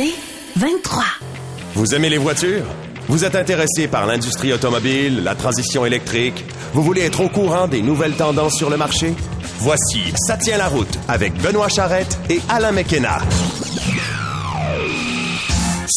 C'est 0.00 0.14
23. 0.56 1.04
Vous 1.74 1.94
aimez 1.94 2.08
les 2.08 2.16
voitures? 2.16 2.64
Vous 3.08 3.26
êtes 3.26 3.36
intéressé 3.36 3.86
par 3.86 4.06
l'industrie 4.06 4.50
automobile, 4.50 5.22
la 5.22 5.34
transition 5.34 5.84
électrique? 5.84 6.42
Vous 6.72 6.82
voulez 6.82 7.02
être 7.02 7.20
au 7.20 7.28
courant 7.28 7.68
des 7.68 7.82
nouvelles 7.82 8.14
tendances 8.14 8.56
sur 8.56 8.70
le 8.70 8.78
marché? 8.78 9.12
Voici 9.58 10.00
Ça 10.16 10.38
tient 10.38 10.56
la 10.56 10.68
route 10.68 10.98
avec 11.06 11.34
Benoît 11.42 11.68
Charrette 11.68 12.18
et 12.30 12.40
Alain 12.48 12.72
McKenna. 12.72 13.18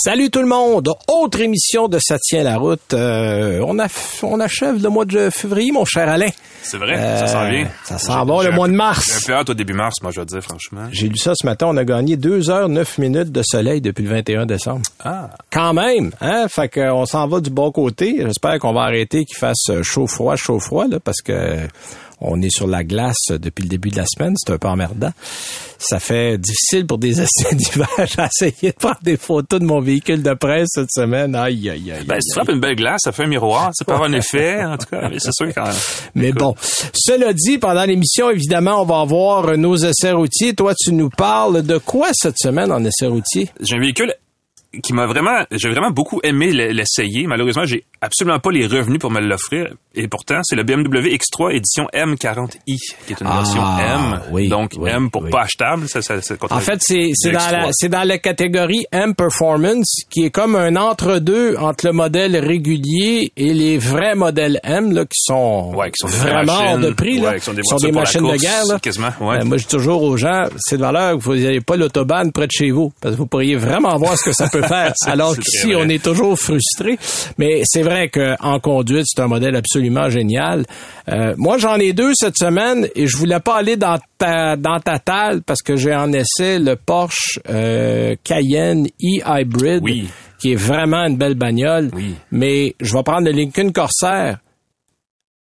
Salut 0.06 0.30
tout 0.30 0.42
le 0.42 0.48
monde! 0.50 0.90
Autre 1.08 1.40
émission 1.40 1.88
de 1.88 1.98
Ça 1.98 2.18
tient 2.20 2.44
la 2.44 2.58
route. 2.58 2.94
Euh, 2.94 3.64
on, 3.66 3.80
a, 3.80 3.88
on 4.24 4.38
achève 4.42 4.84
le 4.84 4.90
mois 4.90 5.06
de 5.06 5.30
février, 5.30 5.72
mon 5.72 5.86
cher 5.86 6.10
Alain. 6.10 6.28
C'est 6.62 6.76
vrai, 6.76 6.98
ça 6.98 7.28
sent 7.28 7.50
bien. 7.50 7.64
Euh, 7.64 7.68
Ça 7.86 7.98
sent 7.98 8.12
bon 8.26 8.42
le 8.42 8.52
mois 8.52 8.68
de 8.68 8.74
J'ai 8.74 8.76
un 8.82 8.84
mars. 8.84 9.24
peu 9.26 9.34
hâte 9.34 9.50
au 9.52 9.54
début 9.54 9.72
mars, 9.72 10.02
moi, 10.02 10.12
je 10.12 10.18
dois 10.18 10.26
dire, 10.26 10.42
franchement. 10.42 10.90
J'ai 10.92 11.08
lu 11.08 11.16
ça 11.16 11.32
ce 11.36 11.46
matin, 11.46 11.68
on 11.70 11.78
a 11.78 11.86
gagné 11.86 12.18
2 12.18 12.50
heures 12.50 12.68
9 12.68 12.98
minutes 12.98 13.32
de 13.32 13.44
soleil 13.44 13.80
depuis 13.80 14.04
le 14.04 14.10
21 14.10 14.46
décembre. 14.46 14.82
Ah. 15.06 15.30
Quand 15.50 15.74
même, 15.74 16.12
hein? 16.20 16.48
Fait 16.50 16.68
qu'on 16.68 17.06
s'en 17.06 17.26
va 17.30 17.40
du 17.40 17.50
bon 17.50 17.72
côté. 17.72 18.18
J'espère 18.26 18.60
qu'on 18.60 18.74
va 18.74 18.82
arrêter 18.82 19.24
qu'il 19.24 19.38
fasse 19.38 19.72
chaud-froid, 19.84 20.36
chaud-froid, 20.36 20.88
là, 20.90 21.00
parce 21.00 21.22
que 21.22 21.60
on 22.24 22.42
est 22.42 22.50
sur 22.50 22.68
la 22.68 22.84
glace 22.84 23.28
depuis 23.30 23.64
le 23.64 23.70
début 23.70 23.90
de 23.90 23.98
la 23.98 24.06
semaine. 24.06 24.34
C'est 24.38 24.54
un 24.54 24.58
peu 24.58 24.68
emmerdant. 24.68 25.12
Ça 25.78 26.00
fait 26.00 26.38
difficile 26.38 26.88
pour 26.88 26.98
des 26.98 27.22
essais 27.22 27.54
d'hiver. 27.54 27.88
J'ai 27.98 28.24
essayé 28.24 28.72
de 28.72 28.78
prendre 28.78 29.00
des 29.04 29.18
photos 29.18 29.60
de 29.60 29.66
mon 29.66 29.82
véhicule 29.82 30.24
de 30.24 30.34
presse 30.34 30.70
cette 30.72 30.92
semaine. 30.92 31.36
Aïe, 31.36 31.70
aïe, 31.70 31.92
aïe. 31.92 32.04
Ben, 32.06 32.16
aïe, 32.16 32.22
si 32.22 32.30
tu 32.30 32.34
frappes 32.36 32.50
une 32.50 32.60
belle 32.60 32.76
glace, 32.76 33.02
ça 33.04 33.12
fait 33.12 33.24
un 33.24 33.28
miroir, 33.28 33.72
ça 33.74 33.86
peut 33.86 33.94
avoir 33.94 34.10
un 34.10 34.14
effet, 34.14 34.64
en 34.64 34.78
tout 34.78 34.88
cas, 34.88 35.10
mais 35.10 35.20
c'est 35.20 35.34
sûr 35.34 35.48
quand 35.54 35.66
même. 35.66 35.76
Mais 36.16 36.32
bon, 36.32 36.56
cela 36.94 37.34
dit, 37.34 37.58
pendant 37.58 37.84
l'émission, 37.84 38.30
évidemment, 38.30 38.82
on 38.82 38.86
va 38.86 39.02
avoir 39.02 39.58
nos 39.58 39.76
essais 39.76 40.12
routiers. 40.12 40.54
Toi, 40.54 40.74
tu 40.76 40.94
nous 40.94 41.10
parles 41.10 41.64
de 41.64 41.78
quoi 41.78 42.10
cette 42.14 42.38
semaine 42.38 42.72
en 42.72 42.84
essais 42.84 43.08
routiers? 43.08 43.50
J'ai 43.60 43.76
un 43.76 43.80
véhicule 43.80 44.14
qui 44.82 44.94
m'a 44.94 45.06
vraiment, 45.06 45.44
j'ai 45.52 45.70
vraiment 45.70 45.92
beaucoup 45.92 46.20
aimé 46.24 46.52
l'essayer. 46.52 47.28
Malheureusement, 47.28 47.66
j'ai 47.66 47.86
absolument 48.04 48.40
pas 48.40 48.52
les 48.52 48.66
revenus 48.68 49.00
pour 49.00 49.12
me 49.12 49.20
l'offrir. 49.20 49.74
Et 49.96 50.08
pourtant, 50.08 50.40
c'est 50.44 50.56
le 50.56 50.64
BMW 50.64 51.16
X3 51.16 51.56
édition 51.56 51.88
M40i, 51.94 52.50
qui 52.66 53.14
est 53.14 53.22
une 53.22 53.28
Ah, 53.30 53.38
version 53.38 53.62
M. 53.80 54.22
oui, 54.32 54.48
donc, 54.50 54.72
oui, 54.78 54.90
M 54.92 55.10
pour 55.12 55.24
oui. 55.24 55.30
pas 55.30 55.42
achetable. 55.44 55.88
Ça, 55.88 56.02
ça, 56.02 56.20
ça 56.22 56.36
En 56.50 56.60
fait, 56.60 56.80
c'est 56.82 57.12
c'est 57.14 57.32
dans, 57.32 57.40
la, 57.52 57.68
X3. 57.68 57.70
c'est 57.74 57.90
dans 57.90 58.04
la 58.08 58.18
catégorie 58.18 58.86
M 58.92 59.14
Performance, 59.16 60.02
qui 60.10 60.24
est 60.26 60.32
comme 60.32 60.56
un 60.56 60.76
entre-deux 60.76 61.56
entre 61.58 61.86
le 61.88 61.94
modèle 61.94 62.36
régulier 62.38 63.32
et 63.38 63.54
les 63.54 63.78
vrais 63.78 64.16
modèles 64.16 64.60
M, 64.64 64.92
là, 64.94 65.06
qui 65.06 65.20
sont, 65.22 65.72
Ouais, 65.76 65.92
qui 65.92 65.98
sont 66.00 66.08
vraiment 66.08 66.54
hors 66.72 66.78
de 66.80 66.90
prix, 66.92 67.20
là, 67.20 67.32
Ouais, 67.32 67.40
qui 67.40 67.46
sont 67.46 67.54
des 67.54 67.62
qui 67.62 67.68
sont 67.70 67.78
des 67.78 67.92
machines 67.92 68.22
de 68.28 68.38
guerre. 68.38 68.66
Là. 68.68 68.80
quasiment, 68.80 69.10
ouais. 69.22 69.38
Euh, 69.42 69.46
moi, 69.46 69.58
je 69.58 69.64
dis 69.64 69.70
toujours 69.70 70.02
aux 70.04 70.18
gens, 70.18 70.46
c'est 70.58 70.78
de 70.78 70.82
valeur 70.82 71.18
que 71.18 71.24
vous 71.24 71.36
n'avez 71.36 71.62
pas 71.62 71.76
l'autobahn 71.78 72.32
près 72.32 72.48
de 72.48 72.52
chez 72.52 72.72
vous, 72.72 72.92
parce 73.00 73.14
que 73.16 73.20
vous 73.20 73.28
pourriez 73.28 73.56
vraiment 73.56 73.96
voir 73.98 74.18
ce 74.18 74.24
que 74.26 74.32
ça 74.34 74.50
peut 74.50 74.64
faire. 74.64 74.94
Alors 75.06 75.36
qu'ici, 75.38 75.74
on 75.76 75.88
est 75.88 76.04
toujours 76.04 76.38
frustré. 76.40 76.98
Mais 77.38 77.62
c'est 77.66 77.82
vrai 77.84 77.93
qu'en 78.10 78.60
conduite, 78.60 79.06
c'est 79.08 79.22
un 79.22 79.28
modèle 79.28 79.56
absolument 79.56 80.10
génial. 80.10 80.66
Euh, 81.10 81.34
moi, 81.38 81.58
j'en 81.58 81.76
ai 81.76 81.94
deux 81.94 82.12
cette 82.16 82.38
semaine 82.38 82.88
et 82.96 83.08
je 83.08 83.18
voulais 83.18 83.40
pas 83.40 83.58
aller 83.58 83.78
dans 83.78 83.98
ta, 84.18 84.56
dans 84.56 84.80
ta 84.80 85.00
talle 85.00 85.42
parce 85.44 85.62
que 85.62 85.76
j'ai 85.76 85.96
en 85.96 86.12
essai 86.14 86.60
le 86.60 86.76
Porsche 86.76 87.40
euh, 87.50 88.16
Cayenne 88.24 88.88
e-Hybrid, 89.02 89.82
Oui. 89.84 90.08
qui 90.40 90.54
est 90.54 90.56
vraiment 90.56 91.04
une 91.06 91.18
belle 91.18 91.36
bagnole. 91.36 91.90
Oui. 91.94 92.16
Mais 92.32 92.76
je 92.80 92.94
vais 92.96 93.04
prendre 93.04 93.26
le 93.26 93.32
Lincoln 93.32 93.72
Corsair. 93.72 94.38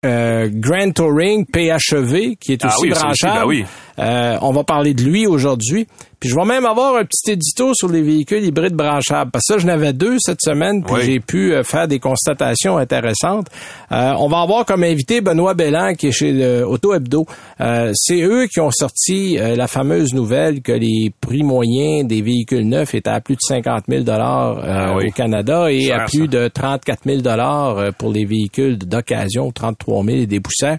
Euh, 0.07 0.49
Grand 0.53 0.93
Touring 0.95 1.45
PHEV 1.45 2.37
qui 2.37 2.53
est 2.53 2.65
Ah 2.65 2.69
aussi 2.69 2.83
oui, 2.89 2.95
ça 2.95 3.09
aussi, 3.09 3.23
branchable. 3.25 3.41
ben 3.41 3.47
oui. 3.49 3.65
Euh, 3.99 4.37
on 4.43 4.53
va 4.53 4.65
parler 4.65 4.95
de 4.95 5.03
lui 5.03 5.27
aujourd'hui. 5.27 5.87
Puis 6.21 6.31
je 6.31 6.35
vais 6.35 6.45
même 6.45 6.67
avoir 6.67 6.97
un 6.97 7.05
petit 7.05 7.31
édito 7.31 7.75
sur 7.75 7.89
les 7.89 8.03
véhicules 8.03 8.43
hybrides 8.45 8.75
branchables. 8.75 9.31
Parce 9.31 9.45
que 9.47 9.55
ça, 9.55 9.59
j'en 9.59 9.69
avais 9.69 9.93
deux 9.93 10.17
cette 10.19 10.41
semaine, 10.43 10.83
puis 10.83 10.95
Oui. 10.97 11.03
j'ai 11.05 11.21
pu 11.21 11.55
euh, 11.55 11.63
faire 11.63 11.87
des 11.87 12.01
constatations 12.01 12.77
intéressantes. 12.77 13.47
Euh, 13.93 14.15
on 14.19 14.27
va 14.27 14.41
avoir 14.41 14.65
comme 14.65 14.83
invité 14.83 15.21
Benoît 15.21 15.55
Bellan, 15.55 15.95
qui 15.95 16.09
est 16.09 16.13
chez 16.13 16.33
le 16.33 16.67
Auto 16.67 16.93
Hebdo. 16.93 17.25
Euh, 17.61 17.93
C'est 17.95 18.21
eux 18.23 18.47
qui 18.53 18.59
ont 18.59 18.73
sorti 18.73 19.39
euh, 19.39 19.55
la 19.55 19.69
fameuse 19.69 20.13
nouvelle 20.13 20.61
que 20.61 20.73
les 20.73 21.13
prix 21.21 21.45
moyens 21.45 22.05
des 22.09 22.21
véhicules 22.21 22.69
neufs 22.69 22.97
étaient 22.97 23.11
à 23.11 23.21
plus 23.21 23.35
de 23.37 23.41
50 23.47 23.85
000 23.89 24.03
dollars 24.03 24.59
Ah 24.65 24.95
oui. 24.97 25.09
au 25.09 25.11
Canada 25.13 25.71
et 25.71 25.83
Cher, 25.83 26.01
à 26.01 26.05
plus 26.07 26.23
ça. 26.23 26.27
de 26.27 26.49
34 26.49 26.99
000 27.07 27.21
dollars 27.21 27.93
pour 27.97 28.11
les 28.13 28.25
véhicules 28.25 28.77
d'occasion, 28.77 29.53
33 29.53 30.05
000 30.05 30.17
et 30.19 30.27
des 30.27 30.41
poussières. 30.41 30.79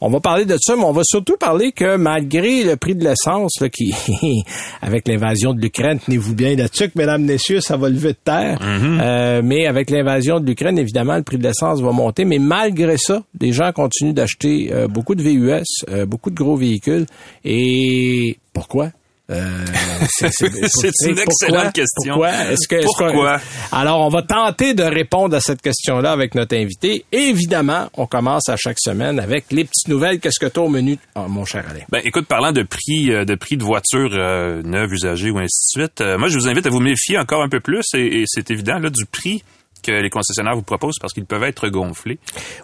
On 0.00 0.08
va 0.08 0.20
parler 0.20 0.46
de 0.46 0.56
ça, 0.58 0.76
mais 0.76 0.84
on 0.84 0.92
va 0.92 1.02
surtout 1.04 1.36
parler 1.36 1.72
que 1.72 1.96
malgré 1.96 2.57
le 2.64 2.76
prix 2.76 2.94
de 2.94 3.04
l'essence, 3.04 3.60
là, 3.60 3.68
qui, 3.68 3.92
avec 4.82 5.08
l'invasion 5.08 5.54
de 5.54 5.60
l'Ukraine, 5.60 5.98
tenez-vous 6.04 6.34
bien 6.34 6.54
là-dessus, 6.56 6.88
que, 6.88 6.98
mesdames, 6.98 7.24
messieurs, 7.24 7.60
ça 7.60 7.76
va 7.76 7.88
lever 7.88 8.12
de 8.12 8.18
terre. 8.24 8.58
Mm-hmm. 8.60 9.00
Euh, 9.00 9.42
mais 9.44 9.66
avec 9.66 9.90
l'invasion 9.90 10.40
de 10.40 10.46
l'Ukraine, 10.46 10.78
évidemment, 10.78 11.16
le 11.16 11.22
prix 11.22 11.38
de 11.38 11.42
l'essence 11.42 11.80
va 11.80 11.92
monter. 11.92 12.24
Mais 12.24 12.38
malgré 12.38 12.96
ça, 12.96 13.22
les 13.40 13.52
gens 13.52 13.72
continuent 13.72 14.14
d'acheter 14.14 14.70
euh, 14.72 14.88
beaucoup 14.88 15.14
de 15.14 15.22
VUS, 15.22 15.62
euh, 15.90 16.06
beaucoup 16.06 16.30
de 16.30 16.36
gros 16.36 16.56
véhicules. 16.56 17.06
Et 17.44 18.38
pourquoi? 18.52 18.90
Euh, 19.30 19.64
c'est 20.08 20.28
une 21.06 21.18
excellente 21.18 21.74
question. 21.74 22.14
Pourquoi? 22.14 22.32
Est-ce 22.50 22.66
que, 22.66 23.74
alors, 23.74 24.00
on 24.00 24.08
va 24.08 24.22
tenter 24.22 24.72
de 24.72 24.82
répondre 24.82 25.36
à 25.36 25.40
cette 25.40 25.60
question-là 25.60 26.12
avec 26.12 26.34
notre 26.34 26.56
invité. 26.56 27.04
Évidemment, 27.12 27.88
on 27.94 28.06
commence 28.06 28.48
à 28.48 28.56
chaque 28.56 28.78
semaine 28.80 29.20
avec 29.20 29.44
les 29.50 29.64
petites 29.64 29.88
nouvelles. 29.88 30.18
Qu'est-ce 30.20 30.40
que 30.40 30.50
tu 30.50 30.58
as 30.58 30.62
au 30.62 30.68
menu, 30.68 30.98
Ah, 31.14 31.26
mon 31.28 31.44
cher 31.44 31.64
Alain? 31.68 31.84
Ben, 31.90 32.00
écoute, 32.04 32.26
parlant 32.26 32.52
de 32.52 32.62
prix, 32.62 33.12
euh, 33.12 33.24
de 33.24 33.34
prix 33.34 33.56
de 33.56 33.64
voitures 33.64 34.14
euh, 34.14 34.62
neuves, 34.62 34.92
usagées 34.92 35.30
ou 35.30 35.38
ainsi 35.38 35.76
de 35.76 35.82
suite, 35.82 36.00
euh, 36.00 36.16
moi, 36.16 36.28
je 36.28 36.38
vous 36.38 36.48
invite 36.48 36.66
à 36.66 36.70
vous 36.70 36.80
méfier 36.80 37.18
encore 37.18 37.42
un 37.42 37.48
peu 37.48 37.60
plus, 37.60 37.84
et, 37.94 38.20
et 38.20 38.24
c'est 38.26 38.50
évident, 38.50 38.78
là, 38.78 38.88
du 38.88 39.04
prix 39.04 39.42
que 39.82 39.92
les 39.92 40.10
concessionnaires 40.10 40.54
vous 40.54 40.62
proposent 40.62 40.98
parce 41.00 41.12
qu'ils 41.12 41.24
peuvent 41.26 41.42
être 41.44 41.68
gonflés. 41.68 42.18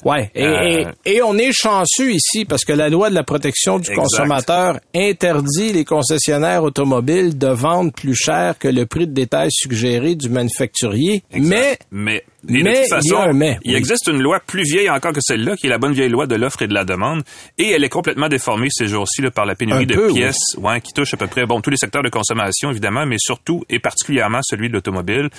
Ouais. 0.05 0.31
Et, 0.35 0.45
Euh, 0.45 0.85
et- 1.05 1.17
et 1.17 1.23
on 1.23 1.37
est 1.39 1.53
chanceux 1.53 2.13
ici 2.13 2.45
parce 2.45 2.65
que 2.65 2.73
la 2.73 2.89
loi 2.89 3.11
de 3.11 3.15
la 3.15 3.25
protection 3.25 3.79
du 3.79 3.91
Exact. 3.91 3.97
consommateur 4.03 4.81
interdit 4.95 5.73
les 5.73 5.85
concessionnaires 5.85 6.63
automobiles 6.63 7.37
de 7.39 7.49
vendre 7.49 7.93
plus 7.93 8.15
cher 8.15 8.59
que 8.59 8.69
le 8.69 8.87
prix 8.87 9.07
de 9.07 9.13
détail 9.13 9.49
suggéré 9.51 10.15
du 10.15 10.29
manufacturier. 10.29 11.23
Mais 11.33 11.79
Mais, 11.91 12.25
et 12.49 12.63
Mais 12.63 12.63
de 12.63 12.69
toute 12.69 12.77
il 12.77 12.81
y 12.91 12.93
a 12.93 12.97
façon, 13.17 13.17
un 13.31 13.33
mais, 13.33 13.59
il 13.65 13.71
oui. 13.73 13.77
existe 13.77 14.07
une 14.09 14.21
loi 14.23 14.41
plus 14.47 14.63
vieille 14.63 14.91
encore 14.91 15.13
que 15.13 15.21
celle-là, 15.23 15.57
qui 15.57 15.67
est 15.67 15.71
la 15.71 15.79
bonne 15.79 15.93
vieille 15.93 16.09
loi 16.09 16.27
de 16.27 16.35
l'offre 16.35 16.63
et 16.63 16.67
de 16.67 16.75
la 16.75 16.85
demande, 16.85 17.23
et 17.59 17.71
elle 17.71 17.85
est 17.85 17.89
complètement 17.89 18.29
déformée 18.29 18.69
ces 18.71 18.87
jours-ci 18.89 19.23
par 19.35 19.47
la 19.47 19.55
pénurie 19.55 19.85
Un 19.85 19.87
de 19.87 19.95
peu, 19.95 20.07
oui. 20.09 20.15
pièces, 20.15 20.57
ouais, 20.59 20.81
qui 20.81 20.93
touche 20.93 21.15
à 21.15 21.17
peu 21.17 21.27
près 21.27 21.47
bon 21.47 21.61
tous 21.61 21.71
les 21.71 21.77
secteurs 21.77 22.03
de 22.03 22.09
consommation 22.09 22.71
évidemment, 22.71 23.07
mais 23.07 23.17
surtout 23.19 23.65
et 23.71 23.79
particulièrement 23.79 24.41
celui 24.43 24.69
de 24.69 24.75
l'automobile. 24.75 25.31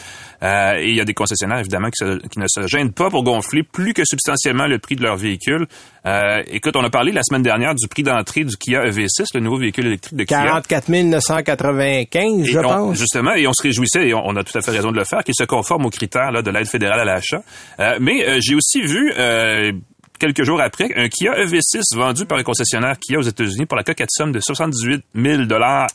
Euh, 0.44 0.74
et 0.80 0.90
il 0.90 0.96
y 0.96 1.02
a 1.02 1.06
des 1.06 1.14
concessionnaires 1.14 1.60
évidemment 1.60 1.90
qui, 1.90 2.06
se- 2.06 2.28
qui 2.28 2.40
ne 2.40 2.48
se 2.48 2.68
gênent 2.68 2.92
pas 2.92 3.10
pour 3.10 3.24
gonfler 3.24 3.64
plus 3.64 3.94
que 3.94 4.04
substantiellement 4.06 4.68
le 4.68 4.80
prix 4.80 4.96
de 4.96 5.04
leur 5.04 5.16
véhicule. 5.18 5.68
Euh, 6.08 6.44
écoute, 6.48 6.76
on 6.76 6.84
a 6.84 6.90
parlé 6.90 7.12
la 7.12 7.22
semaine 7.24 7.42
dernière 7.42 7.74
du 7.74 7.88
prix 7.88 8.04
d'entrée 8.04 8.44
du 8.44 8.56
Kia 8.58 8.84
EV6, 8.86 9.26
le 9.34 9.40
nouveau 9.40 9.58
véhicule 9.58 9.88
électrique 9.88 10.16
de 10.18 10.24
Kia. 10.24 10.44
44 10.44 10.90
995, 10.90 12.42
Et 12.42 12.52
je 12.52 12.60
on- 12.60 12.62
pense. 12.62 12.98
Justement, 13.00 13.34
et 13.34 13.48
on 13.48 13.54
se 13.54 13.64
réjouissait, 13.64 14.08
et 14.10 14.14
on, 14.14 14.22
on 14.26 14.36
a 14.36 14.44
tout 14.44 14.56
à 14.58 14.62
fait 14.62 14.72
raison 14.72 14.92
de 14.92 14.98
le 14.98 15.04
faire, 15.06 15.24
qu'il 15.24 15.34
se 15.38 15.44
conforme 15.46 15.86
aux 15.86 15.90
critères 15.90 16.32
là, 16.32 16.42
de 16.42 16.52
l'aide 16.52 16.68
fédérale 16.68 17.00
à 17.00 17.06
l'achat. 17.06 17.42
Euh, 17.80 17.98
mais 18.00 18.28
euh, 18.28 18.40
j'ai 18.42 18.56
aussi 18.56 18.82
vu, 18.82 19.14
euh, 19.18 19.72
quelques 20.20 20.44
jours 20.44 20.62
après, 20.62 20.90
un 20.96 21.10
Kia 21.10 21.34
EV6 21.44 21.96
vendu 21.96 22.26
par 22.26 22.38
un 22.38 22.44
concessionnaire 22.44 22.98
Kia 23.00 23.18
aux 23.18 23.24
États-Unis 23.24 23.66
pour 23.66 23.76
la 23.78 23.84
coquette 23.84 24.12
somme 24.12 24.32
de 24.32 24.40
78 24.40 25.04
000 25.16 25.44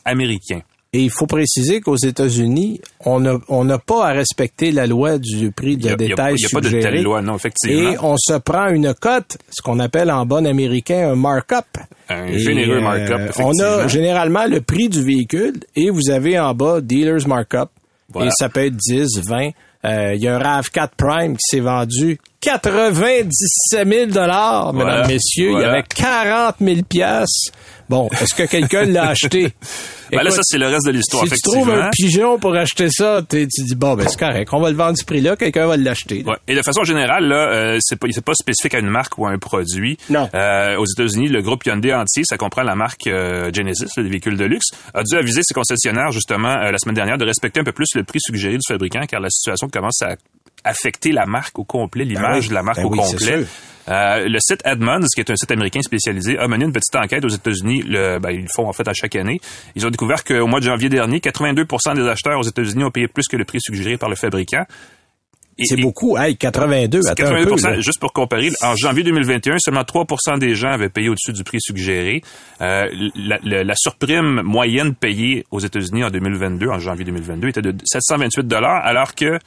américains. 0.05 0.61
Et 0.93 0.99
il 1.03 1.09
faut 1.09 1.25
préciser 1.25 1.79
qu'aux 1.79 1.95
États-Unis, 1.95 2.81
on 3.05 3.21
n'a 3.21 3.37
on 3.47 3.65
pas 3.79 4.07
à 4.09 4.11
respecter 4.11 4.73
la 4.73 4.87
loi 4.87 5.19
du 5.19 5.51
prix 5.51 5.77
de 5.77 5.83
Il 5.83 5.85
y 5.85 5.89
a, 5.89 5.91
il 5.97 6.01
y 6.01 6.05
a- 6.05 6.07
détail 6.09 6.35
il 6.37 6.41
y 6.41 6.45
a 6.45 6.49
pas 6.51 6.59
de 6.59 6.65
suggéré. 6.65 6.83
telle 6.95 7.03
loi, 7.03 7.21
non, 7.21 7.35
effectivement. 7.37 7.91
Et 7.93 7.97
on 8.01 8.17
se 8.17 8.33
prend 8.39 8.67
une 8.67 8.93
cote, 8.93 9.37
ce 9.49 9.61
qu'on 9.61 9.79
appelle 9.79 10.11
en 10.11 10.25
bon 10.25 10.45
américain 10.45 11.11
un 11.11 11.15
markup. 11.15 11.77
Un 12.09 12.25
Et, 12.27 12.39
généreux 12.39 12.79
euh, 12.79 12.81
markup, 12.81 13.39
On 13.39 13.57
a 13.63 13.87
généralement 13.87 14.45
le 14.47 14.59
prix 14.59 14.89
du 14.89 15.01
véhicule 15.01 15.61
et 15.77 15.89
vous 15.89 16.09
avez 16.09 16.37
en 16.37 16.53
bas 16.53 16.81
dealer's 16.81 17.25
markup. 17.25 17.69
Voilà. 18.09 18.27
Et 18.27 18.31
ça 18.37 18.49
peut 18.49 18.65
être 18.65 18.75
10, 18.75 19.21
20. 19.25 19.51
Euh, 19.85 20.13
Il 20.13 20.21
y 20.21 20.27
a 20.27 20.35
un 20.35 20.39
RAV4 20.39 20.89
Prime 20.97 21.37
qui 21.37 21.45
s'est 21.55 21.61
vendu 21.61 22.19
97 22.41 23.87
000 23.87 24.05
dollars, 24.11 24.73
mesdames, 24.73 24.87
Voilà. 24.89 25.07
messieurs. 25.07 25.51
Il 25.53 25.61
y 25.61 25.63
avait 25.63 25.83
40 25.83 26.55
000 26.59 26.81
piastres. 26.87 27.51
Bon, 27.91 28.07
est-ce 28.21 28.33
que 28.33 28.43
quelqu'un 28.43 28.85
l'a 28.85 29.09
acheté? 29.09 29.51
Ben 30.13 30.23
là, 30.23 30.31
ça, 30.31 30.39
c'est 30.43 30.57
le 30.57 30.67
reste 30.67 30.85
de 30.85 30.91
l'histoire, 30.91 31.25
Si 31.27 31.33
tu 31.33 31.41
trouves 31.41 31.69
un 31.69 31.89
pigeon 31.89 32.39
pour 32.39 32.55
acheter 32.55 32.87
ça, 32.89 33.21
tu 33.29 33.45
dis, 33.45 33.75
bon, 33.75 33.95
ben 33.95 34.07
c'est 34.07 34.17
correct, 34.17 34.49
on 34.53 34.61
va 34.61 34.69
le 34.69 34.77
vendre 34.77 34.97
ce 34.97 35.03
prix-là, 35.03 35.35
quelqu'un 35.35 35.67
va 35.67 35.75
l'acheter. 35.75 36.23
Ouais. 36.25 36.37
Et 36.47 36.55
de 36.55 36.61
façon 36.61 36.85
générale, 36.85 37.25
là, 37.25 37.51
euh, 37.51 37.77
c'est 37.81 37.97
pas, 37.97 38.07
c'est 38.11 38.23
pas 38.23 38.33
spécifique 38.33 38.75
à 38.75 38.79
une 38.79 38.89
marque 38.89 39.17
ou 39.17 39.25
à 39.25 39.31
un 39.31 39.37
produit. 39.39 39.97
Non. 40.09 40.29
Euh, 40.33 40.77
aux 40.77 40.85
États-Unis, 40.85 41.27
le 41.27 41.41
groupe 41.41 41.65
Hyundai 41.65 41.93
entier, 41.93 42.23
ça 42.25 42.37
comprend 42.37 42.63
la 42.63 42.75
marque 42.75 43.07
euh, 43.07 43.51
Genesis, 43.53 43.89
là, 43.97 44.03
des 44.03 44.09
véhicules 44.09 44.37
de 44.37 44.45
luxe, 44.45 44.67
a 44.93 45.03
dû 45.03 45.17
aviser 45.17 45.41
ses 45.43 45.53
concessionnaires 45.53 46.13
justement 46.13 46.47
euh, 46.47 46.71
la 46.71 46.77
semaine 46.77 46.95
dernière 46.95 47.17
de 47.17 47.25
respecter 47.25 47.59
un 47.59 47.65
peu 47.65 47.73
plus 47.73 47.89
le 47.95 48.05
prix 48.05 48.19
suggéré 48.21 48.53
du 48.53 48.65
fabricant, 48.65 49.03
car 49.05 49.19
la 49.19 49.29
situation 49.29 49.67
commence 49.67 50.01
à 50.01 50.15
affecter 50.63 51.11
la 51.11 51.25
marque 51.25 51.57
au 51.59 51.63
complet, 51.63 52.03
l'image 52.05 52.43
oui. 52.43 52.49
de 52.49 52.53
la 52.53 52.63
marque 52.63 52.77
Ben 52.77 52.85
au 52.85 52.91
oui, 52.91 52.99
complet. 52.99 53.45
Euh, 53.89 54.27
le 54.29 54.37
site 54.39 54.61
Edmunds, 54.63 55.07
qui 55.13 55.21
est 55.21 55.31
un 55.31 55.35
site 55.35 55.49
américain 55.51 55.81
spécialisé, 55.81 56.37
a 56.37 56.47
mené 56.47 56.65
une 56.65 56.71
petite 56.71 56.95
enquête 56.95 57.25
aux 57.25 57.29
États-Unis. 57.29 57.81
Le, 57.87 58.19
ben, 58.19 58.29
ils 58.29 58.41
le 58.43 58.47
font 58.47 58.67
en 58.67 58.73
fait 58.73 58.87
à 58.87 58.93
chaque 58.93 59.15
année. 59.15 59.41
Ils 59.75 59.85
ont 59.85 59.89
découvert 59.89 60.23
qu'au 60.23 60.45
mois 60.45 60.59
de 60.59 60.65
janvier 60.65 60.87
dernier, 60.87 61.19
82 61.19 61.65
des 61.95 62.07
acheteurs 62.07 62.39
aux 62.39 62.43
États-Unis 62.43 62.83
ont 62.83 62.91
payé 62.91 63.07
plus 63.07 63.27
que 63.27 63.37
le 63.37 63.43
prix 63.45 63.59
suggéré 63.59 63.97
par 63.97 64.09
le 64.09 64.15
fabricant. 64.15 64.65
C'est 65.63 65.75
beaucoup. 65.79 66.17
Hey, 66.17 66.37
82, 66.37 66.99
attends 67.07 67.11
un 67.11 67.15
82 67.15 67.55
peu. 67.55 67.61
là. 67.69 67.79
juste 67.81 67.99
pour 67.99 68.13
comparer, 68.13 68.49
en 68.61 68.75
janvier 68.75 69.03
2021, 69.03 69.57
seulement 69.59 69.81
3% 69.81 70.39
des 70.39 70.55
gens 70.55 70.69
avaient 70.71 70.89
payé 70.89 71.09
au-dessus 71.09 71.33
du 71.33 71.43
prix 71.43 71.59
suggéré. 71.61 72.21
Euh, 72.61 72.87
la, 73.15 73.37
la- 73.43 73.63
la 73.63 73.73
surprime 73.75 74.41
moyenne 74.43 74.95
payée 74.95 75.45
aux 75.51 75.59
États-Unis 75.59 76.03
en 76.03 76.09
2022, 76.09 76.67
en 76.69 76.79
janvier 76.79 77.05
2022, 77.05 77.47
était 77.49 77.61
de 77.61 77.75
728 77.83 78.47
dollars, 78.47 78.81
alors 78.85 79.13
que 79.13 79.37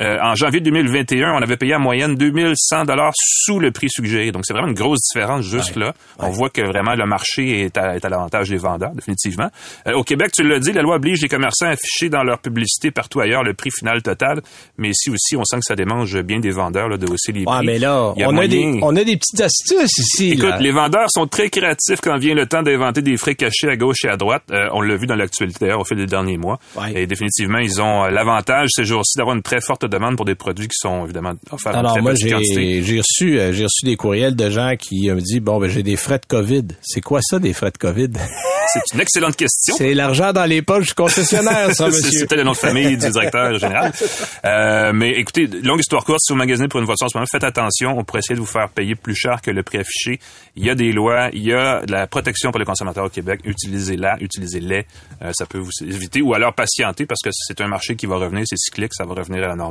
euh, 0.00 0.16
en 0.22 0.34
janvier 0.34 0.60
2021, 0.60 1.34
on 1.34 1.42
avait 1.42 1.56
payé 1.56 1.74
en 1.74 1.80
moyenne 1.80 2.14
2100 2.14 2.84
dollars 2.86 3.12
sous 3.14 3.58
le 3.58 3.70
prix 3.70 3.88
suggéré. 3.90 4.32
Donc 4.32 4.46
c'est 4.46 4.54
vraiment 4.54 4.68
une 4.68 4.74
grosse 4.74 5.00
différence 5.12 5.44
juste 5.44 5.76
là. 5.76 5.92
On 6.18 6.30
voit 6.30 6.48
que 6.48 6.62
vraiment 6.62 6.94
le 6.94 7.06
marché 7.06 7.64
est 7.64 7.76
à, 7.76 7.98
l'avantage 8.08 8.48
des 8.48 8.56
vendeurs, 8.56 8.92
définitivement. 8.94 9.50
Euh, 9.86 9.92
au 9.92 10.02
Québec, 10.02 10.30
tu 10.34 10.42
l'as 10.42 10.58
dit, 10.58 10.72
la 10.72 10.82
loi 10.82 10.96
oblige 10.96 11.20
les 11.20 11.28
commerçants 11.28 11.66
à 11.66 11.70
afficher 11.70 12.08
dans 12.08 12.22
leur 12.22 12.38
publicité 12.38 12.90
partout 12.90 13.20
ailleurs 13.20 13.42
le 13.42 13.52
prix 13.52 13.70
final 13.70 14.02
total. 14.02 14.40
Mais 14.78 14.90
ici 14.90 15.10
aussi, 15.10 15.36
on 15.36 15.44
sent 15.44 15.56
que 15.56 15.64
ça 15.66 15.76
démange 15.76 16.18
bien 16.22 16.40
des 16.40 16.50
vendeurs 16.50 16.88
là, 16.88 16.96
de 16.96 17.06
hausser 17.06 17.32
les 17.32 17.44
prix. 17.44 17.66
mais 17.66 17.78
là, 17.78 17.90
a 17.90 18.14
on 18.16 18.36
a, 18.38 18.46
des, 18.46 18.78
on 18.82 18.96
a 18.96 19.04
des 19.04 19.16
petites 19.16 19.40
astuces 19.40 19.98
ici. 19.98 20.32
Écoute, 20.32 20.48
là. 20.48 20.58
les 20.60 20.72
vendeurs 20.72 21.10
sont 21.10 21.26
très 21.26 21.50
créatifs 21.50 22.00
quand 22.02 22.16
vient 22.16 22.34
le 22.34 22.46
temps 22.46 22.62
d'inventer 22.62 23.02
des 23.02 23.18
frais 23.18 23.34
cachés 23.34 23.68
à 23.68 23.76
gauche 23.76 24.04
et 24.04 24.08
à 24.08 24.16
droite. 24.16 24.44
Euh, 24.50 24.68
on 24.72 24.80
l'a 24.80 24.96
vu 24.96 25.06
dans 25.06 25.16
l'actualité 25.16 25.72
au 25.74 25.84
fil 25.84 25.98
des 25.98 26.06
derniers 26.06 26.38
mois. 26.38 26.58
Ouais. 26.76 27.02
Et 27.02 27.06
définitivement, 27.06 27.58
ils 27.58 27.82
ont 27.82 28.06
l'avantage 28.06 28.70
ces 28.72 28.84
jours-ci 28.84 29.18
d'avoir 29.18 29.36
une 29.36 29.42
très 29.42 29.60
forte 29.60 29.84
demande 29.90 30.16
pour 30.16 30.24
des 30.24 30.34
produits 30.34 30.68
qui 30.68 30.76
sont 30.78 31.04
évidemment 31.04 31.34
offerts 31.50 31.74
en 31.74 31.78
Alors 31.78 31.92
très 31.92 32.00
moi 32.00 32.14
j'ai 32.14 32.82
j'ai 32.82 32.98
reçu 33.00 33.38
euh, 33.38 33.52
j'ai 33.52 33.64
reçu 33.64 33.84
des 33.84 33.96
courriels 33.96 34.36
de 34.36 34.50
gens 34.50 34.74
qui 34.78 35.10
me 35.10 35.20
disent 35.20 35.40
bon 35.40 35.58
ben 35.58 35.68
j'ai 35.68 35.82
des 35.82 35.96
frais 35.96 36.18
de 36.18 36.26
Covid. 36.26 36.68
C'est 36.80 37.00
quoi 37.00 37.20
ça 37.22 37.38
des 37.38 37.52
frais 37.52 37.70
de 37.70 37.78
Covid? 37.78 38.10
C'est 38.72 38.94
une 38.94 39.00
excellente 39.00 39.34
question. 39.34 39.74
C'est 39.76 39.94
l'argent 39.94 40.32
dans 40.32 40.44
les 40.44 40.62
poches 40.62 40.88
du 40.88 40.94
concessionnaire 40.94 41.74
ça 41.74 41.86
monsieur. 41.88 42.10
C'était 42.10 42.36
le 42.36 42.44
nom 42.44 42.52
de 42.52 42.56
famille 42.56 42.96
du 42.96 43.10
directeur 43.10 43.58
général. 43.58 43.92
Euh, 44.44 44.92
mais 44.92 45.10
écoutez, 45.18 45.46
longue 45.46 45.80
histoire 45.80 46.04
courte, 46.04 46.20
si 46.20 46.32
vous 46.32 46.38
magasinez 46.38 46.68
pour 46.68 46.78
une 46.78 46.86
voiture 46.86 47.06
en 47.06 47.08
ce 47.08 47.16
moment, 47.16 47.26
faites 47.30 47.44
attention. 47.44 47.98
On 47.98 48.04
pourrait 48.04 48.20
essayer 48.20 48.36
de 48.36 48.40
vous 48.40 48.46
faire 48.46 48.68
payer 48.68 48.94
plus 48.94 49.14
cher 49.14 49.40
que 49.42 49.50
le 49.50 49.62
prix 49.62 49.78
affiché. 49.78 50.20
Il 50.56 50.64
y 50.64 50.70
a 50.70 50.74
des 50.74 50.92
lois, 50.92 51.30
il 51.32 51.42
y 51.42 51.52
a 51.52 51.84
de 51.84 51.90
la 51.90 52.06
protection 52.06 52.50
pour 52.50 52.58
les 52.60 52.64
consommateurs 52.64 53.04
au 53.04 53.08
Québec. 53.08 53.40
Utilisez-la, 53.44 54.16
utilisez-les. 54.20 54.86
Euh, 55.22 55.32
ça 55.32 55.46
peut 55.46 55.58
vous 55.58 55.70
éviter. 55.82 56.22
Ou 56.22 56.34
alors 56.34 56.54
patienter 56.54 57.06
parce 57.06 57.20
que 57.22 57.30
c'est 57.32 57.60
un 57.60 57.68
marché 57.68 57.96
qui 57.96 58.06
va 58.06 58.16
revenir, 58.16 58.44
c'est 58.46 58.58
cyclique, 58.58 58.92
ça 58.94 59.04
va 59.04 59.14
revenir 59.14 59.42
à 59.44 59.48
la 59.48 59.56
normale. 59.56 59.69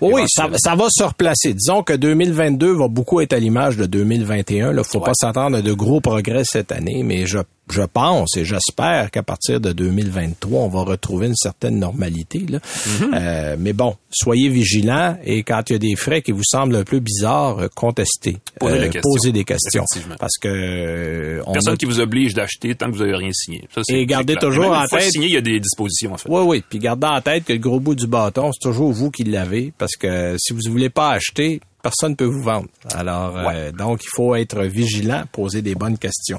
Oui, 0.00 0.12
oui, 0.14 0.22
ça, 0.28 0.46
va 0.48 0.86
se 0.90 1.02
replacer. 1.02 1.54
Disons 1.54 1.82
que 1.82 1.92
2022 1.92 2.72
va 2.72 2.88
beaucoup 2.88 3.20
être 3.20 3.32
à 3.32 3.38
l'image 3.38 3.76
de 3.76 3.86
2021. 3.86 4.72
Il 4.72 4.84
faut 4.84 5.00
pas 5.00 5.14
s'attendre 5.14 5.58
à 5.58 5.62
de 5.62 5.72
gros 5.72 6.00
progrès 6.00 6.42
cette 6.44 6.72
année, 6.72 7.02
mais 7.04 7.26
je, 7.26 7.38
je 7.72 7.82
pense 7.82 8.36
et 8.36 8.44
j'espère 8.44 9.10
qu'à 9.10 9.22
partir 9.22 9.60
de 9.60 9.72
2023, 9.72 10.60
on 10.62 10.68
va 10.68 10.82
retrouver 10.82 11.26
une 11.28 11.36
certaine 11.36 11.78
normalité. 11.78 12.44
Là. 12.48 12.58
Mm-hmm. 12.58 13.10
Euh, 13.14 13.56
mais 13.58 13.72
bon, 13.72 13.96
soyez 14.10 14.48
vigilants 14.48 15.16
et 15.24 15.42
quand 15.42 15.62
il 15.68 15.72
y 15.74 15.76
a 15.76 15.78
des 15.78 15.96
frais 15.96 16.22
qui 16.22 16.32
vous 16.32 16.44
semblent 16.44 16.76
un 16.76 16.84
peu 16.84 16.98
bizarres, 17.00 17.68
contestez. 17.74 18.38
Posez 18.58 18.74
Euh, 18.76 18.80
des 18.82 18.90
questions. 18.90 19.10
posez 19.12 19.32
des 19.32 19.44
questions. 19.44 19.84
Parce 20.18 20.36
que 20.40 20.48
euh, 20.48 21.42
on 21.46 21.52
Personne 21.52 21.74
a- 21.74 21.76
qui 21.76 21.86
vous 21.86 22.00
oblige 22.00 22.34
d'acheter 22.34 22.74
tant 22.74 22.86
que 22.90 22.96
vous 22.96 23.02
avez 23.02 23.14
rien 23.16 23.32
signé. 23.32 23.68
Ça, 23.74 23.82
c'est- 23.84 23.94
Et 23.94 24.06
gardez 24.06 24.36
toujours 24.36 24.70
en 24.72 24.86
tête- 24.86 25.10
signé, 25.10 25.26
il 25.28 25.32
y 25.32 25.36
a 25.36 25.40
des 25.40 25.60
dispositions 25.60 26.12
en 26.12 26.16
fait. 26.16 26.28
Oui, 26.28 26.42
oui. 26.46 26.64
Puis 26.68 26.78
gardez 26.78 27.06
en 27.06 27.20
tête 27.20 27.44
que 27.44 27.52
le 27.52 27.58
gros 27.58 27.80
bout 27.80 27.94
du 27.94 28.06
bâton, 28.06 28.50
c'est 28.52 28.68
toujours 28.68 28.92
vous 28.92 29.10
qui 29.10 29.24
l'avez, 29.24 29.72
parce 29.78 29.96
que 29.96 30.36
si 30.38 30.52
vous 30.52 30.60
ne 30.64 30.70
voulez 30.70 30.90
pas 30.90 31.10
acheter, 31.12 31.60
personne 31.82 32.10
ne 32.10 32.16
peut 32.16 32.24
vous 32.26 32.42
vendre. 32.42 32.66
Alors, 32.94 33.34
euh, 33.38 33.72
donc, 33.72 34.00
il 34.04 34.08
faut 34.14 34.34
être 34.34 34.62
vigilant, 34.64 35.22
poser 35.32 35.62
des 35.62 35.74
bonnes 35.74 35.96
questions. 35.98 36.38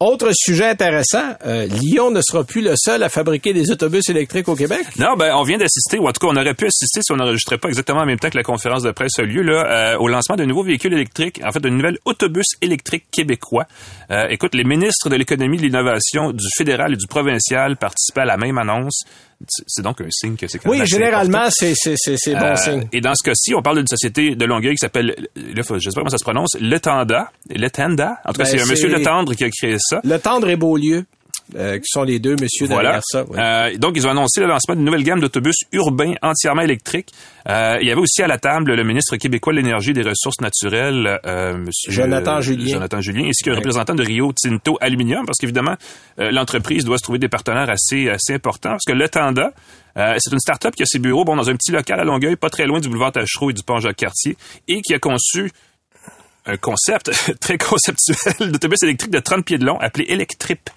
Autre 0.00 0.30
sujet 0.32 0.66
intéressant, 0.66 1.34
euh, 1.44 1.66
Lyon 1.66 2.12
ne 2.12 2.20
sera 2.20 2.44
plus 2.44 2.60
le 2.60 2.74
seul 2.76 3.02
à 3.02 3.08
fabriquer 3.08 3.52
des 3.52 3.72
autobus 3.72 4.08
électriques 4.08 4.48
au 4.48 4.54
Québec. 4.54 4.86
Non, 4.96 5.16
ben 5.16 5.34
on 5.34 5.42
vient 5.42 5.58
d'assister, 5.58 5.98
ou 5.98 6.06
en 6.06 6.12
tout 6.12 6.24
cas 6.24 6.28
on 6.32 6.36
aurait 6.36 6.54
pu 6.54 6.66
assister 6.66 7.00
si 7.02 7.10
on 7.10 7.16
n'enregistrait 7.16 7.58
pas 7.58 7.66
exactement 7.66 8.02
en 8.02 8.06
même 8.06 8.20
temps 8.20 8.30
que 8.30 8.36
la 8.36 8.44
conférence 8.44 8.84
de 8.84 8.92
presse 8.92 9.18
a 9.18 9.24
lieu 9.24 9.42
là, 9.42 9.66
euh, 9.66 9.98
au 9.98 10.06
lancement 10.06 10.36
d'un 10.36 10.46
nouveau 10.46 10.62
véhicule 10.62 10.94
électrique, 10.94 11.40
en 11.44 11.50
fait 11.50 11.58
d'un 11.58 11.70
nouvel 11.70 11.98
autobus 12.04 12.46
électrique 12.62 13.06
québécois. 13.10 13.66
Euh, 14.12 14.28
écoute, 14.30 14.54
les 14.54 14.62
ministres 14.62 15.08
de 15.08 15.16
l'économie, 15.16 15.56
de 15.56 15.62
l'innovation 15.62 16.30
du 16.30 16.46
fédéral 16.56 16.92
et 16.92 16.96
du 16.96 17.08
provincial 17.08 17.76
participaient 17.76 18.20
à 18.20 18.26
la 18.26 18.36
même 18.36 18.56
annonce. 18.56 19.02
C'est 19.68 19.82
donc 19.82 20.00
un 20.00 20.08
signe 20.10 20.36
que 20.36 20.48
c'est 20.48 20.58
quand 20.58 20.68
même 20.68 20.78
Oui, 20.78 20.82
assez 20.82 20.90
généralement, 20.96 21.46
c'est 21.50 21.72
c'est 21.76 21.94
c'est 21.96 22.16
c'est 22.18 22.34
bon 22.34 22.40
Euh, 22.44 22.56
signe. 22.56 22.88
Et 22.92 23.00
dans 23.00 23.14
ce 23.14 23.22
cas-ci, 23.22 23.54
on 23.54 23.62
parle 23.62 23.76
d'une 23.78 23.86
société 23.86 24.34
de 24.34 24.44
Longueuil 24.44 24.74
qui 24.74 24.78
s'appelle, 24.80 25.14
là, 25.36 25.62
faut- 25.62 25.78
je 25.78 25.88
sais 25.90 25.94
pas 25.94 26.00
comment 26.00 26.10
ça 26.10 26.18
se 26.18 26.24
prononce, 26.24 26.56
Letanda. 26.60 27.30
Letanda. 27.48 28.18
En 28.24 28.32
tout 28.32 28.38
cas, 28.40 28.44
Ben, 28.44 28.50
c'est 28.50 28.60
un 28.60 28.66
monsieur 28.66 28.90
c'est- 28.90 28.98
Letendre 28.98 29.34
qui 29.34 29.44
a 29.44 29.50
créé 29.50 29.76
ça. 29.78 30.00
Le 30.02 30.18
Tendre 30.18 30.48
et 30.48 30.56
Beaulieu, 30.56 31.04
euh, 31.56 31.78
qui 31.78 31.86
sont 31.86 32.02
les 32.02 32.18
deux 32.18 32.36
messieurs 32.40 32.66
Voilà. 32.66 32.82
derrière 33.00 33.02
ça. 33.04 33.24
oui. 33.28 33.36
Euh, 33.38 33.76
donc, 33.78 33.94
ils 33.96 34.06
ont 34.06 34.10
annoncé 34.10 34.40
le 34.40 34.46
lancement 34.46 34.74
d'une 34.74 34.84
nouvelle 34.84 35.02
gamme 35.02 35.20
d'autobus 35.20 35.56
urbains 35.72 36.14
entièrement 36.22 36.62
électriques. 36.62 37.10
Euh, 37.48 37.78
il 37.80 37.88
y 37.88 37.90
avait 37.90 38.00
aussi 38.00 38.22
à 38.22 38.26
la 38.26 38.38
table 38.38 38.74
le 38.74 38.84
ministre 38.84 39.16
québécois 39.16 39.52
de 39.52 39.58
l'Énergie 39.58 39.90
et 39.90 39.94
des 39.94 40.02
Ressources 40.02 40.40
naturelles, 40.40 41.18
euh, 41.24 41.56
monsieur 41.56 41.90
Jonathan 41.92 42.40
Julien. 42.40 42.74
Jonathan 42.74 43.00
Julien, 43.00 43.28
ainsi 43.28 43.42
qu'un 43.42 43.54
représentant 43.54 43.94
de 43.94 44.02
Rio 44.04 44.32
Tinto 44.32 44.76
Aluminium, 44.80 45.24
parce 45.24 45.38
qu'évidemment, 45.38 45.74
euh, 46.18 46.30
l'entreprise 46.30 46.84
doit 46.84 46.98
se 46.98 47.02
trouver 47.02 47.18
des 47.18 47.28
partenaires 47.28 47.70
assez, 47.70 48.08
assez 48.10 48.34
importants, 48.34 48.70
parce 48.70 48.84
que 48.86 48.92
le 48.92 49.08
Tanda, 49.08 49.52
euh, 49.96 50.14
c'est 50.18 50.32
une 50.32 50.38
start-up 50.40 50.74
qui 50.76 50.82
a 50.82 50.86
ses 50.86 50.98
bureaux 50.98 51.24
bon, 51.24 51.36
dans 51.36 51.48
un 51.48 51.54
petit 51.56 51.72
local 51.72 51.98
à 51.98 52.04
Longueuil, 52.04 52.36
pas 52.36 52.50
très 52.50 52.66
loin 52.66 52.80
du 52.80 52.88
boulevard 52.88 53.12
Tachereau 53.12 53.50
et 53.50 53.52
du 53.54 53.62
pont 53.62 53.80
Jacques-Cartier, 53.80 54.36
et 54.68 54.82
qui 54.82 54.92
a 54.94 54.98
conçu 54.98 55.50
un 56.48 56.56
concept 56.56 57.10
très 57.40 57.58
conceptuel 57.58 58.50
d'autobus 58.52 58.82
électrique 58.82 59.10
de 59.10 59.18
30 59.20 59.44
pieds 59.44 59.58
de 59.58 59.64
long 59.66 59.78
appelé 59.78 60.06
Electrip 60.08 60.70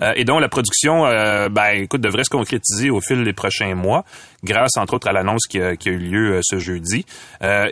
euh, 0.00 0.12
et 0.16 0.24
dont 0.24 0.38
la 0.38 0.48
production 0.48 1.04
euh, 1.06 1.48
ben 1.48 1.70
écoute 1.82 2.00
devrait 2.00 2.24
se 2.24 2.30
concrétiser 2.30 2.90
au 2.90 3.00
fil 3.00 3.24
des 3.24 3.32
prochains 3.32 3.74
mois 3.74 4.04
grâce 4.44 4.76
entre 4.76 4.94
autres 4.94 5.08
à 5.08 5.12
l'annonce 5.12 5.46
qui 5.48 5.60
a, 5.60 5.72
eu 5.72 5.96
lieu 5.98 6.34
euh, 6.34 6.40
ce 6.42 6.58
jeudi 6.58 7.04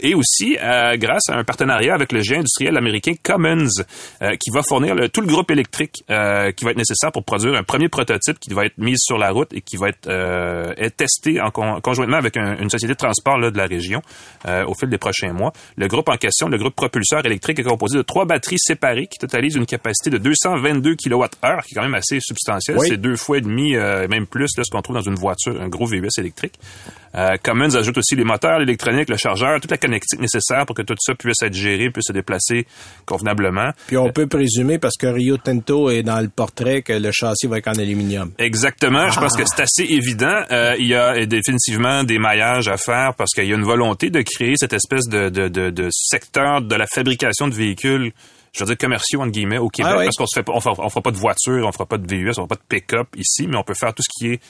et 0.02 0.14
aussi 0.14 0.56
grâce 0.96 1.28
à 1.30 1.36
un 1.36 1.44
partenariat 1.44 1.94
avec 1.94 2.12
le 2.12 2.20
géant 2.20 2.40
industriel 2.40 2.76
américain 2.76 3.12
Cummins 3.22 3.68
euh, 4.22 4.30
qui 4.36 4.50
va 4.52 4.62
fournir 4.62 4.94
tout 5.12 5.20
le 5.20 5.26
groupe 5.26 5.50
électrique 5.50 6.04
qui 6.06 6.64
va 6.64 6.70
être 6.70 6.76
nécessaire 6.76 7.12
pour 7.12 7.24
produire 7.24 7.54
un 7.54 7.62
premier 7.62 7.88
prototype 7.88 8.38
qui 8.40 8.52
va 8.52 8.66
être 8.66 8.78
mis 8.78 8.98
sur 8.98 9.18
la 9.18 9.30
route 9.30 9.52
et 9.52 9.60
qui 9.60 9.76
va 9.76 9.88
être, 9.88 10.08
testé 10.96 11.40
en 11.40 11.50
con- 11.50 11.80
conjointement 11.80 12.16
avec 12.16 12.36
un- 12.36 12.56
une 12.58 12.70
société 12.70 12.94
de 12.94 12.98
transport 12.98 13.38
de 13.40 13.56
la 13.56 13.66
région 13.66 14.02
au 14.66 14.74
fil 14.74 14.88
des 14.88 14.98
prochains 14.98 15.32
mois. 15.32 15.52
Le 15.76 15.86
groupe 15.88 16.08
en 16.08 16.16
question, 16.16 16.48
le 16.48 16.58
groupe 16.58 16.74
propulseur 16.74 17.24
électrique, 17.24 17.43
est 17.52 17.64
composé 17.64 17.96
de 17.96 18.02
trois 18.02 18.24
batteries 18.24 18.58
séparées 18.58 19.06
qui 19.06 19.18
totalisent 19.18 19.56
une 19.56 19.66
capacité 19.66 20.10
de 20.10 20.18
222 20.18 20.96
kWh, 20.96 21.26
qui 21.64 21.74
est 21.74 21.74
quand 21.74 21.82
même 21.82 21.94
assez 21.94 22.18
substantiel. 22.20 22.78
Oui. 22.78 22.86
C'est 22.88 22.96
deux 22.96 23.16
fois 23.16 23.38
et 23.38 23.40
demi, 23.40 23.76
euh, 23.76 24.08
même 24.08 24.26
plus, 24.26 24.56
là, 24.56 24.64
ce 24.64 24.70
qu'on 24.70 24.82
trouve 24.82 24.96
dans 24.96 25.02
une 25.02 25.14
voiture, 25.14 25.60
un 25.60 25.68
gros 25.68 25.86
VUS 25.86 26.08
électrique. 26.18 26.58
Euh, 27.16 27.36
Cummins 27.42 27.74
ajoute 27.74 27.96
aussi 27.98 28.16
les 28.16 28.24
moteurs, 28.24 28.58
l'électronique, 28.58 29.08
le 29.08 29.16
chargeur, 29.16 29.60
toute 29.60 29.70
la 29.70 29.76
connectique 29.76 30.20
nécessaire 30.20 30.66
pour 30.66 30.74
que 30.74 30.82
tout 30.82 30.94
ça 30.98 31.14
puisse 31.14 31.42
être 31.42 31.54
géré, 31.54 31.90
puisse 31.90 32.06
se 32.08 32.12
déplacer 32.12 32.66
convenablement. 33.06 33.70
Puis 33.86 33.96
on 33.96 34.10
peut 34.10 34.26
présumer, 34.26 34.78
parce 34.78 34.96
que 34.96 35.06
Rio 35.06 35.36
Tinto 35.36 35.90
est 35.90 36.02
dans 36.02 36.20
le 36.20 36.28
portrait, 36.28 36.82
que 36.82 36.92
le 36.92 37.10
châssis 37.12 37.46
va 37.46 37.58
être 37.58 37.68
en 37.68 37.74
aluminium. 37.78 38.32
Exactement. 38.38 39.08
Je 39.10 39.20
pense 39.20 39.36
que 39.36 39.44
c'est 39.46 39.62
assez 39.62 39.84
évident. 39.84 40.40
Euh, 40.50 40.74
il 40.78 40.86
y 40.86 40.94
a 40.94 41.24
définitivement 41.26 42.04
des 42.04 42.18
maillages 42.18 42.68
à 42.68 42.76
faire 42.76 43.14
parce 43.16 43.30
qu'il 43.32 43.44
y 43.46 43.52
a 43.52 43.56
une 43.56 43.62
volonté 43.64 44.10
de 44.10 44.22
créer 44.22 44.54
cette 44.56 44.72
espèce 44.72 45.06
de, 45.08 45.28
de, 45.28 45.48
de, 45.48 45.70
de 45.70 45.88
secteur 45.92 46.62
de 46.62 46.74
la 46.74 46.86
fabrication 46.86 47.48
de 47.48 47.54
véhicules. 47.54 48.12
Je 48.52 48.60
veux 48.62 48.66
dire 48.66 48.78
commerciaux 48.78 49.20
entre 49.20 49.32
guillemets 49.32 49.58
au 49.58 49.68
Québec 49.68 49.92
Ah 49.94 49.98
oui. 49.98 50.04
parce 50.04 50.16
qu'on 50.16 50.26
se 50.26 50.38
fait 50.38 50.44
pas, 50.44 50.52
on 50.54 50.60
fera, 50.60 50.74
on 50.78 50.88
fera 50.88 51.02
pas 51.02 51.10
de 51.10 51.16
voiture, 51.16 51.66
on 51.66 51.72
fera 51.72 51.86
pas 51.86 51.98
de 51.98 52.06
VUS, 52.06 52.30
on 52.30 52.34
fera 52.34 52.46
pas 52.46 52.54
de 52.54 52.60
pick-up 52.68 53.08
ici, 53.16 53.48
mais 53.48 53.56
on 53.56 53.64
peut 53.64 53.74
faire 53.74 53.92
tout 53.92 54.02
ce 54.02 54.08
qui 54.16 54.32
est 54.34 54.40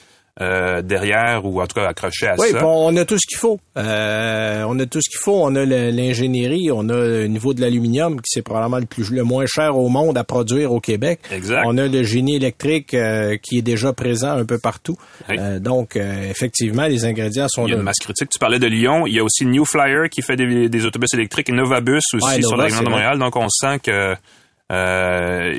euh, 0.41 0.81
derrière 0.81 1.45
ou 1.45 1.61
en 1.61 1.67
tout 1.67 1.79
cas 1.79 1.87
accroché 1.87 2.27
à 2.27 2.35
Oui, 2.37 2.49
ça. 2.51 2.57
puis 2.57 2.65
on 2.67 2.95
a 2.97 3.05
tout 3.05 3.17
ce 3.17 3.25
qu'il 3.25 3.37
faut. 3.37 3.57
Euh, 3.77 4.65
on 4.67 4.77
a 4.79 4.85
tout 4.85 4.99
ce 5.01 5.09
qu'il 5.09 5.19
faut. 5.21 5.39
On 5.45 5.55
a 5.55 5.63
l'ingénierie, 5.65 6.69
on 6.73 6.89
a 6.89 6.93
le 6.97 7.27
niveau 7.27 7.53
de 7.53 7.61
l'aluminium, 7.61 8.17
qui 8.17 8.25
c'est 8.33 8.41
probablement 8.41 8.79
le 8.79 8.85
plus 8.85 9.11
le 9.11 9.23
moins 9.23 9.45
cher 9.47 9.77
au 9.77 9.87
monde 9.87 10.17
à 10.17 10.23
produire 10.25 10.73
au 10.73 10.81
Québec. 10.81 11.19
Exact. 11.31 11.63
On 11.65 11.77
a 11.77 11.87
le 11.87 12.03
génie 12.03 12.35
électrique 12.35 12.93
euh, 12.93 13.37
qui 13.41 13.59
est 13.59 13.61
déjà 13.61 13.93
présent 13.93 14.31
un 14.31 14.43
peu 14.45 14.57
partout. 14.57 14.97
Oui. 15.29 15.37
Euh, 15.39 15.59
donc, 15.59 15.95
euh, 15.95 16.29
effectivement, 16.29 16.85
les 16.87 17.05
ingrédients 17.05 17.47
sont 17.47 17.65
Il 17.65 17.69
y 17.69 17.71
a 17.71 17.75
là. 17.75 17.79
une 17.79 17.85
masse 17.85 17.99
critique. 17.99 18.29
Tu 18.29 18.39
parlais 18.39 18.59
de 18.59 18.67
Lyon. 18.67 19.07
Il 19.07 19.13
y 19.13 19.19
a 19.19 19.23
aussi 19.23 19.45
New 19.45 19.63
Flyer 19.63 20.09
qui 20.11 20.21
fait 20.21 20.35
des, 20.35 20.67
des 20.67 20.85
autobus 20.85 21.13
électriques 21.13 21.49
et 21.49 21.53
Novabus 21.53 22.01
aussi 22.13 22.25
Ouais, 22.25 22.41
sur 22.41 22.57
la 22.57 22.65
région 22.65 22.79
de 22.79 22.83
vrai. 22.83 22.91
Montréal. 22.91 23.19
Donc, 23.19 23.35
on 23.37 23.47
sent 23.49 23.79
que 23.83 24.15
Euh, 24.71 25.53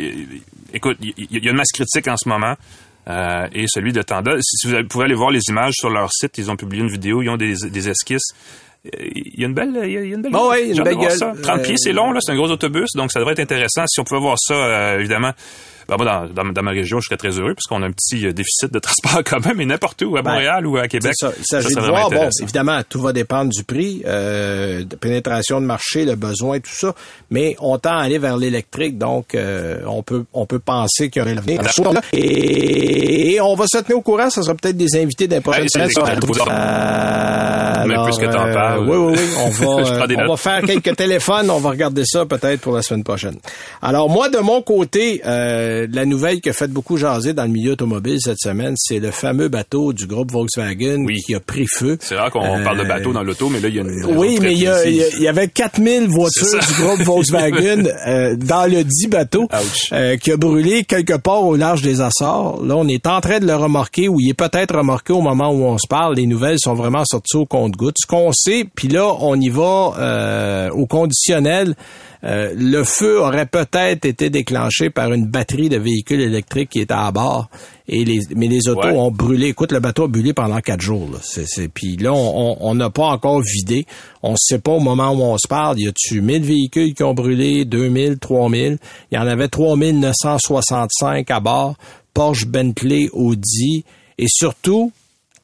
écoute, 0.74 0.98
il 1.00 1.14
y, 1.30 1.38
y, 1.38 1.48
a 1.48 1.50
une 1.50 1.56
masse 1.56 1.72
critique 1.72 2.08
en 2.08 2.16
ce 2.16 2.28
moment. 2.28 2.54
Euh, 3.08 3.46
et 3.52 3.66
celui 3.68 3.92
de 3.92 4.02
Tanda. 4.02 4.36
Si 4.40 4.66
vous 4.66 4.84
pouvez 4.88 5.04
aller 5.04 5.14
voir 5.14 5.30
les 5.30 5.42
images 5.48 5.74
sur 5.74 5.90
leur 5.90 6.10
site, 6.12 6.38
ils 6.38 6.50
ont 6.50 6.56
publié 6.56 6.82
une 6.82 6.90
vidéo, 6.90 7.22
ils 7.22 7.28
ont 7.28 7.36
des, 7.36 7.54
des 7.70 7.88
esquisses. 7.88 8.34
Il 9.00 9.40
y 9.40 9.44
a 9.44 9.46
une 9.46 9.54
belle, 9.54 9.78
il 9.84 9.90
y 9.90 9.96
a 9.96 10.00
une 10.00 10.22
belle, 10.22 10.32
oh 10.34 10.50
oui, 10.52 10.70
une 10.70 10.82
belle 10.82 10.96
gueule. 10.96 11.18
30 11.42 11.62
pieds, 11.62 11.76
c'est 11.76 11.92
long, 11.92 12.12
là, 12.12 12.20
c'est 12.20 12.32
un 12.32 12.36
gros 12.36 12.50
autobus, 12.50 12.90
donc 12.94 13.10
ça 13.10 13.18
devrait 13.18 13.32
être 13.32 13.40
intéressant. 13.40 13.84
Si 13.86 14.00
on 14.00 14.04
pouvait 14.04 14.20
voir 14.20 14.36
ça, 14.38 14.54
euh, 14.54 14.98
évidemment, 14.98 15.32
ben, 15.88 15.96
moi, 15.96 16.28
dans, 16.34 16.44
dans, 16.52 16.62
ma 16.62 16.70
région, 16.72 17.00
je 17.00 17.06
serais 17.06 17.16
très 17.16 17.38
heureux 17.38 17.54
parce 17.54 17.64
qu'on 17.68 17.82
a 17.82 17.86
un 17.86 17.92
petit 17.92 18.26
euh, 18.26 18.32
déficit 18.32 18.72
de 18.72 18.78
transport 18.80 19.22
quand 19.24 19.44
même, 19.46 19.56
mais 19.58 19.66
n'importe 19.66 20.02
où, 20.02 20.16
à 20.16 20.22
ben, 20.22 20.32
Montréal 20.32 20.66
ou 20.66 20.76
à 20.76 20.88
Québec. 20.88 21.12
Ça, 21.14 21.32
il 21.38 21.44
s'agit 21.44 21.74
de 21.74 21.80
voir, 21.80 22.10
bon, 22.10 22.28
évidemment, 22.42 22.80
tout 22.88 23.00
va 23.00 23.12
dépendre 23.12 23.50
du 23.50 23.64
prix, 23.64 24.02
euh, 24.06 24.84
de 24.84 24.96
pénétration 24.96 25.60
de 25.60 25.66
marché, 25.66 26.04
le 26.04 26.16
besoin, 26.16 26.58
tout 26.58 26.74
ça, 26.74 26.94
mais 27.30 27.56
on 27.60 27.78
tend 27.78 27.98
à 27.98 28.02
aller 28.02 28.18
vers 28.18 28.36
l'électrique, 28.36 28.98
donc 28.98 29.34
euh, 29.34 29.80
on 29.86 30.02
peut 30.02 30.24
on 30.32 30.46
peut 30.46 30.58
penser 30.58 31.08
qu'il 31.10 31.20
y 31.20 31.22
aurait 31.22 31.34
l'avenir. 31.34 31.60
Et, 32.12 33.34
et, 33.34 33.40
on 33.40 33.54
va 33.54 33.66
se 33.66 33.78
tenir 33.78 33.98
au 33.98 34.02
courant, 34.02 34.30
ça 34.30 34.42
sera 34.42 34.54
peut-être 34.54 34.76
des 34.76 34.96
invités 34.96 35.28
d'un 35.28 35.40
prochain. 35.40 35.62
Mais 37.86 37.94
plus 37.94 38.18
que 38.18 38.26
t'en 38.26 38.52
parles. 38.52 38.88
Oui, 38.88 38.96
oui, 38.96 39.14
oui, 39.16 39.28
on 39.44 39.48
va, 39.50 39.66
on 40.24 40.28
va 40.28 40.36
faire 40.36 40.62
quelques 40.62 40.96
téléphones, 40.96 41.50
on 41.50 41.58
va 41.58 41.70
regarder 41.70 42.02
ça 42.04 42.26
peut-être 42.26 42.60
pour 42.60 42.74
la 42.74 42.82
semaine 42.82 43.04
prochaine. 43.04 43.36
Alors 43.82 44.08
moi, 44.08 44.28
de 44.28 44.38
mon 44.38 44.62
côté, 44.62 45.22
euh, 45.26 45.75
la 45.90 46.04
nouvelle 46.04 46.40
qui 46.40 46.50
a 46.50 46.52
fait 46.52 46.70
beaucoup 46.70 46.96
jaser 46.96 47.32
dans 47.32 47.44
le 47.44 47.50
milieu 47.50 47.72
automobile 47.72 48.18
cette 48.20 48.38
semaine, 48.38 48.74
c'est 48.76 48.98
le 48.98 49.10
fameux 49.10 49.48
bateau 49.48 49.92
du 49.92 50.06
groupe 50.06 50.32
Volkswagen 50.32 51.04
qui 51.26 51.34
a 51.34 51.40
pris 51.40 51.66
feu. 51.66 51.98
C'est 52.00 52.16
rare 52.16 52.30
qu'on 52.30 52.62
parle 52.62 52.78
de 52.78 52.84
bateau 52.84 53.12
dans 53.12 53.22
l'auto, 53.22 53.48
mais 53.48 53.60
là, 53.60 53.68
il 53.68 53.76
y 53.76 53.78
a 53.78 53.82
une 53.82 54.16
Oui, 54.16 54.38
mais 54.40 54.52
il 54.52 54.60
y, 54.60 54.68
a, 54.68 54.86
il 54.86 55.22
y, 55.22 55.28
avait 55.28 55.48
4000 55.48 56.08
voitures 56.08 56.58
du 56.58 56.82
groupe 56.82 57.00
Volkswagen 57.04 57.84
euh, 58.06 58.36
dans 58.36 58.70
le 58.70 58.84
dit 58.84 59.08
bateau 59.08 59.48
euh, 59.92 60.16
qui 60.16 60.32
a 60.32 60.36
brûlé 60.36 60.84
quelque 60.84 61.16
part 61.16 61.44
au 61.44 61.56
large 61.56 61.82
des 61.82 62.00
Açores. 62.00 62.64
Là, 62.64 62.76
on 62.76 62.88
est 62.88 63.06
en 63.06 63.20
train 63.20 63.40
de 63.40 63.46
le 63.46 63.54
remorquer 63.54 64.08
ou 64.08 64.20
il 64.20 64.30
est 64.30 64.34
peut-être 64.34 64.76
remorqué 64.76 65.12
au 65.12 65.20
moment 65.20 65.50
où 65.50 65.64
on 65.64 65.78
se 65.78 65.88
parle. 65.88 66.16
Les 66.16 66.26
nouvelles 66.26 66.58
sont 66.58 66.74
vraiment 66.74 67.04
sorties 67.04 67.36
au 67.36 67.46
compte-gouttes. 67.46 67.96
Ce 67.98 68.06
qu'on 68.06 68.32
sait, 68.32 68.64
puis 68.74 68.88
là, 68.88 69.12
on 69.20 69.40
y 69.40 69.48
va 69.48 69.92
euh, 69.98 70.70
au 70.70 70.86
conditionnel. 70.86 71.74
Euh, 72.24 72.52
le 72.56 72.82
feu 72.82 73.20
aurait 73.20 73.46
peut-être 73.46 74.04
été 74.04 74.30
déclenché 74.30 74.90
par 74.90 75.12
une 75.12 75.26
batterie 75.26 75.65
de 75.68 75.78
véhicules 75.78 76.20
électriques 76.20 76.70
qui 76.70 76.80
était 76.80 76.94
à 76.94 77.10
bord. 77.10 77.48
Et 77.88 78.04
les, 78.04 78.20
mais 78.34 78.48
les 78.48 78.68
autos 78.68 78.88
ont 78.88 79.10
brûlé. 79.10 79.48
Écoute, 79.48 79.72
le 79.72 79.78
bateau 79.78 80.04
a 80.04 80.08
brûlé 80.08 80.32
pendant 80.32 80.60
quatre 80.60 80.80
jours. 80.80 81.08
Là. 81.12 81.18
C'est, 81.22 81.68
puis 81.68 81.96
là, 81.96 82.12
on 82.12 82.74
n'a 82.74 82.90
pas 82.90 83.06
encore 83.06 83.40
vidé. 83.40 83.86
On 84.22 84.32
ne 84.32 84.36
sait 84.38 84.58
pas 84.58 84.72
au 84.72 84.80
moment 84.80 85.12
où 85.12 85.22
on 85.22 85.38
se 85.38 85.46
parle. 85.46 85.78
Y 85.78 85.88
a-tu 85.88 86.20
1000 86.20 86.42
véhicules 86.42 86.94
qui 86.94 87.02
ont 87.04 87.14
brûlé, 87.14 87.64
2000, 87.64 88.18
3000? 88.18 88.78
Il 89.12 89.14
y 89.14 89.18
en 89.18 89.26
avait 89.26 89.48
3965 89.48 91.30
à 91.30 91.40
bord. 91.40 91.76
Porsche, 92.12 92.46
Bentley, 92.46 93.08
Audi 93.12 93.84
et 94.18 94.26
surtout 94.28 94.90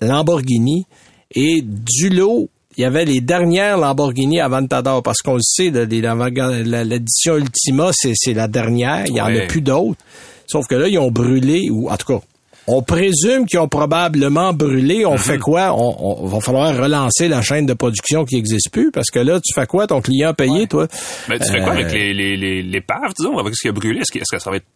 Lamborghini. 0.01 0.87
Et 1.35 1.63
du 1.63 2.09
lot 2.09 2.49
il 2.77 2.83
y 2.83 2.85
avait 2.85 3.05
les 3.05 3.21
dernières 3.21 3.77
Lamborghini 3.77 4.41
Aventador, 4.41 5.03
parce 5.03 5.19
qu'on 5.19 5.35
le 5.35 5.43
sait, 5.43 5.71
l'édition 5.71 7.37
Ultima, 7.37 7.91
c'est 7.93 8.35
la 8.35 8.49
dernière, 8.49 9.05
il 9.07 9.17
y 9.17 9.21
en 9.21 9.27
a 9.27 9.47
plus 9.47 9.61
d'autres. 9.61 9.99
Sauf 10.47 10.67
que 10.67 10.75
là, 10.75 10.89
ils 10.89 10.99
ont 10.99 11.11
brûlé, 11.11 11.69
ou 11.71 11.89
en 11.89 11.97
tout 11.97 12.07
cas, 12.07 12.21
on 12.67 12.83
présume 12.83 13.47
qu'ils 13.47 13.59
ont 13.59 13.69
probablement 13.69 14.53
brûlé. 14.53 15.05
On 15.05 15.19
fait 15.19 15.37
mhm. 15.37 15.43
quoi? 15.43 15.75
On, 15.77 16.27
va 16.27 16.41
falloir 16.41 16.77
relancer 16.77 17.29
la 17.29 17.43
chaîne 17.43 17.67
de 17.67 17.75
production 17.75 18.25
qui 18.25 18.37
n'existe 18.37 18.71
plus 18.71 18.91
parce 18.93 19.11
que 19.11 19.19
là, 19.19 19.41
tu 19.41 19.53
fais 19.53 19.67
quoi? 19.67 19.87
Ton 19.87 20.01
client 20.01 20.31
a 20.31 20.35
payé, 20.35 20.67
toi? 20.67 20.87
Mais 21.29 21.39
tu 21.39 21.51
fais 21.51 21.61
quoi 21.61 21.73
avec 21.73 21.87
euh, 21.87 21.93
les, 21.93 22.15
les, 22.15 22.37
les, 22.37 22.63
les 22.63 22.85
disons, 23.17 23.39
avec 23.39 23.55
ce 23.57 23.63
qui 23.63 23.69
a 23.69 23.73
brûlé? 23.73 24.01
Est-ce 24.01 24.13
que, 24.13 24.19
est-ce 24.19 24.37
que 24.37 24.41
ça 24.41 24.51
va 24.51 24.57
être 24.57 24.67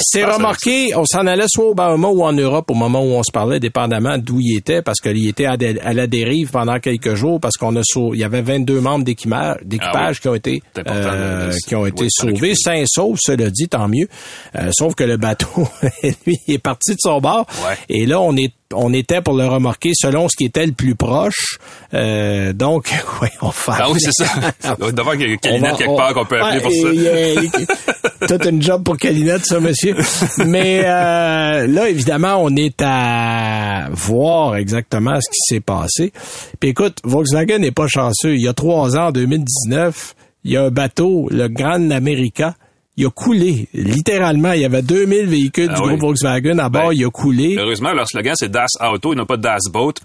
c'est 0.00 0.24
remarqué, 0.24 0.94
on 0.94 1.04
s'en 1.04 1.26
allait 1.26 1.46
soit 1.48 1.66
au 1.66 1.74
Bahama 1.74 2.08
ou 2.08 2.22
en 2.22 2.32
Europe 2.32 2.70
au 2.70 2.74
moment 2.74 3.02
où 3.02 3.12
on 3.12 3.22
se 3.22 3.32
parlait, 3.32 3.60
dépendamment 3.60 4.18
d'où 4.18 4.40
il 4.40 4.56
était, 4.56 4.82
parce 4.82 5.00
qu'il 5.00 5.26
était 5.26 5.46
à, 5.46 5.56
la 5.56 6.06
dérive 6.06 6.50
pendant 6.50 6.78
quelques 6.78 7.14
jours, 7.14 7.40
parce 7.40 7.56
qu'on 7.56 7.76
a 7.76 7.82
il 8.12 8.18
y 8.18 8.24
avait 8.24 8.42
22 8.42 8.80
membres 8.80 9.04
d'équipage 9.04 9.60
ah 9.72 10.12
qui 10.14 10.28
ont 10.28 10.34
été 10.34 10.62
euh, 10.78 11.52
qui 11.66 11.74
ont 11.74 11.86
été 11.86 12.06
sauvés, 12.08 12.54
sains 12.54 12.84
saufs, 12.86 13.18
cela 13.20 13.50
dit, 13.50 13.68
tant 13.68 13.88
mieux. 13.88 14.08
Euh, 14.56 14.70
sauf 14.72 14.94
que 14.94 15.04
le 15.04 15.16
bateau, 15.16 15.68
lui, 16.26 16.38
est 16.48 16.58
parti 16.58 16.92
de 16.92 17.00
son 17.00 17.20
bord. 17.20 17.46
Et 17.88 18.06
là, 18.06 18.20
on 18.20 18.36
est 18.36 18.52
on 18.76 18.92
était 18.92 19.20
pour 19.20 19.34
le 19.34 19.46
remorquer 19.46 19.92
selon 19.94 20.28
ce 20.28 20.36
qui 20.36 20.44
était 20.44 20.66
le 20.66 20.72
plus 20.72 20.94
proche. 20.94 21.58
Euh, 21.92 22.52
donc, 22.52 22.92
oui, 23.22 23.28
on 23.42 23.50
fait. 23.50 23.72
Ah 23.74 23.90
oui, 23.90 24.00
c'est 24.00 24.12
ça. 24.12 24.26
Il 24.62 24.76
doit 24.76 24.88
y 24.88 25.00
avoir 25.00 25.16
Calinette 25.16 25.76
quelque 25.76 25.96
part 25.96 26.14
qu'on 26.14 26.24
peut 26.24 26.40
appeler 26.40 26.60
pour 26.60 26.72
ça. 26.72 28.26
Tout 28.26 28.48
un 28.48 28.60
job 28.60 28.84
pour 28.84 28.96
Calinette, 28.96 29.44
ça, 29.44 29.60
monsieur. 29.60 29.96
Mais 30.46 30.82
euh, 30.84 31.66
là, 31.66 31.88
évidemment, 31.88 32.36
on 32.40 32.54
est 32.56 32.80
à 32.80 33.88
voir 33.92 34.56
exactement 34.56 35.20
ce 35.20 35.28
qui 35.28 35.54
s'est 35.54 35.60
passé. 35.60 36.12
Puis 36.60 36.70
écoute, 36.70 36.98
Volkswagen 37.04 37.58
n'est 37.58 37.70
pas 37.70 37.86
chanceux. 37.86 38.34
Il 38.34 38.42
y 38.42 38.48
a 38.48 38.54
trois 38.54 38.96
ans, 38.96 39.08
en 39.08 39.12
2019, 39.12 40.14
il 40.44 40.52
y 40.52 40.56
a 40.56 40.64
un 40.64 40.70
bateau, 40.70 41.28
le 41.30 41.48
Grand 41.48 41.90
America, 41.90 42.54
il 42.96 43.06
a 43.06 43.10
coulé. 43.10 43.68
Littéralement, 43.74 44.52
il 44.52 44.60
y 44.60 44.64
avait 44.64 44.82
2000 44.82 45.26
véhicules 45.26 45.68
du 45.68 45.74
ah 45.76 45.80
groupe 45.80 46.00
Volkswagen 46.00 46.58
à 46.58 46.68
bord, 46.68 46.88
ben, 46.88 46.92
il 46.92 47.04
a 47.04 47.10
coulé. 47.10 47.56
Heureusement, 47.58 47.92
leur 47.92 48.08
slogan, 48.08 48.34
c'est 48.36 48.50
Das 48.50 48.68
Auto, 48.80 49.12
ils 49.12 49.16
n'ont 49.16 49.26
pas 49.26 49.36
Das 49.36 49.62
Boat. 49.70 49.94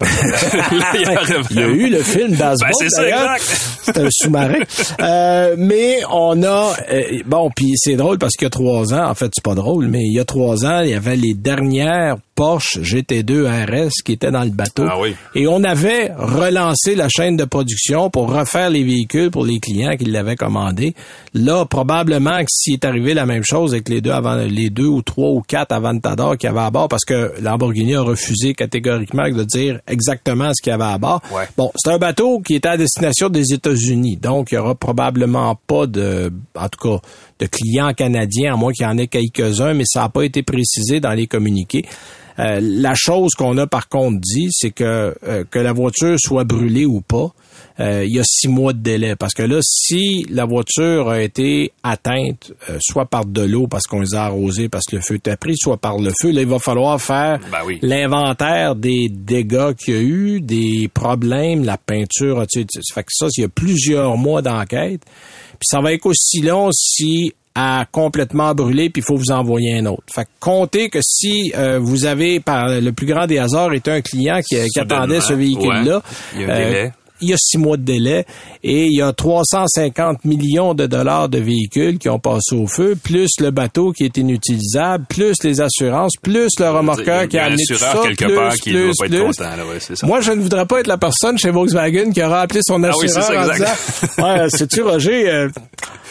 il 1.50 1.56
y 1.56 1.62
a 1.62 1.68
eu 1.68 1.88
le 1.88 2.02
film 2.02 2.32
Das 2.32 2.58
ben, 2.60 2.68
Boat, 2.68 2.78
c'est 2.78 2.90
ça, 2.90 3.06
exact. 3.06 3.76
C'est 3.82 3.98
un 3.98 4.08
sous-marin. 4.10 4.60
euh, 5.00 5.54
mais 5.58 6.00
on 6.10 6.42
a... 6.42 6.74
Euh, 6.92 7.22
bon, 7.26 7.50
puis 7.54 7.72
c'est 7.76 7.96
drôle 7.96 8.18
parce 8.18 8.34
qu'il 8.34 8.44
y 8.44 8.46
a 8.46 8.50
trois 8.50 8.92
ans, 8.92 9.08
en 9.08 9.14
fait, 9.14 9.30
c'est 9.34 9.42
pas 9.42 9.54
drôle, 9.54 9.88
mais 9.88 10.04
il 10.04 10.12
y 10.12 10.20
a 10.20 10.24
trois 10.24 10.66
ans, 10.66 10.80
il 10.82 10.90
y 10.90 10.94
avait 10.94 11.16
les 11.16 11.34
dernières 11.34 12.16
Porsche 12.40 12.80
GT2 12.80 13.44
RS 13.66 14.02
qui 14.02 14.12
étaient 14.12 14.30
dans 14.30 14.44
le 14.44 14.48
bateau. 14.48 14.84
Ah 14.88 14.98
oui. 14.98 15.14
Et 15.34 15.46
on 15.46 15.62
avait 15.62 16.10
relancé 16.16 16.94
la 16.94 17.10
chaîne 17.10 17.36
de 17.36 17.44
production 17.44 18.08
pour 18.08 18.32
refaire 18.32 18.70
les 18.70 18.82
véhicules 18.82 19.30
pour 19.30 19.44
les 19.44 19.60
clients 19.60 19.94
qui 19.98 20.06
l'avaient 20.06 20.36
commandé. 20.36 20.94
Là, 21.34 21.66
probablement 21.66 22.38
que 22.38 22.46
si 22.48 22.72
est 22.72 22.86
arrivé 22.86 23.12
la 23.12 23.26
même 23.26 23.44
chose 23.44 23.74
avec 23.74 23.90
les 23.90 24.00
deux 24.00 24.12
avant, 24.12 24.36
les 24.36 24.70
deux 24.70 24.86
ou 24.86 25.02
trois 25.02 25.28
ou 25.28 25.42
quatre 25.46 25.72
Aventador 25.72 26.38
qu'il 26.38 26.48
y 26.48 26.50
avait 26.50 26.60
à 26.60 26.70
bord 26.70 26.88
parce 26.88 27.04
que 27.04 27.34
Lamborghini 27.42 27.94
a 27.94 28.00
refusé 28.00 28.54
catégoriquement 28.54 29.28
de 29.28 29.44
dire 29.44 29.80
exactement 29.86 30.52
ce 30.54 30.62
qu'il 30.62 30.70
y 30.70 30.74
avait 30.74 30.84
à 30.84 30.96
bord. 30.96 31.20
Bon, 31.58 31.70
c'est 31.76 31.90
un 31.90 31.98
bateau 31.98 32.40
qui 32.40 32.54
était 32.54 32.68
à 32.68 32.78
destination 32.78 33.28
des 33.28 33.52
États-Unis, 33.52 34.16
donc 34.16 34.50
il 34.50 34.54
y 34.54 34.58
aura 34.58 34.74
probablement 34.74 35.58
pas 35.66 35.86
de, 35.86 36.32
en 36.56 36.68
tout 36.70 36.88
cas, 36.88 37.06
de 37.40 37.46
clients 37.46 37.92
canadiens, 37.92 38.54
à 38.54 38.56
moins 38.56 38.72
qu'il 38.72 38.84
y 38.84 38.88
en 38.88 38.98
ait 38.98 39.08
quelques-uns, 39.08 39.74
mais 39.74 39.84
ça 39.86 40.02
n'a 40.02 40.08
pas 40.08 40.22
été 40.22 40.42
précisé 40.42 41.00
dans 41.00 41.12
les 41.12 41.26
communiqués. 41.26 41.84
Euh, 42.38 42.60
la 42.62 42.94
chose 42.94 43.32
qu'on 43.34 43.58
a 43.58 43.66
par 43.66 43.88
contre 43.88 44.20
dit, 44.20 44.48
c'est 44.50 44.70
que 44.70 45.14
euh, 45.26 45.44
que 45.50 45.58
la 45.58 45.72
voiture 45.72 46.16
soit 46.18 46.44
brûlée 46.44 46.86
ou 46.86 47.00
pas, 47.00 47.32
euh, 47.80 48.04
il 48.04 48.14
y 48.14 48.20
a 48.20 48.24
six 48.24 48.48
mois 48.48 48.72
de 48.72 48.78
délai. 48.78 49.16
Parce 49.16 49.32
que 49.32 49.42
là, 49.42 49.58
si 49.62 50.26
la 50.30 50.44
voiture 50.44 51.08
a 51.08 51.22
été 51.22 51.72
atteinte, 51.82 52.52
euh, 52.68 52.78
soit 52.80 53.06
par 53.06 53.24
de 53.24 53.40
l'eau 53.40 53.66
parce 53.68 53.86
qu'on 53.86 54.00
les 54.00 54.14
a 54.14 54.24
arrosés 54.24 54.68
parce 54.68 54.84
que 54.84 54.96
le 54.96 55.02
feu 55.02 55.14
était 55.14 55.36
pris, 55.36 55.56
soit 55.56 55.78
par 55.78 55.98
le 55.98 56.12
feu, 56.20 56.30
là, 56.30 56.42
il 56.42 56.48
va 56.48 56.58
falloir 56.58 57.00
faire 57.00 57.38
ben 57.50 57.78
l'inventaire 57.82 58.74
des 58.74 59.08
dégâts 59.08 59.72
qu'il 59.74 59.94
y 59.94 59.96
a 59.96 60.00
eu, 60.00 60.40
des 60.40 60.90
problèmes, 60.92 61.64
la 61.64 61.78
peinture. 61.78 62.46
Tu 62.46 62.60
sais, 62.60 62.66
ça 62.82 62.94
fait 62.94 63.04
que 63.04 63.12
ça, 63.12 63.26
il 63.36 63.42
y 63.42 63.44
a 63.44 63.48
plusieurs 63.48 64.16
mois 64.16 64.42
d'enquête. 64.42 65.02
Puis 65.60 65.68
ça 65.70 65.80
va 65.80 65.92
être 65.92 66.06
aussi 66.06 66.40
long 66.40 66.70
si 66.72 67.34
a 67.54 67.84
complètement 67.90 68.54
brûlé, 68.54 68.90
puis 68.90 69.02
il 69.02 69.04
faut 69.04 69.16
vous 69.16 69.32
envoyer 69.32 69.78
un 69.78 69.86
autre. 69.86 70.04
Fait 70.14 70.24
que 70.24 70.30
comptez 70.38 70.88
que 70.88 71.00
si 71.02 71.52
euh, 71.56 71.78
vous 71.78 72.06
avez, 72.06 72.40
par 72.40 72.68
le 72.68 72.92
plus 72.92 73.06
grand 73.06 73.26
des 73.26 73.38
hasards, 73.38 73.74
été 73.74 73.90
un 73.90 74.00
client 74.00 74.40
qui, 74.40 74.56
attendait 74.78 75.20
ce 75.20 75.32
véhicule-là, 75.32 76.02
il 77.20 77.30
y 77.30 77.32
a 77.32 77.36
six 77.38 77.58
mois 77.58 77.76
de 77.76 77.82
délai 77.82 78.26
et 78.62 78.86
il 78.86 78.96
y 78.96 79.02
a 79.02 79.12
350 79.12 80.24
millions 80.24 80.74
de 80.74 80.86
dollars 80.86 81.28
de 81.28 81.38
véhicules 81.38 81.98
qui 81.98 82.08
ont 82.08 82.18
passé 82.18 82.54
au 82.54 82.66
feu, 82.66 82.96
plus 83.02 83.30
le 83.40 83.50
bateau 83.50 83.92
qui 83.92 84.04
est 84.04 84.16
inutilisable, 84.16 85.04
plus 85.08 85.36
les 85.42 85.60
assurances, 85.60 86.12
plus 86.22 86.50
le 86.58 86.70
remorqueur 86.70 87.28
qui 87.28 87.38
a 87.38 87.44
amené 87.44 87.62
tout 87.66 87.76
ça, 87.76 87.94
quelque 88.02 88.24
plus, 88.24 88.34
part 88.34 88.54
qui 88.54 88.70
plus, 88.70 88.92
pas 88.98 89.06
plus. 89.06 89.16
Être 89.16 89.26
content, 89.26 89.56
là, 89.56 89.66
ouais, 89.66 89.80
ça. 89.80 90.06
Moi, 90.06 90.20
je 90.20 90.32
ne 90.32 90.40
voudrais 90.40 90.66
pas 90.66 90.80
être 90.80 90.86
la 90.86 90.98
personne 90.98 91.38
chez 91.38 91.50
Volkswagen 91.50 92.10
qui 92.12 92.22
aura 92.22 92.40
appelé 92.42 92.60
son 92.62 92.82
assureur 92.82 93.14
ah 93.16 93.30
oui, 93.30 93.34
ça, 93.34 93.44
en 93.44 93.52
disant, 93.52 94.24
ouais, 94.42 94.50
sais-tu, 94.50 94.82
Roger, 94.82 95.28
euh, 95.28 95.48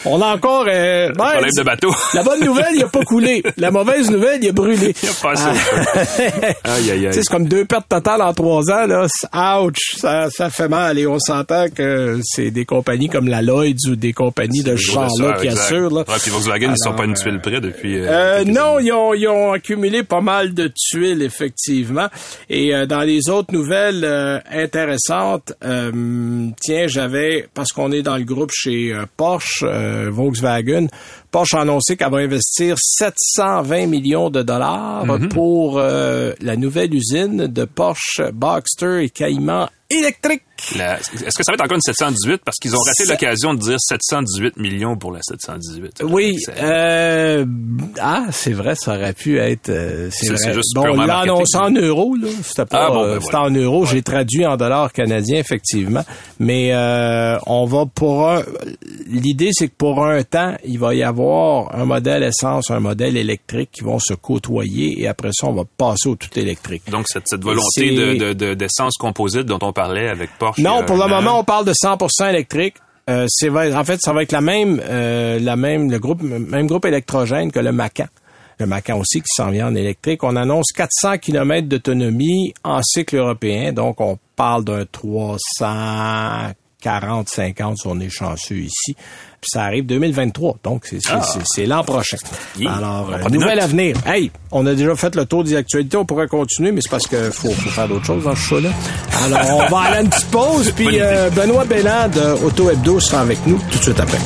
on 0.04 0.20
a 0.22 0.34
encore 0.34 0.64
euh, 0.66 1.08
ben, 1.12 1.24
problème 1.24 1.50
de 1.56 1.62
bateau. 1.62 1.94
la 2.14 2.22
bonne 2.22 2.44
nouvelle, 2.44 2.74
il 2.74 2.82
a 2.82 2.88
pas 2.88 3.04
coulé. 3.04 3.42
La 3.56 3.70
mauvaise 3.70 4.10
nouvelle, 4.10 4.42
il 4.42 4.48
a 4.48 4.52
brûlé. 4.52 4.94
Il 5.02 5.08
a 5.08 5.12
passé 5.12 5.44
ah. 5.46 6.72
aïe, 6.74 6.90
aïe, 6.90 7.06
aïe. 7.06 7.14
C'est 7.14 7.26
comme 7.26 7.46
deux 7.46 7.64
pertes 7.64 7.88
totales 7.88 8.22
en 8.22 8.32
trois 8.32 8.70
ans, 8.70 8.86
là. 8.86 9.06
Ouch, 9.60 9.96
ça, 9.98 10.30
ça 10.30 10.48
fait 10.50 10.68
mal. 10.68 10.98
Et 11.00 11.06
on 11.06 11.18
s'entend 11.18 11.66
que 11.70 12.20
c'est 12.22 12.50
des 12.50 12.64
compagnies 12.64 13.08
comme 13.08 13.28
la 13.28 13.40
Lloyds 13.40 13.88
ou 13.88 13.96
des 13.96 14.12
compagnies 14.12 14.62
de 14.62 14.76
ce 14.76 14.92
genre-là 14.92 15.38
qui 15.40 15.48
assurent. 15.48 15.90
Là. 15.90 16.04
Ouais, 16.06 16.18
puis 16.20 16.30
Volkswagen, 16.30 16.66
ils 16.66 16.70
ne 16.70 16.76
sont 16.76 16.94
pas 16.94 17.04
une 17.04 17.14
tuile 17.14 17.40
près 17.40 17.60
depuis... 17.60 17.98
Euh, 17.98 18.06
euh 18.10 18.44
non, 18.44 18.78
ils 18.78 18.92
ont, 18.92 19.14
ils 19.14 19.26
ont 19.28 19.52
accumulé 19.52 20.02
pas 20.02 20.20
mal 20.20 20.52
de 20.52 20.70
tuiles, 20.74 21.22
effectivement. 21.22 22.08
Et 22.50 22.74
euh, 22.74 22.86
dans 22.86 23.00
les 23.00 23.30
autres 23.30 23.52
nouvelles 23.54 24.04
euh, 24.04 24.40
intéressantes, 24.50 25.52
tiens, 26.60 26.86
j'avais, 26.86 27.48
parce 27.54 27.72
qu'on 27.72 27.92
est 27.92 28.02
dans 28.02 28.16
le 28.16 28.24
groupe 28.24 28.50
chez 28.52 28.94
Porsche, 29.16 29.64
Volkswagen, 29.64 30.88
Porsche 31.30 31.54
a 31.54 31.60
annoncé 31.60 31.96
qu'elle 31.96 32.10
va 32.10 32.18
investir 32.18 32.76
720 32.78 33.86
millions 33.86 34.30
de 34.30 34.42
dollars 34.42 35.06
mhm. 35.06 35.28
pour 35.28 35.78
la 35.78 36.56
nouvelle 36.56 36.94
usine 36.94 37.46
de 37.46 37.64
Porsche 37.64 38.20
Boxster 38.32 39.04
et 39.04 39.10
Cayman 39.10 39.68
électrique. 39.90 40.42
Est-ce 40.72 41.36
que 41.36 41.44
ça 41.44 41.52
va 41.52 41.54
être 41.54 41.64
encore 41.64 41.76
une 41.76 41.80
718 41.80 42.42
parce 42.44 42.56
qu'ils 42.58 42.74
ont 42.74 42.80
raté 42.80 43.04
l'occasion 43.06 43.54
de 43.54 43.60
dire 43.60 43.76
718 43.78 44.56
millions 44.56 44.96
pour 44.96 45.12
la 45.12 45.20
718? 45.22 46.02
Oui. 46.04 46.36
Euh, 46.58 47.44
ah, 48.00 48.26
c'est 48.30 48.52
vrai, 48.52 48.74
ça 48.74 48.94
aurait 48.94 49.12
pu 49.12 49.38
être. 49.38 49.68
Euh, 49.68 50.08
c'est 50.12 50.28
vrai. 50.28 50.54
Juste 50.54 50.74
bon, 50.74 50.94
l'annonce 50.94 51.54
en 51.54 51.70
euros, 51.70 52.14
là. 52.16 52.28
C'était 52.42 52.66
pas. 52.66 52.88
Ah, 52.90 53.04
ben 53.04 53.20
c'était 53.20 53.36
en 53.36 53.50
euros. 53.50 53.86
J'ai 53.86 54.02
traduit 54.02 54.46
en 54.46 54.56
dollars 54.56 54.92
canadiens, 54.92 55.38
effectivement. 55.38 56.04
Mais 56.38 56.72
euh, 56.72 57.38
on 57.46 57.64
va 57.64 57.86
pour 57.86 58.28
un. 58.28 58.42
L'idée, 59.06 59.50
c'est 59.52 59.68
que 59.68 59.74
pour 59.76 60.04
un 60.04 60.22
temps, 60.22 60.54
il 60.64 60.78
va 60.78 60.94
y 60.94 61.02
avoir 61.02 61.74
un 61.74 61.84
modèle 61.84 62.22
essence, 62.22 62.70
un 62.70 62.80
modèle 62.80 63.16
électrique 63.16 63.70
qui 63.72 63.82
vont 63.82 63.98
se 63.98 64.14
côtoyer 64.14 65.00
et 65.00 65.08
après 65.08 65.30
ça, 65.32 65.46
on 65.46 65.52
va 65.52 65.64
passer 65.64 66.08
au 66.08 66.16
tout 66.16 66.38
électrique. 66.38 66.82
Donc 66.90 67.06
cette, 67.08 67.24
cette 67.26 67.42
volonté 67.42 68.16
de, 68.16 68.54
d'essence 68.54 68.96
composite 68.96 69.44
dont 69.44 69.58
on 69.62 69.72
parlait 69.72 70.08
avec 70.08 70.30
Non, 70.58 70.84
pour 70.84 70.96
le 70.96 71.06
moment, 71.06 71.40
on 71.40 71.44
parle 71.44 71.64
de 71.64 71.72
100% 71.72 72.30
électrique. 72.30 72.76
Euh, 73.08 73.26
c'est 73.28 73.50
en 73.50 73.84
fait, 73.84 74.00
ça 74.00 74.12
va 74.12 74.22
être 74.22 74.32
la 74.32 74.40
même, 74.40 74.80
euh, 74.84 75.38
la 75.40 75.56
même, 75.56 75.90
le 75.90 75.98
groupe, 75.98 76.22
même 76.22 76.66
groupe 76.66 76.84
électrogène 76.84 77.50
que 77.50 77.58
le 77.58 77.72
Macan. 77.72 78.06
Le 78.58 78.66
Macan 78.66 78.98
aussi 78.98 79.20
qui 79.20 79.28
s'en 79.34 79.50
vient 79.50 79.68
en 79.68 79.74
électrique. 79.74 80.22
On 80.22 80.36
annonce 80.36 80.70
400 80.72 81.18
km 81.18 81.66
d'autonomie 81.66 82.52
en 82.62 82.82
cycle 82.82 83.16
européen, 83.16 83.72
donc 83.72 84.00
on 84.00 84.18
parle 84.36 84.64
d'un 84.64 84.84
300 84.84 86.52
40, 86.80 87.28
50 87.28 87.78
si 87.78 87.86
on 87.86 88.00
est 88.00 88.10
chanceux 88.10 88.58
ici. 88.58 88.94
Puis 89.40 89.48
ça 89.52 89.62
arrive 89.62 89.86
2023, 89.86 90.58
donc 90.62 90.86
c'est 90.86 90.98
ah. 91.10 91.22
l'an 91.66 91.82
prochain. 91.82 92.18
Alors, 92.66 93.10
euh, 93.10 93.28
nouvel 93.30 93.58
avenir. 93.58 93.96
Hey, 94.06 94.30
on 94.50 94.66
a 94.66 94.74
déjà 94.74 94.94
fait 94.96 95.14
le 95.14 95.24
tour 95.24 95.44
des 95.44 95.56
actualités, 95.56 95.96
on 95.96 96.04
pourrait 96.04 96.28
continuer, 96.28 96.72
mais 96.72 96.82
c'est 96.82 96.90
parce 96.90 97.06
qu'il 97.06 97.30
faut, 97.32 97.50
faut, 97.50 97.70
faire 97.70 97.88
d'autres 97.88 98.04
choses 98.04 98.24
dans 98.24 98.34
ce 98.34 98.40
show-là. 98.40 98.70
Alors, 99.24 99.64
on 99.64 99.68
va 99.70 99.78
aller 99.78 99.96
à 99.96 100.00
une 100.02 100.10
petite 100.10 100.30
pause, 100.30 100.70
puis 100.76 101.00
euh, 101.00 101.30
Benoît 101.30 101.64
Belland 101.64 102.08
de 102.08 102.44
Auto 102.44 102.68
Hebdo 102.70 103.00
sera 103.00 103.22
avec 103.22 103.38
nous 103.46 103.58
tout 103.70 103.78
de 103.78 103.82
suite 103.82 104.00
après. 104.00 104.18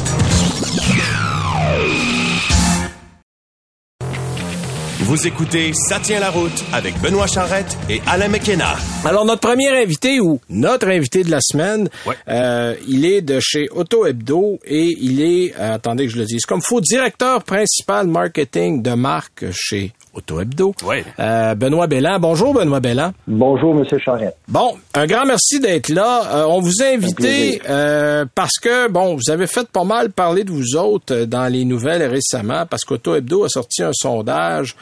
Vous 5.06 5.26
écoutez 5.26 5.74
Ça 5.74 6.00
tient 6.00 6.18
la 6.18 6.30
route 6.30 6.64
avec 6.72 6.98
Benoît 7.02 7.26
Charrette 7.26 7.76
et 7.90 8.00
Alain 8.06 8.28
McKenna. 8.28 8.74
Alors, 9.04 9.26
notre 9.26 9.42
premier 9.42 9.68
invité 9.68 10.18
ou 10.18 10.40
notre 10.48 10.88
invité 10.88 11.22
de 11.22 11.30
la 11.30 11.40
semaine, 11.42 11.90
euh, 12.26 12.74
il 12.88 13.04
est 13.04 13.20
de 13.20 13.38
chez 13.38 13.68
Auto 13.68 14.06
Hebdo 14.06 14.58
et 14.64 14.96
il 14.98 15.20
est, 15.20 15.54
euh, 15.58 15.74
attendez 15.74 16.06
que 16.06 16.12
je 16.12 16.16
le 16.16 16.24
dise 16.24 16.46
comme 16.46 16.62
faux, 16.62 16.80
directeur 16.80 17.44
principal 17.44 18.06
marketing 18.06 18.80
de 18.80 18.94
marque 18.94 19.44
chez 19.52 19.92
Auto 20.14 20.40
Hebdo. 20.40 20.74
Oui. 20.84 20.96
Euh, 21.18 21.54
Benoît 21.54 21.86
Belland. 21.86 22.18
Bonjour, 22.20 22.54
Benoît 22.54 22.80
Belland. 22.80 23.12
Bonjour, 23.26 23.74
Monsieur 23.74 23.98
Charrette. 23.98 24.36
Bon, 24.48 24.74
un 24.94 25.06
grand 25.06 25.26
merci 25.26 25.60
d'être 25.60 25.88
là. 25.88 26.22
Euh, 26.32 26.44
on 26.48 26.60
vous 26.60 26.82
a 26.82 26.86
invité 26.86 27.60
euh, 27.68 28.24
parce 28.34 28.58
que, 28.58 28.88
bon, 28.88 29.16
vous 29.16 29.30
avez 29.30 29.46
fait 29.46 29.68
pas 29.68 29.84
mal 29.84 30.10
parler 30.10 30.44
de 30.44 30.50
vous 30.50 30.76
autres 30.76 31.24
dans 31.24 31.52
les 31.52 31.64
nouvelles 31.64 32.02
récemment 32.04 32.64
parce 32.66 32.84
qu'Auto 32.84 33.14
Hebdo 33.14 33.44
a 33.44 33.48
sorti 33.48 33.82
un 33.82 33.92
sondage 33.92 34.76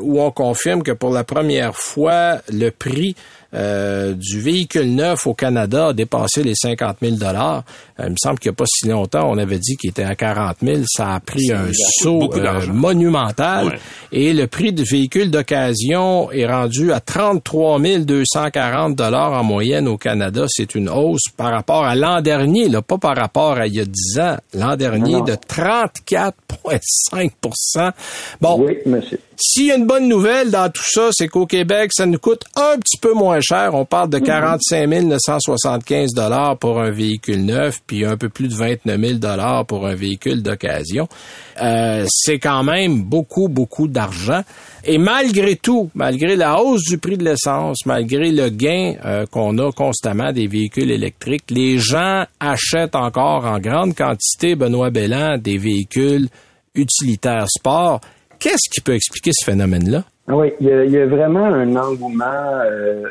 où 0.00 0.22
on 0.22 0.30
confirme 0.30 0.82
que 0.82 0.92
pour 0.92 1.10
la 1.10 1.22
première 1.22 1.76
fois, 1.76 2.36
le 2.50 2.70
prix 2.70 3.14
euh, 3.56 4.14
du 4.14 4.40
véhicule 4.40 4.94
neuf 4.94 5.26
au 5.26 5.34
Canada 5.34 5.88
a 5.88 5.92
dépassé 5.94 6.42
les 6.42 6.54
50 6.54 6.96
000 7.00 7.16
dollars. 7.16 7.62
Euh, 7.98 8.04
il 8.06 8.10
me 8.10 8.16
semble 8.22 8.38
qu'il 8.38 8.50
n'y 8.50 8.54
a 8.54 8.56
pas 8.56 8.66
si 8.66 8.86
longtemps, 8.88 9.30
on 9.30 9.38
avait 9.38 9.58
dit 9.58 9.76
qu'il 9.76 9.88
était 9.90 10.04
à 10.04 10.14
40 10.14 10.58
000. 10.62 10.82
Ça 10.86 11.14
a 11.14 11.20
pris 11.20 11.50
un 11.52 11.68
saut 11.72 12.30
euh, 12.34 12.66
monumental. 12.66 13.78
Et 14.12 14.34
le 14.34 14.46
prix 14.46 14.72
du 14.72 14.84
véhicule 14.84 15.30
d'occasion 15.30 16.30
est 16.30 16.46
rendu 16.46 16.92
à 16.92 17.00
33 17.00 17.80
240 17.80 18.94
dollars 18.94 19.32
en 19.32 19.42
moyenne 19.42 19.88
au 19.88 19.96
Canada. 19.96 20.44
C'est 20.48 20.74
une 20.74 20.90
hausse 20.90 21.28
par 21.36 21.50
rapport 21.50 21.84
à 21.84 21.94
l'an 21.94 22.20
dernier, 22.20 22.68
là, 22.68 22.82
pas 22.82 22.98
par 22.98 23.16
rapport 23.16 23.56
à 23.58 23.66
il 23.66 23.74
y 23.74 23.80
a 23.80 23.84
10 23.84 24.20
ans. 24.20 24.36
L'an 24.54 24.76
dernier 24.76 25.20
de 25.22 25.32
34,5% 25.32 27.92
Bon, 28.40 28.60
oui, 28.60 28.78
monsieur. 28.86 29.18
S'il 29.38 29.66
y 29.66 29.72
a 29.72 29.76
une 29.76 29.86
bonne 29.86 30.08
nouvelle 30.08 30.50
dans 30.50 30.70
tout 30.70 30.84
ça, 30.84 31.10
c'est 31.12 31.28
qu'au 31.28 31.46
Québec, 31.46 31.90
ça 31.94 32.06
nous 32.06 32.18
coûte 32.18 32.44
un 32.56 32.78
petit 32.78 32.96
peu 32.96 33.12
moins 33.12 33.40
cher. 33.40 33.74
On 33.74 33.84
parle 33.84 34.08
de 34.08 34.18
45 34.18 34.86
975 34.86 36.12
dollars 36.12 36.56
pour 36.58 36.80
un 36.80 36.90
véhicule 36.90 37.44
neuf, 37.44 37.80
puis 37.86 38.04
un 38.04 38.16
peu 38.16 38.28
plus 38.28 38.48
de 38.48 38.54
29 38.54 39.00
000 39.00 39.12
dollars 39.18 39.66
pour 39.66 39.86
un 39.86 39.94
véhicule 39.94 40.42
d'occasion. 40.42 41.08
Euh, 41.62 42.06
c'est 42.08 42.38
quand 42.38 42.64
même 42.64 43.02
beaucoup, 43.02 43.48
beaucoup 43.48 43.88
d'argent. 43.88 44.42
Et 44.84 44.98
malgré 44.98 45.56
tout, 45.56 45.90
malgré 45.94 46.36
la 46.36 46.60
hausse 46.60 46.84
du 46.84 46.98
prix 46.98 47.18
de 47.18 47.24
l'essence, 47.24 47.84
malgré 47.84 48.30
le 48.30 48.48
gain 48.48 48.94
euh, 49.04 49.26
qu'on 49.26 49.58
a 49.58 49.72
constamment 49.72 50.32
des 50.32 50.46
véhicules 50.46 50.90
électriques, 50.90 51.50
les 51.50 51.78
gens 51.78 52.24
achètent 52.40 52.94
encore 52.96 53.44
en 53.44 53.58
grande 53.58 53.94
quantité, 53.94 54.54
Benoît 54.54 54.90
Belland, 54.90 55.38
des 55.38 55.58
véhicules 55.58 56.28
utilitaires 56.74 57.46
sport. 57.48 58.00
Qu'est-ce 58.38 58.68
qui 58.70 58.80
peut 58.80 58.94
expliquer 58.94 59.30
ce 59.32 59.44
phénomène-là? 59.44 60.04
Oui, 60.28 60.52
il 60.60 60.66
y, 60.66 60.98
a, 60.98 61.06
vraiment 61.06 61.44
un 61.44 61.76
engouement 61.76 62.24
euh, 62.24 63.02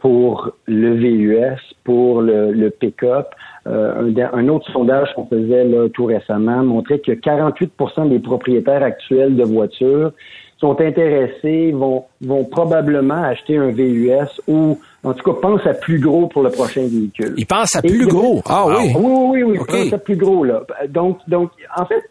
pour 0.00 0.50
le 0.66 0.94
VUS, 0.94 1.60
pour 1.84 2.22
le, 2.22 2.68
pick-up. 2.70 3.28
Euh, 3.66 4.12
un, 4.32 4.48
autre 4.48 4.70
sondage 4.72 5.08
qu'on 5.14 5.26
faisait 5.26 5.64
là, 5.64 5.88
tout 5.90 6.06
récemment 6.06 6.64
montrait 6.64 6.98
que 6.98 7.12
48% 7.12 8.08
des 8.08 8.18
propriétaires 8.18 8.82
actuels 8.82 9.36
de 9.36 9.44
voitures 9.44 10.10
sont 10.58 10.80
intéressés, 10.80 11.72
vont, 11.72 12.04
vont 12.20 12.44
probablement 12.44 13.22
acheter 13.22 13.56
un 13.56 13.70
VUS 13.70 14.40
ou 14.48 14.78
en 15.04 15.12
tout 15.12 15.32
cas 15.32 15.38
pensent 15.40 15.66
à 15.66 15.74
plus 15.74 16.00
gros 16.00 16.26
pour 16.26 16.42
le 16.42 16.50
prochain 16.50 16.82
véhicule. 16.82 17.34
Ils 17.36 17.46
pensent 17.46 17.76
à 17.76 17.82
plus 17.82 18.06
gros? 18.06 18.42
Ah 18.46 18.66
oui. 18.66 18.92
Oui, 18.96 19.12
oui, 19.30 19.42
oui, 19.44 19.58
ils 19.60 19.66
pensent 19.66 19.92
à 19.92 19.98
plus 19.98 20.16
gros 20.16 20.42
là. 20.42 20.62
Donc, 20.88 21.18
donc, 21.28 21.50
en 21.76 21.84
fait, 21.86 22.02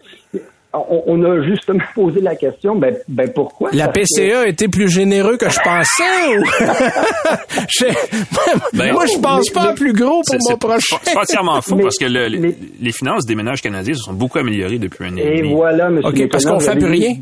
on, 0.74 1.24
a 1.24 1.42
justement 1.44 1.84
posé 1.96 2.22
la 2.22 2.36
question, 2.36 2.76
ben, 2.76 2.96
ben 3.08 3.32
pourquoi? 3.32 3.70
La 3.74 3.88
PCA 3.88 4.42
a 4.42 4.48
été 4.48 4.68
plus 4.68 4.90
généreux 4.90 5.38
que 5.38 5.50
je 5.50 5.60
pensais 5.60 6.38
ou? 6.38 6.44
Ben, 8.74 8.92
moi, 8.94 9.06
je 9.06 9.20
pense 9.20 9.50
pas 9.50 9.74
plus 9.74 9.94
gros 9.94 10.22
pour 10.26 10.38
mon 10.50 10.58
prochain. 10.58 10.98
C'est 11.04 11.18
entièrement 11.18 11.62
faux 11.62 11.78
parce 11.78 11.98
que 11.98 12.06
les 12.06 12.92
finances 12.92 13.26
des 13.26 13.36
ménages 13.36 13.62
canadiens 13.62 13.94
se 13.94 14.04
sont 14.04 14.14
beaucoup 14.14 14.40
améliorées 14.40 14.80
depuis 14.80 15.06
un 15.06 15.14
an. 15.14 15.18
Et, 15.18 15.42
voilà, 15.44 15.90
monsieur. 15.90 16.10
OK, 16.10 16.30
parce 16.30 16.46
qu'on 16.46 16.60
fait 16.60 16.76
plus 16.76 16.86
rien. 16.86 17.14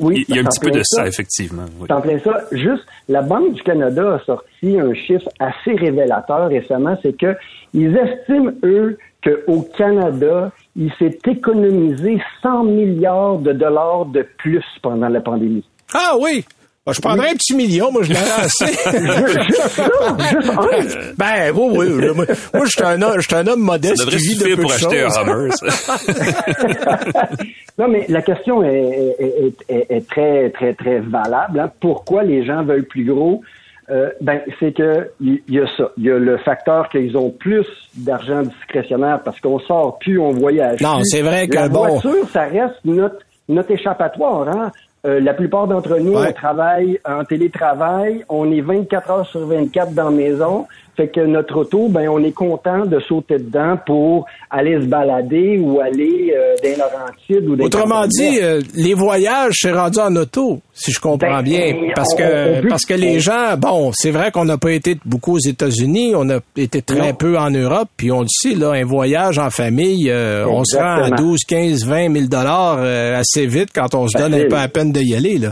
Oui, 0.00 0.24
il 0.28 0.34
y 0.34 0.38
a 0.38 0.42
un 0.42 0.44
petit 0.44 0.60
peu 0.60 0.70
de 0.70 0.82
ça, 0.84 1.06
effectivement. 1.06 1.64
Oui. 1.78 1.88
En 1.90 2.00
plein 2.00 2.18
ça. 2.20 2.44
Juste, 2.52 2.84
la 3.08 3.22
Banque 3.22 3.54
du 3.54 3.62
Canada 3.62 4.14
a 4.14 4.24
sorti 4.24 4.78
un 4.78 4.94
chiffre 4.94 5.28
assez 5.38 5.74
révélateur 5.74 6.48
récemment, 6.48 6.96
c'est 7.02 7.16
que 7.16 7.36
ils 7.72 7.96
estiment, 7.96 8.50
eux, 8.64 8.98
qu'au 9.22 9.68
Canada, 9.76 10.50
il 10.76 10.90
s'est 10.98 11.18
économisé 11.26 12.20
100 12.42 12.64
milliards 12.64 13.38
de 13.38 13.52
dollars 13.52 14.06
de 14.06 14.26
plus 14.38 14.64
pendant 14.82 15.08
la 15.08 15.20
pandémie. 15.20 15.64
Ah 15.92 16.14
oui! 16.20 16.44
je 16.92 17.00
prendrais 17.00 17.30
un 17.30 17.34
petit 17.34 17.54
million, 17.54 17.92
moi, 17.92 18.02
je 18.02 18.12
l'aurais 18.12 18.44
assez. 18.44 18.66
juste, 20.82 21.16
Ben, 21.16 21.52
oui, 21.54 21.88
oui. 21.92 22.06
Moi, 22.16 22.64
je 22.64 22.70
suis 22.70 22.82
un, 22.82 23.02
homme, 23.02 23.20
un 23.32 23.46
homme 23.46 23.60
modeste 23.60 24.08
qui 24.08 24.16
vit 24.16 24.38
de 24.38 24.44
peu 24.44 24.62
pour 24.62 24.72
acheter 24.72 25.02
un 25.02 25.08
Hummer, 25.10 25.50
non, 27.78 27.88
mais 27.88 28.06
la 28.08 28.22
question 28.22 28.62
est, 28.62 29.16
est, 29.18 29.54
est, 29.68 29.86
est, 29.90 30.08
très, 30.08 30.50
très, 30.50 30.74
très 30.74 31.00
valable. 31.00 31.60
Hein. 31.60 31.70
Pourquoi 31.80 32.22
les 32.24 32.44
gens 32.44 32.64
veulent 32.64 32.86
plus 32.86 33.04
gros? 33.04 33.42
Euh, 33.90 34.10
ben, 34.20 34.40
c'est 34.60 34.72
que 34.72 35.10
il 35.20 35.42
y, 35.48 35.58
a 35.58 35.66
ça. 35.76 35.90
Il 35.96 36.04
y 36.04 36.10
a 36.10 36.18
le 36.18 36.38
facteur 36.38 36.88
qu'ils 36.88 37.16
ont 37.16 37.30
plus 37.30 37.66
d'argent 37.96 38.42
discrétionnaire 38.42 39.20
parce 39.24 39.40
qu'on 39.40 39.58
sort 39.58 39.98
plus, 39.98 40.18
on 40.18 40.30
voyage. 40.30 40.80
Non, 40.80 41.02
c'est 41.02 41.22
vrai 41.22 41.48
que 41.48 41.56
la 41.56 41.68
bon. 41.68 41.88
voiture, 41.88 42.28
ça 42.28 42.44
reste 42.44 42.84
notre 42.84 43.18
notre 43.48 43.72
échappatoire. 43.72 44.48
Hein? 44.48 44.70
Euh, 45.06 45.18
la 45.18 45.34
plupart 45.34 45.66
d'entre 45.66 45.98
nous, 45.98 46.14
on 46.14 46.32
travaille 46.32 47.00
en 47.06 47.24
télétravail, 47.24 48.24
on 48.28 48.52
est 48.52 48.60
24 48.60 49.10
heures 49.10 49.26
sur 49.26 49.46
24 49.46 49.92
dans 49.94 50.04
la 50.04 50.10
maison. 50.10 50.66
Fait 50.96 51.08
que 51.08 51.20
notre 51.20 51.56
auto, 51.60 51.88
ben 51.88 52.08
on 52.08 52.22
est 52.22 52.32
content 52.32 52.84
de 52.84 53.00
sauter 53.00 53.38
dedans 53.38 53.76
pour 53.86 54.26
aller 54.50 54.80
se 54.80 54.86
balader 54.86 55.58
ou 55.58 55.80
aller 55.80 56.34
euh, 56.36 56.54
dans 56.62 56.84
Laurentides 56.84 57.48
ou 57.48 57.56
dans 57.56 57.64
Autrement 57.64 58.06
dit, 58.06 58.38
euh, 58.42 58.60
les 58.74 58.94
voyages, 58.94 59.54
c'est 59.60 59.72
rendu 59.72 59.98
en 59.98 60.14
auto, 60.16 60.60
si 60.74 60.92
je 60.92 61.00
comprends 61.00 61.38
Ben, 61.38 61.42
bien. 61.42 61.74
Parce 61.94 62.12
on- 62.14 62.16
que 62.18 62.64
on 62.64 62.68
parce 62.68 62.84
que 62.84 62.94
les 62.94 63.20
gens, 63.20 63.56
bon, 63.56 63.92
c'est 63.94 64.10
vrai 64.10 64.30
qu'on 64.30 64.44
n'a 64.44 64.58
pas 64.58 64.72
été 64.72 64.96
beaucoup 65.06 65.36
aux 65.36 65.38
États-Unis, 65.38 66.12
on 66.16 66.28
a 66.28 66.38
été 66.56 66.82
très 66.82 67.08
Non. 67.10 67.14
peu 67.14 67.38
en 67.38 67.50
Europe, 67.50 67.88
puis 67.96 68.10
on 68.12 68.20
le 68.22 68.28
sait, 68.28 68.54
là, 68.54 68.72
un 68.72 68.84
voyage 68.84 69.38
en 69.38 69.50
famille, 69.50 70.10
euh, 70.10 70.44
on 70.48 70.64
se 70.64 70.76
rend 70.76 70.82
à 70.84 70.98
Exactement. 71.06 71.28
12, 71.30 71.44
15, 71.48 71.86
20 71.86 72.12
000 72.12 72.26
dollars 72.26 72.78
euh, 72.80 73.18
assez 73.18 73.46
vite 73.46 73.70
quand 73.74 73.94
on 73.94 74.06
se 74.08 74.18
donne 74.18 74.34
un 74.34 74.46
peu 74.48 74.56
à 74.56 74.68
peine 74.68 74.92
de 74.92 75.00
y 75.00 75.14
aller, 75.14 75.38
là. 75.38 75.48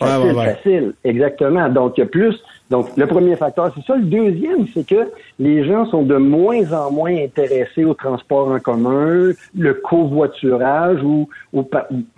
Ouais, 0.00 0.08
Facile, 0.08 0.26
ouais, 0.26 0.34
ouais. 0.34 0.54
facile, 0.56 0.92
exactement. 1.04 1.68
Donc, 1.68 1.92
il 1.96 2.00
y 2.00 2.04
a 2.04 2.06
plus. 2.06 2.34
Donc, 2.72 2.86
le 2.96 3.06
premier 3.06 3.36
facteur, 3.36 3.70
c'est 3.76 3.84
ça. 3.84 3.96
Le 3.96 4.04
deuxième, 4.04 4.66
c'est 4.72 4.86
que 4.86 5.10
les 5.38 5.62
gens 5.64 5.84
sont 5.86 6.02
de 6.02 6.16
moins 6.16 6.72
en 6.72 6.90
moins 6.90 7.14
intéressés 7.14 7.84
au 7.84 7.92
transport 7.92 8.48
en 8.48 8.58
commun, 8.58 9.32
le 9.56 9.74
covoiturage 9.74 11.02
ou, 11.04 11.28
ou 11.52 11.64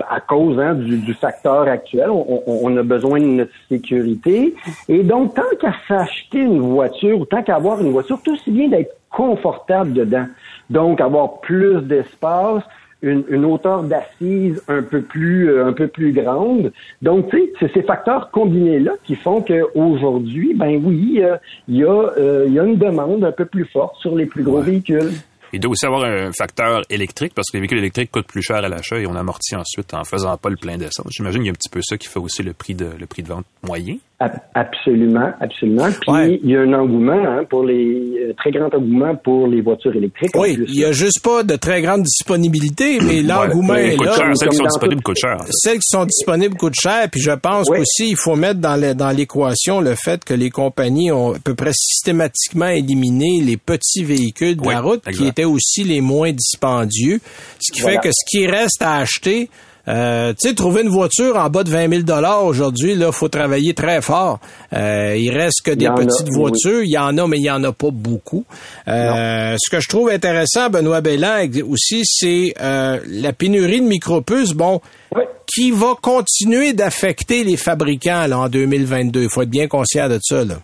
à 0.09 0.21
cause 0.21 0.59
hein, 0.61 0.75
du, 0.75 0.99
du 0.99 1.13
facteur 1.15 1.63
actuel. 1.67 2.09
On- 2.09 2.43
on 2.47 2.77
a 2.77 2.83
besoin 2.85 3.19
de 3.21 3.27
notre 3.27 3.51
sécurité. 3.69 4.55
Et 4.89 5.03
donc, 5.03 5.35
tant 5.35 5.43
qu'à 5.61 5.75
s'acheter 5.89 6.39
une 6.39 6.61
voiture 6.61 7.19
ou 7.21 7.25
tant 7.25 7.43
qu'à 7.43 7.57
avoir 7.57 7.81
une 7.81 7.91
voiture, 7.91 8.21
tout 8.25 8.33
aussi 8.35 8.51
bien 8.53 8.69
d'être 8.69 8.95
confortable 9.11 9.93
dedans. 9.93 10.27
Donc, 10.71 11.01
avoir 11.01 11.41
plus 11.41 11.81
d'espace, 11.83 12.63
une, 13.05 13.25
une 13.29 13.45
hauteur 13.45 13.83
d'assise 13.83 14.63
un 14.69 14.83
peu 14.83 15.03
plus 15.03 15.51
euh, 15.51 15.67
un 15.67 15.73
peu 15.73 15.89
plus 15.89 16.13
grande. 16.13 16.73
Donc, 17.03 17.31
tu 17.31 17.39
sais, 17.39 17.53
c'est 17.61 17.73
ces 17.75 17.83
facteurs 17.83 18.31
combinés-là 18.31 18.93
qui 19.05 19.15
font 19.15 19.43
qu'aujourd'hui, 19.43 20.55
ben 20.55 20.81
oui, 20.83 21.21
euh, 21.23 21.37
il 21.69 21.77
y, 21.77 21.85
a, 21.85 22.13
euh, 22.19 22.47
y 22.49 22.59
a 22.59 22.65
une 22.65 22.79
demande 22.79 23.25
un 23.25 23.33
peu 23.33 23.45
plus 23.45 23.67
forte 23.67 23.97
sur 24.01 24.17
les 24.17 24.27
plus 24.27 24.43
gros 24.43 24.61
véhicules. 24.61 25.13
Il 25.53 25.61
doit 25.61 25.71
aussi 25.71 25.87
avoir 25.87 26.05
un 26.05 26.33
facteur 26.33 26.83
électrique 26.91 27.33
parce 27.33 27.49
que 27.49 27.57
les 27.57 27.61
véhicules 27.61 27.79
électriques 27.79 28.11
coûtent 28.11 28.27
plus 28.27 28.43
cher 28.43 28.57
à 28.57 28.69
l'achat 28.69 28.99
et 28.99 29.07
on 29.07 29.15
amortit 29.15 29.55
ensuite 29.55 29.95
en 29.95 30.03
faisant 30.03 30.37
pas 30.37 30.49
le 30.49 30.57
plein 30.57 30.77
d'essence. 30.77 31.07
J'imagine 31.11 31.43
qu'il 31.43 31.47
y 31.47 31.51
a 31.51 31.53
un 31.53 31.55
petit 31.55 31.69
peu 31.69 31.81
ça 31.81 31.97
qui 31.97 32.09
fait 32.09 32.19
aussi 32.19 32.43
le 32.43 32.55
prix 32.55 32.75
de, 32.75 32.91
le 32.99 33.07
prix 33.07 33.23
de 33.23 33.29
vente 33.29 33.47
moyen. 33.63 33.99
Ab- 34.21 34.39
Absolument, 34.55 35.33
absolument. 35.41 35.89
Puis 36.01 36.11
Ouais. 36.11 36.41
il 36.43 36.51
y 36.51 36.57
a 36.57 36.61
un 36.61 36.73
engouement 36.73 37.13
hein, 37.27 37.43
pour 37.51 37.65
les 37.65 38.13
euh, 38.29 38.33
très 38.37 38.53
grand 38.53 38.73
engouement 38.73 39.17
pour 39.17 39.49
les 39.49 39.61
voitures 39.61 39.95
électriques. 39.97 40.31
Oui, 40.37 40.57
il 40.69 40.79
y 40.79 40.85
a 40.85 40.93
juste 40.93 41.21
pas 41.23 41.43
de 41.43 41.57
très 41.57 41.83
grande 41.83 42.03
disponibilité, 42.03 43.01
mais 43.01 43.23
l'engouement 43.23 43.73
Ouais, 43.75 43.95
est 43.95 43.97
là. 44.05 44.13
cher. 44.13 44.31
Celles 44.37 44.49
qui 44.51 44.57
sont 44.57 44.65
disponibles 44.65 45.03
coûtent 45.03 45.17
cher. 45.19 45.37
Celles 45.51 45.79
qui 45.79 45.89
sont 45.89 46.05
disponibles 46.05 46.57
coûtent 46.57 46.81
cher, 46.81 47.09
puis 47.11 47.21
je 47.21 47.33
pense 47.33 47.67
Oui. 47.71 47.79
aussi 47.81 48.11
il 48.11 48.17
faut 48.17 48.37
mettre 48.37 48.61
dans 48.61 49.11
l'équation 49.17 49.81
le 49.81 49.95
fait 49.97 50.25
que 50.25 50.33
les 50.35 50.51
compagnies 50.51 51.11
ont 51.11 51.35
à 51.35 51.39
peu 51.41 51.55
près 51.57 51.73
systématiquement 51.75 52.69
éliminé 52.69 53.41
les 53.43 53.57
petits 53.57 54.05
véhicules 54.05 54.57
de 54.57 54.69
la 54.69 54.81
route 54.81 55.03
qui 55.11 55.27
étaient 55.27 55.45
aussi 55.45 55.83
les 55.85 56.01
moins 56.01 56.31
dispendieux, 56.33 57.19
ce 57.61 57.73
qui 57.73 57.81
Voilà. 57.81 58.01
fait 58.01 58.09
que 58.09 58.13
ce 58.15 58.25
qui 58.31 58.47
reste 58.47 58.81
à 58.81 58.97
acheter 58.99 59.51
euh, 59.89 60.33
tu 60.33 60.49
sais, 60.49 60.55
trouver 60.55 60.83
une 60.83 60.89
voiture 60.89 61.37
en 61.37 61.51
bas 61.51 61.63
de 61.65 61.71
20 61.71 61.89
000 61.89 62.03
dollars 62.03 62.45
aujourd'hui, 62.45 62.95
là, 62.95 63.13
faut 63.13 63.29
travailler 63.29 63.75
très 63.75 64.01
fort. 64.01 64.39
Euh, 64.73 65.15
il 65.17 65.31
reste 65.31 65.63
que 65.65 65.71
des 65.73 65.87
a, 65.87 65.93
petites 65.93 66.29
oui, 66.31 66.37
voitures. 66.39 66.83
Il 66.83 66.91
y 66.91 66.99
en 66.99 67.17
a, 67.19 67.27
mais 67.27 67.39
il 67.39 67.45
y 67.45 67.51
en 67.51 67.63
a 67.65 67.73
pas 67.73 67.91
beaucoup. 67.93 68.45
Euh, 68.89 69.57
ce 69.59 69.71
que 69.71 69.81
je 69.81 69.89
trouve 69.89 70.09
intéressant, 70.11 70.71
Benoît 70.71 71.01
Bellan, 71.01 71.47
aussi, 71.69 72.03
c'est 72.05 72.55
euh, 72.61 72.99
la 73.09 73.33
pénurie 73.33 73.81
de 73.81 73.87
micropuces. 73.87 74.53
Bon, 74.55 74.81
Oui. 75.15 75.23
qui 75.47 75.71
va 75.71 75.95
continuer 76.01 76.73
d'affecter 76.73 77.45
les 77.45 77.57
fabricants 77.57 78.27
là, 78.27 78.39
en 78.39 78.49
2022. 78.49 79.25
Il 79.25 79.29
faut 79.29 79.43
être 79.43 79.51
bien 79.51 79.69
conscient 79.69 80.09
de 80.09 80.19
ça. 80.23 80.45
Là. 80.45 80.55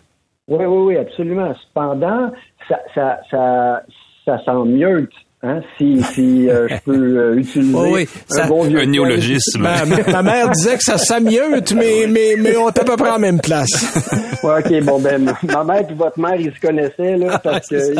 Oui, 0.47 0.65
oui, 0.65 0.83
oui, 0.87 0.97
absolument. 0.97 1.53
Cependant, 1.67 2.31
ça, 2.67 2.77
ça, 2.95 3.17
ça, 3.29 3.81
ça 4.25 4.37
sent 4.43 4.65
mieux, 4.67 5.07
hein, 5.43 5.59
si, 5.77 6.01
si 6.03 6.49
euh, 6.49 6.67
je 6.69 6.75
peux 6.85 7.17
euh, 7.17 7.35
utiliser 7.37 7.75
Oui, 7.77 7.89
oui, 7.93 8.07
un 8.31 8.35
ça- 8.35 8.47
bon 8.47 8.63
vieux 8.63 8.79
Un 8.79 8.85
néologisme. 8.85 9.61
Ma, 9.61 9.85
ma 9.85 10.21
mère 10.23 10.49
disait 10.49 10.77
que 10.77 10.83
ça 10.83 10.97
s'amieulte, 10.97 11.73
mais, 11.73 12.07
mais, 12.09 12.35
mais 12.39 12.55
on 12.57 12.67
est 12.69 12.79
à 12.79 12.83
peu 12.83 12.95
près 12.97 13.09
en 13.11 13.19
même 13.19 13.39
place. 13.41 13.69
Ouais, 14.43 14.53
OK, 14.57 14.83
bon, 14.85 14.99
ben, 14.99 15.23
ma 15.43 15.63
mère 15.63 15.85
et 15.87 15.93
votre 15.93 16.19
mère, 16.19 16.33
ils 16.35 16.51
se 16.51 16.59
connaissaient, 16.59 17.15
là, 17.15 17.37
parce 17.37 17.67
qu'ils 17.67 17.93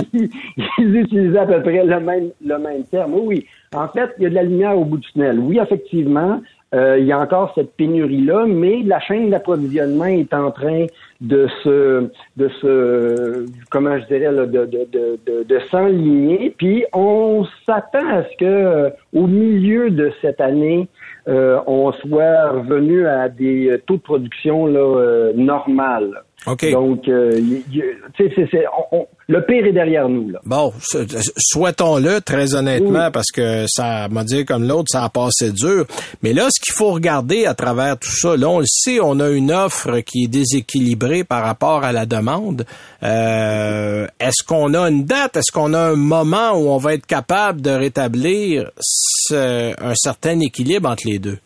ils 0.80 0.96
utilisaient 0.96 1.38
à 1.38 1.46
peu 1.46 1.62
près 1.62 1.84
le 1.86 2.00
même, 2.00 2.30
le 2.44 2.58
même 2.58 2.84
terme. 2.90 3.14
Oui, 3.14 3.22
oui. 3.28 3.46
En 3.76 3.88
fait, 3.90 4.10
il 4.18 4.24
y 4.24 4.26
a 4.26 4.30
de 4.32 4.34
la 4.36 4.42
lumière 4.44 4.76
au 4.76 4.84
bout 4.84 4.98
du 4.98 5.08
tunnel. 5.12 5.38
Oui, 5.40 5.60
effectivement, 5.62 6.42
euh, 6.74 6.98
il 7.00 7.06
y 7.06 7.12
a 7.12 7.20
encore 7.20 7.52
cette 7.54 7.76
pénurie-là, 7.76 8.46
mais 8.48 8.82
la 8.84 9.00
chaîne 9.02 9.30
d'approvisionnement 9.30 10.06
est 10.06 10.34
en 10.34 10.50
train 10.50 10.88
de 11.22 11.48
se, 11.64 12.10
de 12.36 12.50
se, 12.62 13.46
comment 13.70 13.98
je 14.00 14.06
dirais, 14.08 14.32
là, 14.32 14.46
de, 14.48 14.66
de, 14.66 14.88
de, 14.92 15.44
de, 15.44 15.60
s'enligner. 15.70 16.54
Puis, 16.58 16.84
on 16.94 17.46
s'attend 17.66 18.08
à 18.10 18.24
ce 18.24 18.38
que, 18.38 18.46
euh, 18.46 18.90
au 19.14 19.28
milieu 19.28 19.92
de 19.92 20.12
cette 20.22 20.42
année, 20.42 20.88
euh, 21.28 21.60
on 21.68 21.92
soit 21.92 22.50
revenu 22.50 23.06
à 23.06 23.30
des 23.30 23.70
euh, 23.70 23.78
taux 23.86 23.98
de 23.98 24.02
production 24.02 24.66
là, 24.66 24.80
euh, 24.80 25.34
normales. 25.36 26.24
Donc, 26.46 27.08
euh, 27.08 27.32
y- 27.40 27.64
y- 27.72 27.84
tu 28.16 28.24
sais, 28.28 28.32
c'est- 28.36 28.48
c'est- 28.50 28.66
on- 28.92 28.98
on- 29.02 29.08
le 29.28 29.46
pire 29.46 29.66
est 29.66 29.72
derrière 29.74 30.10
nous. 30.10 30.32
Là. 30.32 30.40
Bon, 30.44 30.74
s- 30.94 31.32
souhaitons-le 31.38 32.20
très 32.22 32.56
honnêtement, 32.56 33.06
Oui. 33.06 33.12
parce 33.14 33.32
que 33.32 33.66
ça 33.68 34.08
m'a 34.10 34.24
dit 34.24 34.44
comme 34.44 34.68
l'autre, 34.68 34.88
ça 34.90 35.04
a 35.04 35.10
passé 35.10 35.52
dur. 35.52 35.86
Mais 36.24 36.34
là, 36.34 36.48
ce 36.50 36.60
qu'il 36.60 36.74
faut 36.74 36.92
regarder 36.92 37.46
à 37.46 37.54
travers 37.54 37.98
tout 37.98 38.10
ça, 38.10 38.36
là, 38.36 38.50
on 38.50 38.60
le 38.60 38.66
sait, 38.68 39.00
on 39.00 39.20
a 39.20 39.30
une 39.30 39.52
offre 39.52 40.00
qui 40.00 40.24
est 40.24 40.28
déséquilibrée 40.28 41.24
par 41.24 41.44
rapport 41.44 41.84
à 41.84 41.92
la 41.92 42.06
demande. 42.08 42.66
Euh, 43.04 44.08
Est-ce 44.20 44.44
qu'on 44.44 44.74
a 44.74 44.90
une 44.90 45.06
date? 45.06 45.38
Est-ce 45.38 45.52
qu'on 45.52 45.74
a 45.74 45.80
un 45.92 45.96
moment 45.96 46.52
où 46.54 46.70
on 46.70 46.78
va 46.78 46.94
être 46.96 47.06
capable 47.06 47.62
de 47.62 47.70
rétablir 47.72 48.72
ce- 48.80 49.74
un 49.82 49.94
certain 49.96 50.40
équilibre 50.40 50.90
entre 50.90 51.04
les 51.08 51.20
deux? 51.20 51.38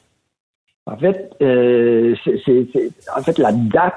En 0.87 0.97
fait, 0.97 1.29
euh, 1.41 2.13
c'est- 2.23 2.89
en 3.17 3.21
fait, 3.23 3.37
la 3.39 3.51
date, 3.51 3.93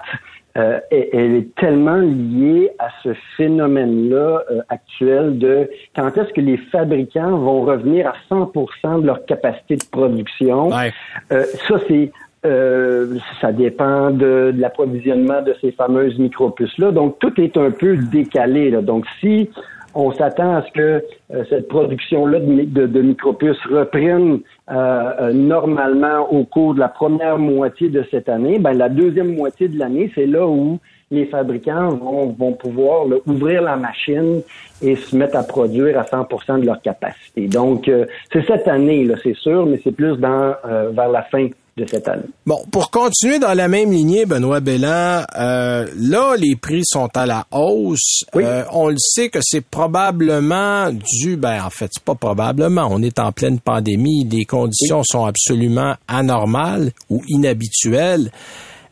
euh, 0.59 0.81
elle, 0.91 1.37
est 1.37 1.55
tellement 1.55 1.99
liée 1.99 2.71
à 2.79 2.89
ce 3.03 3.11
phénomène-là 3.37 4.43
euh, 4.51 4.61
actuel 4.69 5.39
de 5.39 5.71
quand 5.95 6.17
est-ce 6.17 6.33
que 6.33 6.41
les 6.41 6.57
fabricants 6.57 7.39
vont 7.39 7.63
revenir 7.63 8.09
à 8.09 8.15
100% 8.31 9.03
de 9.03 9.07
leur 9.07 9.25
capacité 9.27 9.77
de 9.77 9.85
production. 9.91 10.69
Ouais. 10.69 10.93
Euh, 11.33 11.45
ça, 11.69 11.77
c'est 11.87 12.11
euh, 12.47 13.19
ça 13.41 13.53
dépend 13.53 14.11
de, 14.11 14.53
de 14.53 14.61
l'approvisionnement 14.61 15.43
de 15.43 15.55
ces 15.61 15.73
fameuses 15.73 16.19
micropuces-là. 16.19 16.93
Donc, 16.93 17.19
tout 17.19 17.41
est 17.41 17.57
un 17.57 17.71
peu 17.71 17.97
décalé. 17.97 18.71
Là. 18.71 18.81
Donc, 18.81 19.07
si 19.21 19.51
on 19.95 20.13
s'attend 20.13 20.57
à 20.57 20.63
ce 20.63 20.73
que 20.73 21.05
euh, 21.35 21.45
cette 21.49 21.69
production-là 21.69 22.41
de, 22.41 22.63
de, 22.65 22.87
de 22.87 23.75
reprenne 23.75 24.41
euh, 24.71 24.75
euh, 24.75 25.33
normalement 25.33 26.31
au 26.31 26.45
cours 26.45 26.75
de 26.75 26.81
la 26.81 26.89
première 26.89 27.39
moitié 27.39 27.89
de 27.89 28.05
cette 28.11 28.29
année, 28.29 28.59
ben, 28.59 28.73
la 28.73 28.89
deuxième 28.89 29.35
moitié 29.35 29.69
de 29.69 29.79
l'année, 29.79 30.11
c'est 30.15 30.27
là 30.27 30.47
où 30.47 30.79
les 31.11 31.25
fabricants 31.27 31.89
vont, 31.91 32.37
vont 32.39 32.53
pouvoir 32.53 33.07
ouvrir 33.27 33.63
la 33.63 33.77
machine 33.77 34.43
et 34.83 34.95
se 34.95 35.17
mettre 35.17 35.37
à 35.37 35.43
produire 35.43 35.99
à 35.99 36.03
100% 36.03 36.61
de 36.61 36.67
leur 36.67 36.83
capacité. 36.83 37.47
Donc, 37.47 37.91
c'est 38.31 38.47
cette 38.47 38.69
année, 38.69 39.05
là, 39.05 39.15
c'est 39.23 39.35
sûr, 39.35 39.65
mais 39.65 39.81
c'est 39.83 39.93
plus 39.93 40.19
dans 40.19 40.55
vers 40.93 41.09
la 41.09 41.23
fin 41.23 41.49
de 41.79 41.87
cette 41.89 42.09
année. 42.09 42.25
Bon, 42.47 42.65
pour 42.71 42.91
continuer 42.91 43.39
dans 43.39 43.55
la 43.55 43.69
même 43.69 43.93
lignée, 43.93 44.27
Benoît 44.27 44.61
Bellan, 44.61 45.25
euh, 45.39 45.87
là, 45.97 46.37
les 46.37 46.57
prix 46.57 46.83
sont 46.85 47.09
à 47.15 47.27
la 47.27 47.47
hausse. 47.51 48.25
Oui. 48.35 48.45
Euh, 48.45 48.65
on 48.73 48.89
le 48.89 48.99
sait 48.99 49.29
que 49.29 49.39
c'est 49.43 49.65
probablement 49.65 50.91
dû, 50.93 51.37
ben 51.37 51.63
en 51.65 51.71
fait, 51.71 51.91
c'est 51.93 52.03
pas 52.03 52.15
probablement, 52.15 52.89
on 52.91 53.03
est 53.03 53.19
en 53.19 53.33
pleine 53.33 53.61
pandémie, 53.61 54.27
les 54.31 54.45
conditions 54.45 55.03
sont 55.05 55.25
absolument 55.25 55.95
anormales 56.07 56.93
ou 57.09 57.23
inhabituelles. 57.29 58.31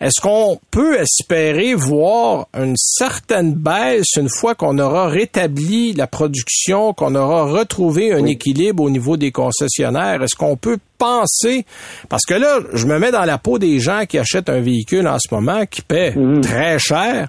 Est-ce 0.00 0.20
qu'on 0.20 0.58
peut 0.70 0.98
espérer 1.00 1.74
voir 1.74 2.48
une 2.54 2.76
certaine 2.76 3.54
baisse 3.54 4.16
une 4.16 4.28
fois 4.28 4.54
qu'on 4.54 4.78
aura 4.78 5.08
rétabli 5.08 5.94
la 5.94 6.06
production, 6.06 6.92
qu'on 6.92 7.14
aura 7.14 7.44
retrouvé 7.44 8.12
un 8.12 8.26
équilibre 8.26 8.82
au 8.82 8.90
niveau 8.90 9.16
des 9.16 9.32
concessionnaires? 9.32 10.22
Est-ce 10.22 10.36
qu'on 10.36 10.56
peut 10.56 10.78
penser, 10.98 11.64
parce 12.08 12.24
que 12.24 12.34
là, 12.34 12.58
je 12.72 12.86
me 12.86 12.98
mets 12.98 13.10
dans 13.10 13.24
la 13.24 13.38
peau 13.38 13.58
des 13.58 13.80
gens 13.80 14.04
qui 14.06 14.18
achètent 14.18 14.48
un 14.48 14.60
véhicule 14.60 15.06
en 15.06 15.18
ce 15.18 15.34
moment, 15.34 15.66
qui 15.66 15.82
paient 15.82 16.14
très 16.42 16.78
cher. 16.78 17.28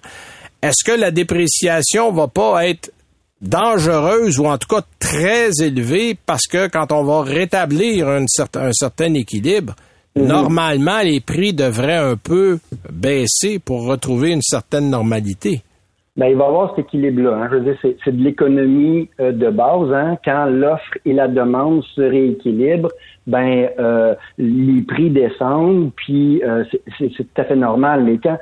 Est-ce 0.62 0.84
que 0.84 0.98
la 0.98 1.12
dépréciation 1.12 2.12
va 2.12 2.28
pas 2.28 2.68
être 2.68 2.92
dangereuse 3.42 4.40
ou 4.40 4.48
en 4.48 4.58
tout 4.58 4.68
cas 4.68 4.82
très 5.00 5.50
élevée 5.62 6.18
parce 6.26 6.48
que 6.48 6.68
quand 6.68 6.92
on 6.92 7.04
va 7.04 7.22
rétablir 7.22 8.08
un 8.08 8.26
certain, 8.28 8.68
un 8.68 8.74
certain 8.74 9.14
équilibre, 9.14 9.76
normalement 10.18 11.00
les 11.04 11.20
prix 11.20 11.54
devraient 11.54 11.98
un 11.98 12.16
peu 12.16 12.60
baisser 12.92 13.60
pour 13.60 13.86
retrouver 13.86 14.32
une 14.32 14.42
certaine 14.42 14.90
normalité. 14.90 15.62
Ben, 16.18 16.30
il 16.30 16.36
va 16.36 16.46
y 16.46 16.48
avoir 16.48 16.76
cet 16.76 16.86
équilibre-là. 16.86 17.36
Hein. 17.36 17.48
Je 17.52 17.58
veux 17.58 17.62
dire, 17.62 17.78
c'est, 18.04 18.12
de 18.12 18.24
l'économie 18.24 19.08
euh, 19.20 19.32
de 19.32 19.50
base. 19.52 19.94
Hein. 19.94 20.18
Quand 20.26 20.46
l'offre 20.46 20.98
et 21.06 21.14
la 21.14 21.28
demande 21.28 21.84
se 21.96 22.02
rééquilibrent, 22.02 22.92
ben 23.28 23.70
euh, 23.78 24.16
les 24.40 24.82
prix 24.82 25.12
descendent, 25.12 25.92
puis 25.96 26.42
euh, 26.44 26.64
c'est, 26.98 27.10
tout 27.10 27.26
à 27.38 27.44
fait 27.44 27.56
normal. 27.56 28.04
Mais 28.04 28.18
quand 28.18 28.38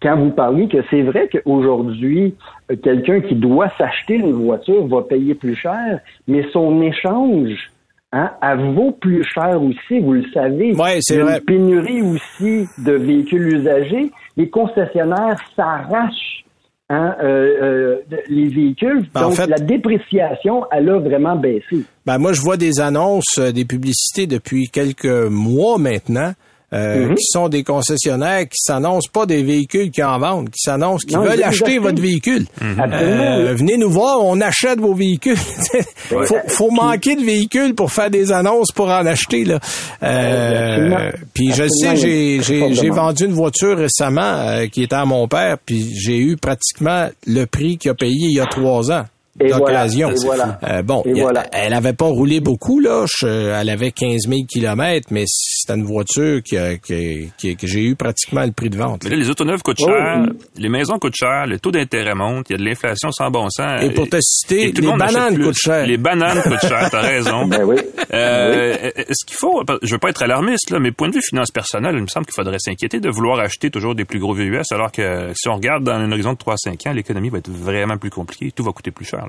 quand 0.00 0.16
vous 0.16 0.30
parliez 0.30 0.68
que 0.68 0.78
c'est 0.90 1.02
vrai 1.02 1.28
qu'aujourd'hui, 1.28 2.34
quelqu'un 2.82 3.20
qui 3.20 3.34
doit 3.34 3.68
s'acheter 3.78 4.14
une 4.14 4.32
voiture 4.32 4.86
va 4.86 5.02
payer 5.02 5.34
plus 5.34 5.56
cher, 5.56 6.00
mais 6.28 6.44
son 6.52 6.80
échange, 6.82 7.72
hein, 8.12 8.30
elle 8.42 8.74
vaut 8.74 8.92
plus 8.92 9.24
cher 9.24 9.60
aussi, 9.62 10.00
vous 10.00 10.12
le 10.14 10.24
savez. 10.32 10.74
Ouais, 10.74 10.98
c'est 11.00 11.18
vrai. 11.18 11.38
une 11.38 11.44
pénurie 11.44 12.02
aussi 12.02 12.66
de 12.78 12.92
véhicules 12.92 13.56
usagés. 13.58 14.10
Les 14.36 14.48
concessionnaires 14.48 15.36
s'arrachent 15.56 16.44
hein, 16.90 17.14
euh, 17.22 17.48
euh, 17.62 17.96
les 18.28 18.48
véhicules. 18.48 19.06
Ben, 19.12 19.22
en 19.22 19.28
Donc, 19.28 19.34
fait- 19.36 19.46
la 19.46 19.58
dépréciation, 19.58 20.64
elle 20.70 20.88
a 20.88 20.98
vraiment 20.98 21.36
baissé. 21.36 21.84
Ben 22.06 22.18
moi, 22.18 22.32
je 22.32 22.40
vois 22.40 22.56
des 22.56 22.80
annonces, 22.80 23.36
euh, 23.38 23.52
des 23.52 23.64
publicités 23.64 24.26
depuis 24.26 24.68
quelques 24.72 25.04
mois 25.30 25.78
maintenant. 25.78 26.32
Euh, 26.72 27.08
Mhm. 27.08 27.14
qui 27.14 27.24
sont 27.24 27.48
des 27.48 27.62
concessionnaires 27.64 28.42
qui 28.48 28.58
s'annoncent 28.58 29.08
pas 29.12 29.24
des 29.26 29.42
véhicules 29.42 29.90
qui 29.90 30.02
en 30.02 30.18
vendent, 30.18 30.50
qui 30.50 30.60
s'annoncent 30.60 31.06
qui 31.06 31.14
Non, 31.14 31.22
veulent 31.22 31.42
acheter 31.42 31.78
votre 31.78 32.00
véhicule. 32.00 32.46
Absolument. 32.60 33.22
Euh, 33.38 33.54
venez 33.54 33.76
nous 33.78 33.90
voir, 33.90 34.22
on 34.22 34.40
achète 34.40 34.78
vos 34.78 34.94
véhicules. 34.94 35.36
faut, 36.08 36.24
faut 36.48 36.70
manquer 36.70 37.16
de 37.16 37.22
véhicules 37.24 37.74
pour 37.74 37.90
faire 37.92 38.10
des 38.10 38.32
annonces 38.32 38.70
pour 38.72 38.88
en 38.88 39.06
acheter 39.06 39.44
là. 39.44 39.60
Euh, 40.02 41.10
puis 41.34 41.52
je 41.52 41.68
sais, 41.68 41.96
j'ai 41.96 42.40
j'ai 42.42 42.90
vendu 42.90 43.24
une 43.24 43.32
voiture 43.32 43.76
récemment 43.78 44.20
euh, 44.22 44.66
qui 44.66 44.82
était 44.82 44.96
à 44.96 45.04
mon 45.04 45.26
père, 45.28 45.56
puis 45.64 45.94
j'ai 45.94 46.18
eu 46.18 46.36
pratiquement 46.36 47.08
le 47.26 47.44
prix 47.46 47.78
qu'il 47.78 47.90
a 47.90 47.94
payé 47.94 48.26
il 48.28 48.34
y 48.36 48.40
a 48.40 48.46
trois 48.46 48.90
ans. 48.90 49.04
Et 49.40 49.50
d'occasion. 49.50 50.10
voilà. 50.24 50.58
Euh, 50.68 50.82
bon, 50.82 51.02
a- 51.02 51.20
voilà. 51.20 51.46
elle 51.52 51.72
avait 51.74 51.92
pas 51.92 52.06
roulé 52.06 52.40
beaucoup 52.40 52.80
là, 52.80 53.04
Je- 53.20 53.26
elle 53.26 53.70
avait 53.70 53.90
15 53.92 54.26
000 54.28 54.40
kilomètres, 54.48 55.08
mais 55.10 55.24
c'était 55.26 55.74
une 55.78 55.84
voiture 55.84 56.42
qui 56.42 56.56
a- 56.56 56.76
qui- 56.76 57.30
qui- 57.38 57.56
que 57.56 57.66
j'ai 57.66 57.82
eu 57.84 57.94
pratiquement 57.96 58.44
le 58.44 58.52
prix 58.52 58.70
de 58.70 58.76
vente. 58.76 59.04
Mais 59.04 59.10
là, 59.10 59.16
les 59.16 59.30
autoneuves 59.30 59.62
coûtent 59.62 59.78
Oh, 59.82 59.86
cher, 59.88 60.22
oui. 60.22 60.38
les 60.56 60.68
maisons 60.68 60.98
coûtent 60.98 61.16
cher, 61.16 61.46
le 61.46 61.58
tôt 61.58 61.70
d'intérêt 61.70 62.14
monte, 62.14 62.46
il 62.50 62.52
y 62.52 62.54
a 62.56 62.58
de 62.58 62.64
l'inflation 62.64 63.10
sans 63.12 63.30
bon 63.30 63.48
sens. 63.50 63.82
Et 63.82 63.90
pour 63.90 64.08
te 64.08 64.18
citer, 64.20 64.72
le 64.72 64.80
les 64.80 64.86
monde 64.86 65.02
achète 65.02 65.16
bananes 65.16 65.42
coûtent 65.44 65.56
cher. 65.56 65.86
Les 65.86 65.96
bananes 65.96 66.42
coûtent 66.42 66.60
cher, 66.68 66.88
t'as 66.90 67.00
raison. 67.02 67.46
Ben 67.48 67.64
oui. 67.64 67.76
Euh, 68.12 68.74
Est-ce 68.96 69.24
qu'il 69.26 69.36
faut, 69.36 69.62
je 69.82 69.92
veux 69.92 69.98
pas 69.98 70.10
être 70.10 70.22
alarmiste, 70.22 70.70
là, 70.70 70.78
mais 70.78 70.92
point 70.92 71.08
de 71.08 71.14
vue 71.14 71.22
finance 71.22 71.50
personnelle, 71.50 71.94
il 71.96 72.02
me 72.02 72.06
semble 72.06 72.26
qu'il 72.26 72.34
faudrait 72.34 72.58
s'inquiéter 72.58 73.00
de 73.00 73.08
vouloir 73.10 73.38
acheter 73.40 73.70
toujours 73.70 73.94
des 73.94 74.04
plus 74.04 74.18
gros 74.18 74.34
VUS, 74.34 74.62
alors 74.72 74.92
que 74.92 75.32
si 75.34 75.48
on 75.48 75.54
regarde 75.54 75.84
dans 75.84 75.92
un 75.92 76.10
horizon 76.12 76.32
de 76.32 76.38
3-5 76.38 76.86
ans, 76.88 76.92
l'économie 76.92 77.28
va 77.30 77.38
être 77.38 77.50
vraiment 77.50 77.96
plus 77.96 78.10
compliquée, 78.10 78.50
tout 78.52 78.62
va 78.64 78.72
coûter 78.72 78.90
plus 78.90 79.04
cher. 79.06 79.26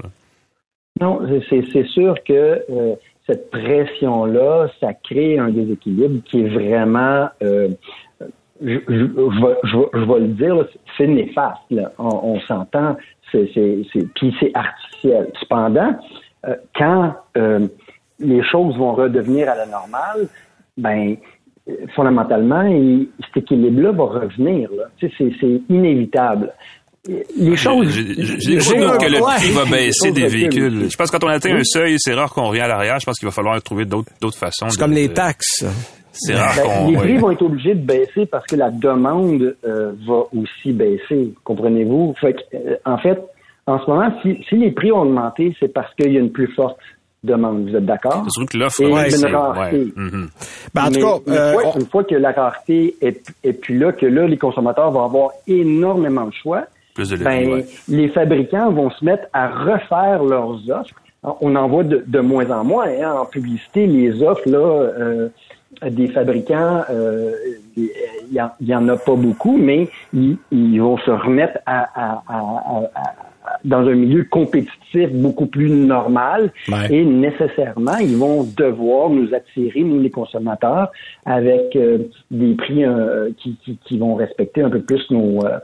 Non, 1.01 1.21
c'est 1.49 1.85
sûr 1.88 2.15
que 2.25 2.63
euh, 2.69 2.95
cette 3.25 3.49
pression-là, 3.51 4.67
ça 4.79 4.93
crée 4.93 5.39
un 5.39 5.49
déséquilibre 5.49 6.21
qui 6.25 6.41
est 6.41 6.49
vraiment, 6.49 7.29
euh, 7.41 7.69
je, 8.62 8.73
vais, 8.75 10.19
le 10.19 10.27
dire, 10.27 10.65
c'est 10.97 11.07
néfaste. 11.07 11.62
On, 11.97 12.39
s'entend, 12.41 12.97
puis 13.31 14.35
c'est 14.39 14.51
artificiel. 14.53 15.31
Cependant, 15.39 15.97
euh, 16.47 16.55
quand 16.75 17.15
les 18.19 18.43
choses 18.43 18.75
vont 18.75 18.93
redevenir 18.93 19.49
à 19.49 19.55
la 19.55 19.67
normale, 19.67 20.27
ben 20.75 21.15
fondamentalement, 21.95 22.63
cet 23.25 23.43
équilibre-là 23.43 23.91
va 23.91 24.03
revenir. 24.03 24.69
C'est 24.99 25.62
inévitable. 25.69 26.51
Les 27.38 27.56
choses. 27.58 27.89
J'ai 27.89 28.58
que 28.58 29.12
le 29.12 29.19
prix 29.38 29.52
va 29.52 29.65
baisser 29.65 30.12
des 30.12 30.28
véhicules. 30.28 30.89
Je 30.89 30.95
pense 30.98 31.10
que 31.12 31.17
quand 31.17 31.26
on 31.26 31.30
atteint 31.30 31.56
un 31.56 31.63
seuil, 31.63 31.95
c'est 31.98 32.13
rare 32.13 32.34
qu'on 32.34 32.48
revient 32.50 32.62
à 32.62 32.67
l'arrière. 32.67 33.00
Je 33.00 33.06
pense 33.06 33.17
qu'il 33.17 33.28
va 33.28 33.32
falloir 33.32 33.62
trouver 33.63 33.86
d'autres 33.86 34.38
façons. 34.38 34.69
C'est 34.69 34.80
comme 34.80 34.91
les 34.93 35.10
taxes. 35.10 35.65
C'est 36.12 36.36
rare 36.36 36.54
Ben, 36.56 36.63
qu'on. 36.63 36.91
les 36.91 36.98
prix 36.98 37.17
vont 37.17 37.32
être 37.32 37.41
obligés 37.43 37.76
de 37.76 37.82
baisser 37.86 38.26
parce 38.26 38.45
que 38.45 38.56
la 38.56 38.69
demande 38.72 39.56
euh, 39.65 39.93
va 40.08 40.24
aussi 40.36 40.74
baisser, 40.74 41.34
comprenez-vous? 41.45 42.13
Fait 42.19 42.34
que, 42.34 42.39
euh, 42.56 42.76
en 42.86 42.98
fait, 42.98 43.17
en 43.67 43.80
ce 43.80 43.89
moment, 43.89 44.12
si, 44.22 44.38
si 44.50 44.56
les 44.56 44.72
prix 44.72 44.91
ont 44.91 45.02
augmenté, 45.04 45.56
c'est 45.60 45.72
parce 45.74 45.93
qu'il 45.95 46.12
y 46.12 46.17
a 46.17 46.19
une 46.19 46.32
plus 46.32 46.52
forte 46.56 46.78
demande. 47.24 47.69
Vous 47.69 47.76
êtes 47.76 47.86
d'accord? 47.86 48.24
C'est 48.26 48.32
sûr 48.32 48.45
que 48.48 48.58
l'offre, 48.58 48.82
Et 48.82 48.88
ouais, 48.88 49.10
une 49.15 49.26
rareté. 49.34 49.78
ouais. 49.78 49.88
Mhm. 49.95 50.30
Ben, 50.74 50.84
en 50.86 50.91
tout 50.91 51.00
cas, 51.00 51.15
une, 51.28 51.34
euh, 51.34 51.54
fois, 51.54 51.63
on- 51.76 51.80
une 51.80 51.86
fois 51.86 52.04
que 52.04 52.15
la 52.15 52.32
rareté 52.32 52.95
est, 53.02 53.22
est 53.43 53.54
plus 53.54 53.78
là, 53.78 53.91
que 53.93 54.06
là, 54.06 54.28
les 54.28 54.38
consommateurs 54.38 54.91
vont 54.91 55.06
avoir 55.06 55.30
énormément 55.48 56.26
de 56.26 56.34
choix, 56.34 56.63
Plus 56.93 57.10
de 57.10 57.15
levier, 57.15 57.45
ben, 57.45 57.54
ouais. 57.54 57.65
les 57.88 58.08
fabricants 58.10 58.71
vont 58.71 58.89
se 58.91 59.04
mettre 59.06 59.28
à 59.34 59.47
refaire 59.49 60.23
leurs 60.23 60.69
offres. 60.69 60.95
On 61.41 61.56
en 61.56 61.67
voit 61.67 61.84
de, 61.84 62.04
de 62.08 62.19
moins 62.19 62.49
en 62.49 62.63
moins 62.63 62.88
hein, 62.88 63.13
en 63.21 63.25
publicité 63.25 63.86
les 63.88 64.23
offres 64.23 64.47
là 64.49 64.58
euh, 64.58 65.30
des 65.89 66.08
fabricants. 66.08 66.82
euh, 66.89 67.32
Il 67.78 67.89
y, 68.34 68.41
en- 68.41 68.52
il 68.62 68.67
y 68.67 68.75
en 68.75 68.88
a 68.89 68.97
pas 68.97 69.15
beaucoup, 69.15 69.58
mais 69.58 69.89
ils, 70.13 70.38
ils 70.52 70.80
vont 70.82 70.97
se 70.97 71.12
remettre 71.12 71.58
à, 71.65 71.80
à- 71.95 72.23
à- 72.28 72.38
à- 72.38 72.91
à- 72.95 73.15
dans 73.65 73.80
un 73.88 73.95
milieu 73.95 74.23
compétitif 74.25 75.10
beaucoup 75.12 75.47
plus 75.47 75.69
normal 75.69 76.52
Ouais. 76.69 76.88
et 76.93 77.04
nécessairement 77.06 77.97
ils 77.97 78.15
vont 78.15 78.43
devoir 78.56 79.10
nous 79.10 79.34
attirer 79.34 79.82
nous 79.82 79.99
les 79.99 80.10
consommateurs 80.12 80.91
avec 81.25 81.75
euh, 81.75 81.99
des 82.32 82.54
prix 82.56 82.86
euh, 82.86 83.30
qui, 83.38 83.58
qui, 83.63 83.78
qui 83.86 83.97
vont 83.97 84.15
respecter 84.15 84.62
un 84.62 84.69
peu 84.69 84.82
plus 84.82 85.04
nos 85.10 85.43
euh, 85.45 85.58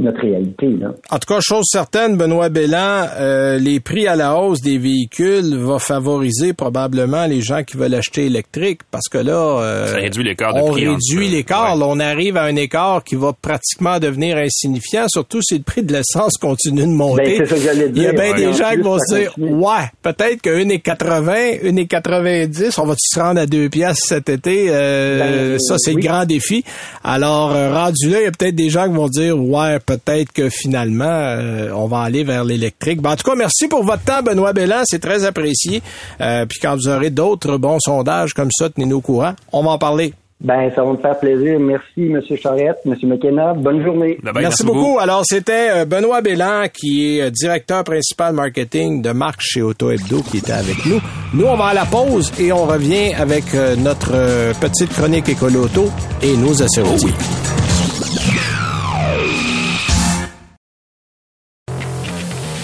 notre 0.00 0.20
réalité 0.20 0.66
là. 0.78 0.88
En 1.10 1.18
tout 1.18 1.32
cas, 1.32 1.40
chose 1.40 1.64
certaine, 1.70 2.16
Benoît 2.16 2.48
Bellan, 2.48 3.06
euh, 3.18 3.58
les 3.58 3.80
prix 3.80 4.06
à 4.08 4.16
la 4.16 4.36
hausse 4.36 4.60
des 4.60 4.78
véhicules 4.78 5.56
va 5.56 5.78
favoriser 5.78 6.52
probablement 6.52 7.26
les 7.26 7.40
gens 7.42 7.62
qui 7.62 7.76
veulent 7.76 7.94
acheter 7.94 8.26
électrique 8.26 8.80
parce 8.90 9.08
que 9.08 9.18
là, 9.18 9.32
euh, 9.60 9.86
Ça 9.86 9.96
réduit 9.96 10.24
l'écart 10.24 10.54
de 10.54 10.60
on 10.60 10.70
prix 10.72 10.88
entre- 10.88 10.98
réduit 11.12 11.28
l'écart. 11.28 11.74
ouais. 11.74 11.80
Là, 11.80 11.86
on 11.88 12.00
arrive 12.00 12.36
à 12.36 12.42
un 12.44 12.56
écart 12.56 13.04
qui 13.04 13.14
va 13.14 13.32
pratiquement 13.32 13.98
devenir 13.98 14.36
insignifiant, 14.36 15.06
surtout 15.08 15.40
si 15.42 15.56
le 15.58 15.62
prix 15.64 15.82
de 15.82 15.92
l'essence 15.92 16.36
continue 16.36 16.82
de 16.82 16.86
monter. 16.86 17.22
Ben, 17.22 17.34
c'est 17.38 17.46
ça 17.46 17.54
que 17.56 17.60
j'allais 17.62 17.90
Il 17.94 18.02
y 18.02 18.06
a 18.06 18.12
bien 18.12 18.32
Ouais. 18.32 18.34
des 18.34 18.46
En 18.48 18.52
gens 18.52 18.70
qui 18.70 18.76
vont 18.80 18.98
se 18.98 19.14
dire, 19.14 19.32
continue. 19.34 19.54
ouais, 19.54 19.90
peut-être 20.02 20.42
que 20.42 20.50
1,80, 20.50 21.58
1,90, 21.62 22.78
on 22.78 22.86
va 22.86 22.94
se 22.98 23.18
rendre 23.20 23.40
à 23.40 23.46
2 23.46 23.68
piastres 23.68 24.06
cet 24.06 24.28
été? 24.28 24.66
Euh, 24.70 25.52
Ben, 25.54 25.58
ça, 25.58 25.76
c'est 25.78 25.94
oui. 25.94 26.02
le 26.02 26.08
grand 26.08 26.24
défi. 26.24 26.64
Alors, 27.04 27.52
euh, 27.52 27.72
rendu 27.74 28.08
là, 28.10 28.18
il 28.20 28.24
y 28.24 28.26
a 28.26 28.30
peut-être 28.30 28.54
des 28.54 28.70
gens 28.70 28.88
qui 28.88 28.94
vont 28.94 29.08
dire, 29.08 29.38
ouais, 29.38 29.78
peut-être 29.96 30.32
que 30.32 30.48
finalement, 30.48 31.04
euh, 31.04 31.70
on 31.74 31.86
va 31.86 32.00
aller 32.00 32.22
vers 32.22 32.44
l'électrique. 32.44 33.00
Ben, 33.00 33.12
en 33.12 33.16
tout 33.16 33.28
cas, 33.28 33.36
merci 33.36 33.66
pour 33.66 33.82
votre 33.82 34.04
temps, 34.04 34.22
Benoît 34.22 34.52
Bellan. 34.52 34.82
C'est 34.84 35.00
très 35.00 35.24
apprécié. 35.24 35.82
Euh, 36.20 36.46
puis 36.46 36.58
quand 36.60 36.74
vous 36.74 36.88
aurez 36.88 37.10
d'autres 37.10 37.56
bons 37.56 37.78
sondages 37.80 38.32
comme 38.32 38.50
ça, 38.52 38.68
tenez-nous 38.70 38.96
au 38.96 39.00
courant. 39.00 39.32
On 39.52 39.62
va 39.62 39.70
en 39.70 39.78
parler. 39.78 40.12
Ben, 40.40 40.70
ça 40.74 40.82
va 40.82 40.92
me 40.92 40.96
faire 40.96 41.18
plaisir. 41.18 41.58
Merci, 41.60 42.10
M. 42.10 42.20
Charette, 42.40 42.78
M. 42.86 42.94
McKenna. 43.02 43.52
Bonne 43.52 43.84
journée. 43.84 44.16
Bye 44.22 44.32
bye, 44.32 44.42
merci, 44.44 44.64
beaucoup. 44.64 44.98
Alors, 44.98 45.22
c'était 45.24 45.68
euh, 45.70 45.84
Benoît 45.84 46.22
Bellan, 46.22 46.68
qui 46.72 47.18
est 47.18 47.30
directeur 47.30 47.84
principal 47.84 48.32
marketing 48.32 49.02
de 49.02 49.10
marque 49.10 49.40
chez 49.42 49.60
Auto 49.60 49.90
Hebdo, 49.90 50.22
qui 50.22 50.38
était 50.38 50.52
avec 50.52 50.86
nous. 50.86 51.00
Nous, 51.34 51.44
on 51.44 51.56
va 51.56 51.66
à 51.66 51.74
la 51.74 51.84
pause 51.84 52.32
et 52.38 52.52
on 52.52 52.64
revient 52.64 53.12
avec 53.14 53.44
notre 53.78 54.12
petite 54.60 54.92
chronique 54.94 55.28
écolo 55.28 55.64
auto 55.64 55.90
et 56.22 56.36
nos 56.36 56.54
essais 56.54 56.80
routiers. 56.80 57.12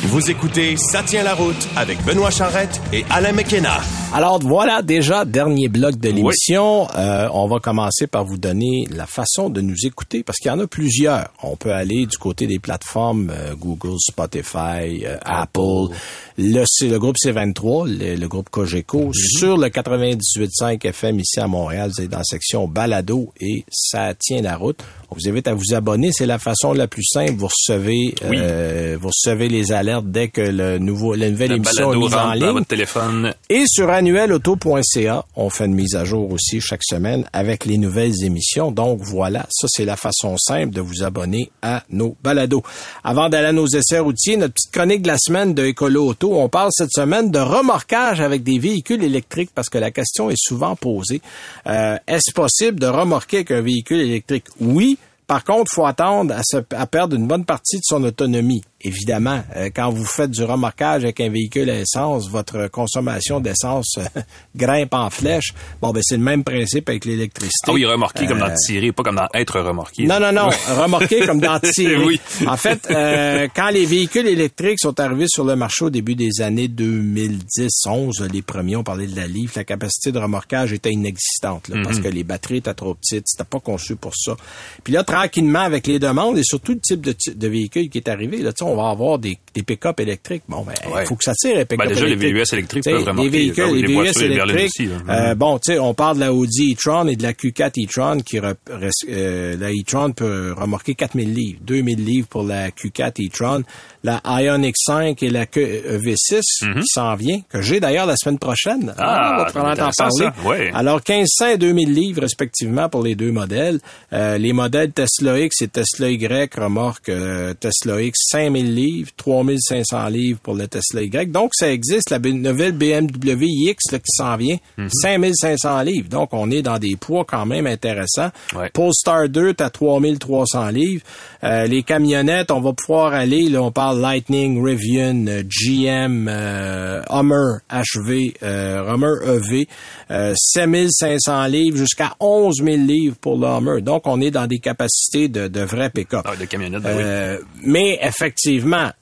Vous 0.08 0.30
écoutez 0.30 0.76
Ça 0.76 1.02
tient 1.02 1.24
la 1.24 1.34
route 1.34 1.68
avec 1.74 2.00
Benoît 2.04 2.30
Charrette 2.30 2.80
et 2.92 3.04
Alain 3.10 3.32
McKenna. 3.32 3.80
Alors 4.14 4.38
voilà 4.38 4.80
déjà 4.80 5.24
dernier 5.24 5.68
bloc 5.68 5.96
de 5.96 6.10
l'émission. 6.10 6.86
Euh, 6.96 7.28
on 7.32 7.48
va 7.48 7.58
commencer 7.58 8.06
par 8.06 8.24
vous 8.24 8.38
donner 8.38 8.86
la 8.90 9.06
façon 9.06 9.50
de 9.50 9.60
nous 9.60 9.74
écouter 9.84 10.22
parce 10.22 10.38
qu'il 10.38 10.48
y 10.48 10.54
en 10.54 10.60
a 10.60 10.66
plusieurs. 10.68 11.26
On 11.42 11.56
peut 11.56 11.72
aller 11.72 12.06
du 12.06 12.16
côté 12.18 12.46
des 12.46 12.60
plateformes 12.60 13.30
euh, 13.30 13.54
Google, 13.56 13.96
Spotify, 13.98 15.04
euh, 15.04 15.18
Apple, 15.24 15.92
le, 16.38 16.64
le 16.82 16.98
groupe 16.98 17.16
C23, 17.16 17.86
le, 17.88 18.16
le 18.16 18.28
groupe 18.28 18.50
Cogeco, 18.50 19.10
sur 19.14 19.56
le 19.56 19.68
98.5 19.68 20.86
FM 20.86 21.20
ici 21.20 21.40
à 21.40 21.46
Montréal. 21.46 21.90
Vous 21.96 22.02
êtes 22.04 22.10
dans 22.10 22.18
la 22.18 22.24
section 22.24 22.68
Balado 22.68 23.32
et 23.40 23.64
ça 23.70 24.12
tient 24.18 24.42
la 24.42 24.56
route. 24.56 24.80
On 25.10 25.14
vous 25.14 25.28
invite 25.30 25.46
à 25.48 25.54
vous 25.54 25.72
abonner. 25.74 26.10
C'est 26.12 26.26
la 26.26 26.38
façon 26.38 26.72
la 26.72 26.88
plus 26.88 27.04
simple. 27.04 27.34
Vous 27.36 27.46
recevez, 27.46 28.14
euh, 28.24 28.98
vous 29.00 29.08
recevez 29.08 29.48
les 29.48 29.70
alertes 29.72 30.06
dès 30.06 30.28
que 30.28 30.40
le 30.40 30.78
nouveau, 30.78 31.14
la 31.14 31.30
nouvelle 31.30 31.50
Le 31.50 31.56
émission 31.56 31.92
est 31.92 31.96
mise 31.96 32.14
en 32.14 32.16
rentre 32.18 32.26
dans 32.28 32.32
ligne. 32.46 32.52
votre 32.54 32.66
téléphone. 32.66 33.32
Et 33.48 33.64
sur 33.68 33.88
annuelauto.ca, 33.88 35.24
on 35.36 35.48
fait 35.48 35.66
une 35.66 35.74
mise 35.74 35.94
à 35.94 36.04
jour 36.04 36.30
aussi 36.32 36.60
chaque 36.60 36.82
semaine 36.84 37.24
avec 37.32 37.64
les 37.66 37.78
nouvelles 37.78 38.24
émissions. 38.24 38.72
Donc 38.72 39.00
voilà, 39.02 39.46
ça 39.50 39.68
c'est 39.70 39.84
la 39.84 39.96
façon 39.96 40.36
simple 40.38 40.74
de 40.74 40.80
vous 40.80 41.02
abonner 41.04 41.50
à 41.62 41.84
nos 41.90 42.16
balados. 42.22 42.62
Avant 43.04 43.28
d'aller 43.28 43.48
à 43.48 43.52
nos 43.52 43.66
essais 43.68 44.00
routiers, 44.00 44.36
notre 44.36 44.54
petite 44.54 44.72
chronique 44.72 45.02
de 45.02 45.08
la 45.08 45.18
semaine 45.18 45.54
de 45.54 45.64
Écolo 45.64 46.08
Auto, 46.08 46.25
on 46.32 46.48
parle 46.48 46.70
cette 46.72 46.92
semaine 46.92 47.30
de 47.30 47.38
remorquage 47.38 48.20
avec 48.20 48.42
des 48.42 48.58
véhicules 48.58 49.02
électriques 49.02 49.50
parce 49.54 49.68
que 49.68 49.78
la 49.78 49.90
question 49.90 50.30
est 50.30 50.38
souvent 50.38 50.76
posée. 50.76 51.20
Euh, 51.66 51.96
Est-ce 52.06 52.32
possible 52.32 52.80
de 52.80 52.86
remorquer 52.86 53.38
avec 53.38 53.50
un 53.50 53.60
véhicule 53.60 54.00
électrique? 54.00 54.46
Oui, 54.60 54.98
Par 55.26 55.42
contre, 55.42 55.72
faut 55.74 55.84
attendre 55.84 56.34
à, 56.70 56.86
perdre 56.86 57.16
une 57.16 57.26
bonne 57.26 57.44
partie 57.44 57.78
de 57.78 57.82
son 57.84 58.04
autonomie. 58.04 58.62
Évidemment, 58.82 59.42
euh, 59.56 59.70
quand 59.74 59.90
vous 59.90 60.04
faites 60.04 60.30
du 60.30 60.44
remorquage 60.44 61.04
avec 61.04 61.18
un 61.20 61.30
véhicule 61.30 61.70
à 61.70 61.80
essence, 61.80 62.28
votre 62.28 62.68
consommation 62.68 63.40
d'essence 63.40 63.94
euh, 63.96 64.20
grimpe 64.54 64.92
en 64.92 65.08
flèche. 65.08 65.54
Bon, 65.80 65.92
ben 65.92 66.02
c'est 66.04 66.18
le 66.18 66.22
même 66.22 66.44
principe 66.44 66.90
avec 66.90 67.06
l'électricité. 67.06 67.68
Ah 67.68 67.72
oui, 67.72 67.86
remorquer 67.86 68.26
comme 68.26 68.38
dans 68.38 68.54
tirer, 68.54 68.92
pas 68.92 69.02
comme 69.02 69.16
dans 69.16 69.28
être 69.32 69.60
remorqué. 69.60 70.04
Non, 70.04 70.20
non, 70.20 70.30
non. 70.30 70.50
remorquer 70.68 71.24
comme 71.24 71.40
dans 71.40 71.58
tirer. 71.72 72.04
Oui. 72.04 72.20
En 72.46 72.58
fait, 72.58 72.86
euh, 72.90 73.48
quand 73.56 73.70
les 73.70 73.86
véhicules 73.86 74.26
électriques 74.26 74.78
sont 74.78 75.00
arrivés 75.00 75.26
sur 75.26 75.44
le 75.44 75.56
marché 75.56 75.86
au 75.86 75.90
début 75.90 76.14
des 76.14 76.42
années 76.42 76.68
2010-11, 76.68 78.30
les 78.30 78.42
premiers, 78.42 78.76
on 78.76 78.84
parlait 78.84 79.06
de 79.06 79.16
la 79.16 79.26
livre, 79.26 79.54
la 79.56 79.64
capacité 79.64 80.12
de 80.12 80.18
remorquage 80.18 80.74
était 80.74 80.92
inexistante, 80.92 81.68
là, 81.68 81.80
parce 81.82 81.98
que 81.98 82.08
les 82.08 82.24
batteries 82.24 82.58
étaient 82.58 82.74
trop 82.74 82.92
petites, 82.92 83.26
c'était 83.26 83.48
pas 83.48 83.60
conçu 83.60 83.96
pour 83.96 84.12
ça. 84.14 84.36
Puis 84.84 84.92
là, 84.92 85.02
tranquillement, 85.02 85.60
avec 85.60 85.86
les 85.86 85.98
demandes 85.98 86.36
et 86.36 86.44
surtout 86.44 86.72
le 86.72 86.80
type 86.80 87.00
de, 87.00 87.14
de 87.34 87.48
véhicule 87.48 87.88
qui 87.88 87.96
est 87.96 88.08
arrivé, 88.08 88.42
là, 88.42 88.52
on 88.66 88.76
va 88.76 88.90
avoir 88.90 89.18
des, 89.18 89.38
des 89.54 89.62
pick-up 89.62 89.98
électriques. 90.00 90.42
Bon, 90.48 90.62
ben, 90.62 90.74
il 90.86 90.92
Ouais. 90.92 91.06
faut 91.06 91.16
que 91.16 91.24
ça 91.24 91.32
tire, 91.34 91.56
les 91.56 91.64
pick-up 91.64 91.86
Ben, 91.86 91.94
déjà, 91.94 92.06
les. 92.06 92.16
VUS 92.16 92.42
électriques 92.52 92.82
Tu 92.84 92.90
sais, 92.90 92.96
peuvent 92.96 93.04
remorquer. 93.06 93.30
Les 93.30 93.38
véhicules, 93.38 93.64
Ah 93.66 93.72
les 93.72 93.80
les 93.82 93.86
VUS 93.86 94.22
électriques. 94.22 94.64
aussi, 94.66 94.86
là. 94.86 94.94
euh, 95.30 95.34
bon, 95.34 95.58
tu 95.58 95.72
sais, 95.72 95.78
on 95.78 95.94
parle 95.94 96.16
de 96.16 96.20
la 96.20 96.32
Audi 96.34 96.72
e-tron 96.74 97.06
et 97.08 97.16
de 97.16 97.22
la 97.22 97.32
Q4 97.32 97.84
e-tron 97.86 98.20
qui 98.20 98.38
euh, 98.38 99.56
la 99.56 99.70
e-tron 99.70 100.12
peut 100.12 100.54
remorquer 100.56 100.94
4000 100.94 101.32
livres, 101.34 101.58
2000 101.62 102.04
livres 102.04 102.28
pour 102.28 102.42
la 102.42 102.70
Q4 102.70 103.26
e-tron, 103.28 103.62
la 104.04 104.20
Ioniq 104.24 104.74
5 104.76 105.22
et 105.22 105.30
la 105.30 105.46
Q- 105.46 105.60
euh, 105.64 105.98
V6 105.98 106.40
qui 106.80 106.86
s'en 106.86 107.14
vient, 107.16 107.40
que 107.50 107.60
j'ai 107.62 107.80
d'ailleurs 107.80 108.06
la 108.06 108.16
semaine 108.16 108.38
prochaine. 108.38 108.86
Mhm. 108.86 108.94
Ah, 108.98 109.32
on 109.32 109.36
va 109.38 109.44
probablement 109.46 109.74
t'en 109.76 109.88
intéressant, 109.90 110.30
parler. 110.44 110.60
Ouais. 110.64 110.70
Alors 110.74 111.00
1500 111.06 111.46
et 111.48 111.58
2000 111.58 111.92
livres 111.92 112.20
respectivement 112.22 112.88
pour 112.88 113.02
les 113.02 113.14
deux 113.14 113.32
modèles. 113.32 113.80
Euh, 114.12 114.38
les 114.38 114.52
modèles 114.52 114.92
Tesla 114.92 115.38
X 115.40 115.62
et 115.62 115.68
Tesla 115.68 116.10
Y 116.10 116.54
remorquent 116.54 117.08
euh, 117.08 117.54
Tesla 117.54 118.00
X 118.02 118.18
5000 118.30 118.55
livres, 118.62 119.10
3500 119.16 120.08
livres 120.08 120.38
pour 120.42 120.54
le 120.54 120.66
Tesla 120.68 121.02
Y. 121.02 121.30
Donc 121.32 121.50
ça 121.54 121.70
existe 121.70 122.10
la 122.10 122.18
nouvelle 122.18 122.72
BMW 122.72 123.46
iX 123.46 123.76
là, 123.92 123.98
qui 123.98 124.10
s'en 124.16 124.36
vient, 124.36 124.56
Mhm. 124.78 124.88
5500 124.90 125.82
livres. 125.82 126.08
Donc 126.08 126.30
on 126.32 126.50
est 126.50 126.62
dans 126.62 126.78
des 126.78 126.96
poids 126.96 127.24
quand 127.26 127.46
même 127.46 127.66
intéressants. 127.66 128.30
Ouais. 128.54 128.70
Polestar 128.70 129.28
2 129.28 129.54
à 129.58 129.70
3300 129.70 130.68
livres. 130.70 131.02
Euh, 131.44 131.66
les 131.66 131.82
camionnettes, 131.82 132.50
on 132.50 132.60
va 132.60 132.72
pouvoir 132.72 133.12
aller, 133.12 133.48
là, 133.48 133.62
on 133.62 133.70
parle 133.70 134.00
Lightning, 134.00 134.62
Rivian, 134.64 135.26
euh, 135.28 135.42
GM, 135.46 136.26
euh, 136.28 137.02
Hummer 137.10 137.58
HV, 137.70 138.34
euh, 138.42 138.92
Hummer 138.94 139.14
EV, 139.26 139.68
euh, 140.10 140.32
7500 140.36 141.46
livres 141.46 141.76
jusqu'à 141.76 142.14
11 142.20 142.62
000 142.62 142.76
livres 142.78 143.16
pour 143.20 143.36
le 143.38 143.46
Hummer. 143.46 143.80
Donc, 143.82 144.02
on 144.06 144.20
est 144.20 144.30
dans 144.30 144.46
des 144.46 144.58
capacités 144.58 145.28
de, 145.28 145.48
de 145.48 145.60
vrais 145.60 145.90
pick-up. 145.90 146.22
Ah, 146.24 146.36
de 146.36 146.44
camionnettes, 146.44 146.82
ben 146.82 147.38
oui. 147.38 147.44
Mais 147.64 147.98
effectivement, 148.02 148.26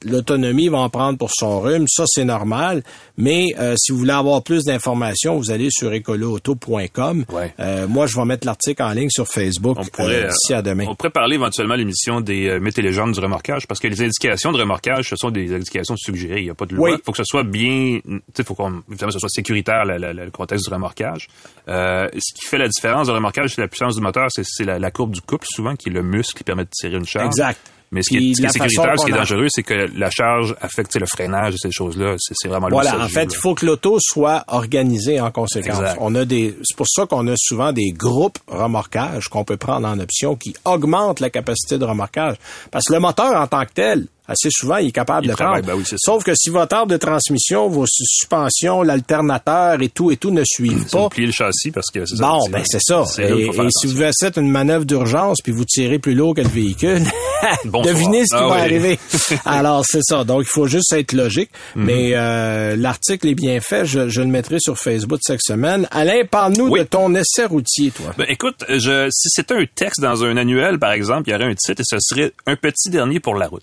l'autonomie 0.04 0.68
va 0.68 0.78
en 0.78 0.88
prendre 0.90 1.18
pour 1.18 1.30
son 1.33 1.61
rhume, 1.61 1.87
ça 1.88 2.04
c'est 2.07 2.24
normal. 2.24 2.83
Mais 3.16 3.54
euh, 3.59 3.74
si 3.78 3.92
vous 3.92 3.98
voulez 3.98 4.12
avoir 4.12 4.42
plus 4.42 4.64
d'informations, 4.64 5.37
vous 5.37 5.50
allez 5.50 5.68
sur 5.70 5.92
écoloauto.com. 5.92 7.24
Ouais. 7.33 7.54
Euh, 7.61 7.87
moi, 7.88 8.07
je 8.07 8.16
vais 8.16 8.24
mettre 8.24 8.46
l'article 8.46 8.83
en 8.83 8.90
ligne 8.92 9.11
sur 9.11 9.26
Facebook 9.28 9.78
euh, 10.00 10.28
d'ici 10.28 10.52
à 10.54 10.62
demain. 10.62 10.87
on 10.88 10.94
pourrait 10.94 11.11
parler 11.11 11.37
éventuellement 11.37 11.74
à 11.74 11.76
l'émission 11.76 12.20
des 12.20 12.59
mythes 12.61 12.78
et 12.78 12.83
légendes 12.83 13.12
du 13.12 13.20
remorquage, 13.20 13.66
parce 13.66 13.80
que 13.80 13.88
les 13.88 14.00
indications 14.02 14.52
de 14.52 14.59
remorquage, 14.59 15.09
ce 15.11 15.16
sont 15.16 15.30
des 15.30 15.54
indications 15.54 15.96
suggérées. 15.96 16.40
Il 16.40 16.44
n'y 16.44 16.50
a 16.50 16.54
pas 16.54 16.66
de 16.66 16.74
loi. 16.74 16.90
Oui. 16.90 16.96
Il 16.98 17.04
faut 17.04 17.12
que 17.12 17.18
ce 17.18 17.24
soit 17.24 17.44
bien, 17.44 18.00
sais, 18.35 18.44
faut 18.44 18.54
qu'on, 18.54 18.83
évidemment, 18.88 19.09
que 19.09 19.12
ce 19.14 19.18
soit 19.18 19.28
sécuritaire, 19.28 19.85
la- 19.85 19.98
la- 19.98 20.12
la- 20.12 20.24
le 20.24 20.30
contexte 20.30 20.66
du 20.66 20.72
remorquage. 20.74 21.28
Euh, 21.68 22.09
ce 22.18 22.35
qui 22.35 22.46
fait 22.46 22.59
la 22.59 22.68
différence 22.68 23.07
du 23.09 23.12
remorquage, 23.12 23.54
c'est 23.54 23.61
la 23.61 23.68
puissance 23.68 23.94
du 23.96 24.02
moteur, 24.02 24.26
c'est, 24.30 24.44
c'est 24.44 24.64
la, 24.64 24.78
la 24.78 24.90
courbe 24.90 25.12
du 25.12 25.20
couple, 25.20 25.46
souvent, 25.48 25.76
qui 25.76 25.88
est 25.88 25.92
le 25.92 26.02
muscle 26.02 26.37
qui 26.38 26.44
permet 26.44 26.64
de 26.64 26.70
tirer 26.72 26.96
une 26.96 27.07
charge. 27.07 27.26
Exact. 27.26 27.59
Mais 27.92 28.03
ce 28.03 28.09
qui 28.11 28.16
est, 28.33 28.35
ce 28.35 28.40
qui 28.40 28.42
est 28.42 28.47
la 28.47 28.49
façon 28.53 28.68
sécuritaire, 28.68 28.99
ce 28.99 29.05
qui 29.05 29.11
est 29.11 29.12
qu'on 29.12 29.16
a- 29.16 29.20
dangereux, 29.20 29.47
c'est 29.49 29.62
que 29.62 29.75
la 29.97 30.11
charge 30.11 30.57
affecte 30.61 30.97
le 30.97 31.07
freinage 31.07 31.55
et 31.55 31.59
ces 31.59 31.70
choses-là. 31.70 32.16
C'est, 32.18 32.49
vraiment 32.49 32.68
Voilà, 32.68 32.99
en 33.05 33.09
fait, 33.09 33.25
il 33.33 33.37
faut 33.37 33.55
que 33.55 33.64
l'auto 33.66 33.99
soit 34.01 34.42
organisée 34.49 35.20
en 35.20 35.31
conséquence. 35.31 35.79
Exact. 35.79 35.99
On 36.01 36.14
a 36.16 36.25
des, 36.25 36.57
c'est 36.64 36.77
pour 36.77 36.88
ça 36.88 37.07
qu'on 37.07 37.27
a 37.29 37.35
souvent 37.37 37.73
des 37.73 37.92
groupes 37.92 38.38
remorquage 38.49 39.29
qu'on 39.29 39.44
peut 39.44 39.57
prendre 39.57 39.87
en 39.87 39.99
option 40.01 40.35
qui 40.35 40.55
augmentent 40.64 41.20
la 41.20 41.31
capacité 41.31 41.79
de 41.79 41.85
remorquage. 41.85 42.37
Parce 42.70 42.87
que 42.87 42.94
le 42.94 43.01
moteur 43.01 43.40
en 43.40 43.47
tant 43.47 43.64
que 43.64 43.73
tel, 43.75 44.07
assez 44.26 44.48
souvent, 44.50 44.76
il 44.78 44.88
est 44.88 44.92
capable 44.92 45.26
Il 45.26 45.30
de 45.30 45.34
prendre. 45.34 45.62
ben 45.62 45.74
oui, 45.74 45.82
c'est 45.84 45.96
ça. 45.98 46.12
Sauf 46.12 46.24
que 46.24 46.32
si 46.34 46.50
votre 46.50 46.74
arbre 46.74 46.90
de 46.92 46.96
transmission, 46.96 47.68
vos 47.68 47.87
su- 47.87 48.04
suspensions, 48.06 48.82
l'alternateur 48.82 49.80
et 49.82 49.88
tout 49.88 50.10
et 50.10 50.16
tout 50.16 50.30
ne 50.30 50.42
suivent 50.44 50.87
Ça 50.88 50.96
pas, 50.96 51.02
vous 51.04 51.08
pliez 51.10 51.26
le 51.26 51.32
châssis 51.32 51.70
parce 51.70 51.90
que 51.90 52.04
c'est 52.06 52.16
ça. 52.16 52.22
Bon, 52.26 52.40
c'est- 52.44 52.50
ben 52.52 52.62
c'est 52.64 52.80
ça. 52.82 53.04
Et, 53.22 53.50
si 53.78 53.87
vous 53.87 54.02
faites 54.20 54.37
une 54.38 54.50
manœuvre 54.50 54.84
d'urgence 54.84 55.38
puis 55.42 55.52
vous 55.52 55.64
tirez 55.64 55.98
plus 55.98 56.14
lourd 56.14 56.34
que 56.34 56.40
le 56.40 56.48
véhicule, 56.48 57.02
devinez 57.64 58.22
ce 58.26 58.34
qui 58.37 58.42
Ah 58.42 58.48
va 58.48 58.54
oui. 58.54 58.60
arriver. 58.60 58.98
Alors 59.44 59.84
c'est 59.87 60.02
ça. 60.02 60.24
Donc 60.24 60.42
il 60.42 60.48
faut 60.50 60.66
juste 60.66 60.92
être 60.92 61.12
logique. 61.12 61.50
Mhm. 61.76 61.84
Mais 61.84 62.10
euh, 62.14 62.76
l'article 62.76 63.28
est 63.28 63.34
bien 63.34 63.60
fait. 63.60 63.84
Je, 63.84 64.08
je 64.08 64.20
le 64.20 64.28
mettrai 64.28 64.56
sur 64.60 64.78
Facebook 64.78 65.20
cette 65.22 65.42
semaine. 65.42 65.87
Alain, 65.90 66.22
parle-nous 66.30 66.68
Oui. 66.68 66.80
de 66.80 66.84
ton 66.84 67.14
essai 67.14 67.44
routier, 67.44 67.90
toi. 67.90 68.14
Ben, 68.16 68.26
écoute, 68.28 68.64
je, 68.68 69.08
si 69.10 69.28
c'était 69.30 69.54
un 69.54 69.64
texte 69.74 70.00
dans 70.00 70.24
un 70.24 70.37
annuel, 70.37 70.78
par 70.78 70.92
exemple, 70.92 71.28
il 71.28 71.32
y 71.32 71.34
aurait 71.34 71.44
un 71.50 71.54
titre 71.54 71.80
et 71.82 71.84
ce 71.87 71.96
serait 72.00 72.32
un 72.46 72.56
petit 72.56 72.90
dernier 72.90 73.20
pour 73.20 73.34
la 73.34 73.46
route. 73.48 73.62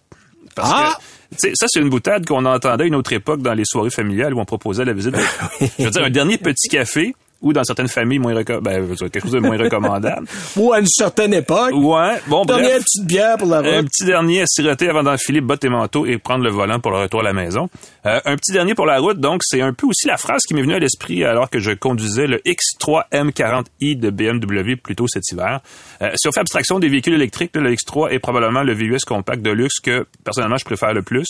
Parce 0.56 0.72
Ah! 0.74 0.98
que, 1.42 1.50
ça, 1.56 1.66
c'est 1.70 1.80
une 1.80 1.90
boutade 1.90 2.26
qu'on 2.26 2.46
entendait 2.46 2.84
à 2.84 2.88
une 2.88 2.96
autre 2.96 3.14
époque 3.14 3.42
dans 3.42 3.54
les 3.54 3.64
soirées 3.66 3.90
familiales 3.90 4.34
où 4.34 4.40
on 4.40 4.46
proposait 4.46 4.84
la 4.86 4.94
visite. 4.94 5.12
de- 5.14 5.20
je 5.80 5.84
veux 5.86 5.90
dire, 5.92 6.04
un 6.04 6.10
dernier 6.10 6.38
petit 6.38 6.68
café 6.68 7.16
ou 7.42 7.54
dans 7.54 7.64
certaines 7.64 7.88
familles 7.88 8.20
moins 8.20 8.34
ben, 8.34 8.96
quelque 8.98 9.22
chose 9.22 9.32
de 9.32 9.40
moins 9.40 9.58
recommandable. 9.58 10.28
Ou 10.56 10.74
à 10.74 10.80
une 10.80 10.88
certaine 10.88 11.34
époque. 11.34 11.74
Ouais, 11.74 12.20
bon, 12.28 12.46
bref. 12.46 12.62
Dernière 12.62 12.80
petite 12.80 13.06
bière 13.06 13.38
pour 13.38 13.48
la 13.48 13.58
Un 13.58 13.78
route. 13.78 13.86
petit 13.88 14.06
dernier 14.06 14.42
à 14.42 14.46
siroter 14.48 14.90
avant 14.90 15.04
d'enfiler 15.04 15.42
bottes 15.42 15.64
et 15.64 15.70
manteaux 15.70 16.06
et 16.06 16.18
prendre 16.18 16.44
le 16.44 16.52
volant 16.52 16.80
pour 16.80 16.92
le 16.92 16.98
retour 17.00 17.22
à 17.22 17.24
la 17.24 17.34
maison. 17.34 17.70
Euh, 18.06 18.20
un 18.26 18.36
petit 18.36 18.52
dernier 18.52 18.76
pour 18.76 18.86
la 18.86 19.00
route, 19.00 19.20
donc 19.20 19.42
c'est 19.44 19.62
un 19.62 19.74
peu 19.74 19.88
aussi 19.88 20.08
la 20.08 20.18
phrase 20.18 20.42
qui 20.48 20.54
m'est 20.54 20.62
venue 20.62 20.76
à 20.76 20.80
l'esprit 20.80 21.24
alors 21.24 21.50
que 21.50 21.60
je 21.60 21.72
conduisais 21.72 22.28
le 22.28 22.38
X3 22.40 23.04
M40i 23.12 24.00
de 24.00 24.10
BMW 24.10 24.76
plus 24.76 24.96
tôt 24.96 25.08
cet 25.08 25.24
hiver. 25.32 25.62
Euh, 26.02 26.12
si 26.16 26.28
on 26.28 26.32
fait 26.32 26.42
abstraction 26.42 26.80
des 26.80 26.90
véhicules 26.90 27.14
électriques, 27.14 27.52
le 27.56 27.74
X3 27.74 28.12
est 28.12 28.20
probablement 28.20 28.64
le 28.64 28.74
VUS 28.74 29.00
compact 29.06 29.42
de 29.42 29.52
luxe 29.52 29.80
que 29.80 30.06
personnellement 30.24 30.58
je 30.58 30.66
préfère 30.66 30.94
le 30.94 31.02
plus. 31.02 31.26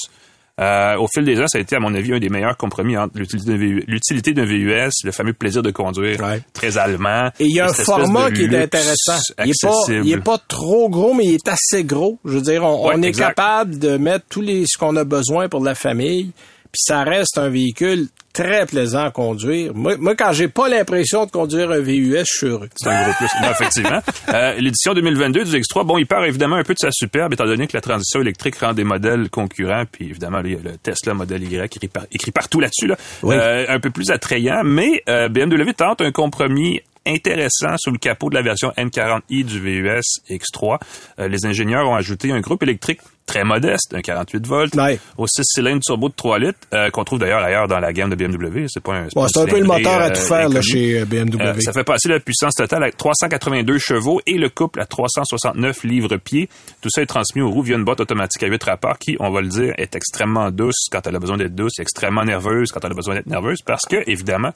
Euh, 0.59 0.95
au 0.97 1.07
fil 1.07 1.23
des 1.23 1.39
ans, 1.39 1.47
ça 1.47 1.57
a 1.57 1.61
été, 1.61 1.75
à 1.75 1.79
mon 1.79 1.93
avis, 1.95 2.13
un 2.13 2.19
des 2.19 2.29
meilleurs 2.29 2.57
compromis 2.57 2.95
entre 2.97 3.17
l'utilité 3.17 4.33
d'un 4.33 4.45
VUS, 4.45 4.91
le 5.03 5.11
fameux 5.11 5.33
plaisir 5.33 5.63
de 5.63 5.71
conduire, 5.71 6.19
Ouais. 6.19 6.41
très 6.53 6.77
allemand. 6.77 7.29
Et 7.39 7.45
il 7.45 7.55
y 7.55 7.59
a 7.59 7.65
un 7.65 7.73
format 7.73 8.31
qui 8.31 8.43
est 8.43 8.55
intéressant. 8.63 9.17
Il 9.43 9.49
est, 9.51 9.53
pas, 9.61 9.69
accessible. 9.69 10.05
il 10.05 10.13
est 10.13 10.17
pas 10.23 10.37
trop 10.47 10.89
gros, 10.89 11.13
mais 11.13 11.25
il 11.25 11.33
est 11.35 11.47
assez 11.47 11.83
gros. 11.83 12.19
Je 12.25 12.31
veux 12.33 12.41
dire, 12.41 12.63
on, 12.63 12.87
Ouais, 12.89 12.93
on 12.97 13.01
est 13.01 13.07
exact. 13.07 13.29
capable 13.35 13.79
de 13.79 13.97
mettre 13.97 14.25
tous 14.29 14.41
les 14.41 14.65
ce 14.67 14.77
qu'on 14.77 14.95
a 14.97 15.03
besoin 15.03 15.49
pour 15.49 15.63
la 15.63 15.73
famille. 15.75 16.31
Puis 16.71 16.81
ça 16.85 17.03
reste 17.03 17.37
un 17.37 17.49
véhicule 17.49 18.07
très 18.33 18.65
plaisant 18.65 19.03
à 19.05 19.11
conduire. 19.11 19.73
Moi, 19.75 19.97
moi 19.97 20.15
quand 20.15 20.31
j'ai 20.31 20.47
pas 20.47 20.69
l'impression 20.69 21.25
de 21.25 21.31
conduire 21.31 21.69
un 21.71 21.79
VUS, 21.79 22.19
je 22.19 22.23
suis 22.25 22.47
heureux. 22.47 22.69
C'est 22.75 22.89
un 22.89 23.03
gros 23.03 23.13
plus. 23.17 23.27
Non, 23.41 23.49
effectivement. 23.51 23.99
Euh, 24.33 24.53
L'édition 24.59 24.93
2022 24.93 25.43
du 25.43 25.51
X3, 25.59 25.85
bon, 25.85 25.97
il 25.97 26.05
part 26.07 26.23
évidemment 26.23 26.55
un 26.55 26.63
peu 26.63 26.73
de 26.73 26.79
sa 26.79 26.89
superbe, 26.91 27.33
étant 27.33 27.43
donné 27.45 27.67
que 27.67 27.75
la 27.75 27.81
transition 27.81 28.21
électrique 28.21 28.55
rend 28.57 28.71
des 28.73 28.85
modèles 28.85 29.29
concurrents, 29.29 29.83
puis 29.91 30.05
évidemment, 30.05 30.39
il 30.45 30.51
y 30.53 30.55
a 30.55 30.59
le 30.63 30.77
Tesla 30.77 31.13
Model 31.13 31.43
Y 31.43 31.59
écrit, 31.65 31.87
par- 31.89 32.05
écrit 32.13 32.31
partout 32.31 32.61
là-dessus, 32.61 32.87
là, 32.87 32.95
Oui. 33.23 33.35
Euh, 33.35 33.65
un 33.67 33.79
peu 33.81 33.89
plus 33.89 34.09
attrayant, 34.09 34.61
mais 34.63 35.03
euh, 35.09 35.27
BMW 35.27 35.73
tente 35.75 35.99
un 36.01 36.11
compromis 36.13 36.79
intéressant 37.05 37.75
sous 37.77 37.91
le 37.91 37.97
capot 37.97 38.29
de 38.29 38.35
la 38.35 38.41
version 38.41 38.71
M40i 38.77 39.43
du 39.43 39.59
VUS 39.59 40.01
X3. 40.29 40.77
Euh, 41.19 41.27
les 41.27 41.45
ingénieurs 41.45 41.89
ont 41.89 41.95
ajouté 41.95 42.31
un 42.31 42.39
groupe 42.39 42.63
électrique 42.63 43.01
très 43.25 43.43
modeste, 43.43 43.93
un 43.93 44.01
48 44.01 44.45
volts, 44.47 44.75
Ouais. 44.75 44.99
au 45.17 45.25
6 45.27 45.43
cylindres 45.45 45.81
turbo 45.81 46.09
de 46.09 46.13
3 46.15 46.39
litres, 46.39 46.59
euh, 46.73 46.89
qu'on 46.89 47.03
trouve 47.03 47.19
d'ailleurs 47.19 47.43
ailleurs 47.43 47.67
dans 47.67 47.79
la 47.79 47.93
gamme 47.93 48.09
de 48.09 48.15
BMW. 48.15 48.65
C'est 48.67 48.83
pas 48.83 48.93
un, 48.93 49.07
Bon, 49.15 49.21
pas 49.23 49.27
c'est 49.33 49.39
un 49.41 49.45
peu 49.45 49.59
le 49.59 49.65
moteur 49.65 49.93
à 50.01 50.05
euh, 50.05 50.09
tout 50.13 50.21
faire 50.21 50.49
là, 50.49 50.61
chez 50.61 50.99
euh, 50.99 51.05
BMW. 51.05 51.41
Euh, 51.41 51.59
ça 51.61 51.71
fait 51.73 51.83
passer 51.83 52.09
la 52.09 52.19
puissance 52.19 52.55
totale 52.55 52.83
à 52.83 52.91
382 52.91 53.77
chevaux 53.77 54.21
et 54.27 54.37
le 54.37 54.49
couple 54.49 54.81
à 54.81 54.85
369 54.85 55.83
livres-pieds. 55.83 56.49
Tout 56.81 56.89
ça 56.89 57.01
est 57.01 57.05
transmis 57.05 57.41
aux 57.41 57.49
roues 57.51 57.61
via 57.63 57.77
une 57.77 57.83
boîte 57.85 58.01
automatique 58.01 58.43
à 58.43 58.47
8 58.47 58.63
rapports 58.63 58.97
qui, 58.97 59.15
on 59.19 59.29
va 59.31 59.41
le 59.41 59.47
dire, 59.47 59.73
est 59.77 59.95
extrêmement 59.95 60.51
douce 60.51 60.87
quand 60.91 61.05
elle 61.07 61.15
a 61.15 61.19
besoin 61.19 61.37
d'être 61.37 61.55
douce 61.55 61.79
et 61.79 61.81
extrêmement 61.83 62.23
nerveuse 62.25 62.71
quand 62.71 62.83
elle 62.83 62.91
a 62.91 62.95
besoin 62.95 63.15
d'être 63.15 63.27
nerveuse 63.27 63.59
parce 63.65 63.83
que, 63.89 63.97
évidemment, 64.09 64.51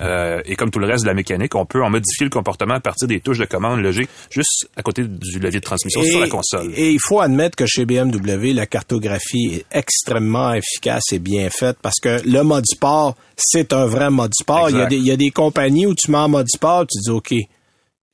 euh, 0.00 0.40
et 0.44 0.56
comme 0.56 0.70
tout 0.72 0.80
le 0.80 0.86
reste 0.86 1.04
de 1.04 1.08
la 1.08 1.14
mécanique, 1.14 1.54
on 1.54 1.66
peut 1.66 1.82
en 1.82 1.88
modifier 1.90 2.24
le 2.24 2.30
comportement 2.30 2.74
à 2.74 2.80
partir 2.80 3.06
des 3.06 3.20
touches 3.20 3.38
de 3.38 3.44
commande 3.44 3.80
logées 3.80 4.08
juste 4.30 4.68
à 4.76 4.82
côté 4.82 5.04
du 5.04 5.38
levier 5.38 5.60
de 5.60 5.64
transmission 5.64 6.02
sur 6.02 6.18
la 6.20 6.28
console. 6.28 6.72
et 6.74 6.90
il 6.90 6.98
faut 7.00 7.20
admettre 7.20 7.54
que 7.56 7.64
chez 7.66 7.84
BMW, 7.86 8.03
la 8.04 8.66
cartographie 8.66 9.54
est 9.54 9.66
extrêmement 9.70 10.52
efficace 10.54 11.04
et 11.12 11.18
bien 11.18 11.48
faite 11.50 11.76
parce 11.80 12.00
que 12.00 12.20
le 12.26 12.42
mode 12.42 12.66
sport, 12.66 13.16
c'est 13.36 13.72
un 13.72 13.86
vrai 13.86 14.10
mode 14.10 14.32
sport. 14.34 14.70
Il 14.70 14.76
y, 14.76 14.80
a 14.80 14.86
des, 14.86 14.96
il 14.96 15.06
y 15.06 15.10
a 15.10 15.16
des 15.16 15.30
compagnies 15.30 15.86
où 15.86 15.94
tu 15.94 16.10
mets 16.10 16.18
en 16.18 16.28
mode 16.28 16.48
sport, 16.48 16.86
tu 16.86 16.98
dis 17.00 17.10
OK. 17.10 17.34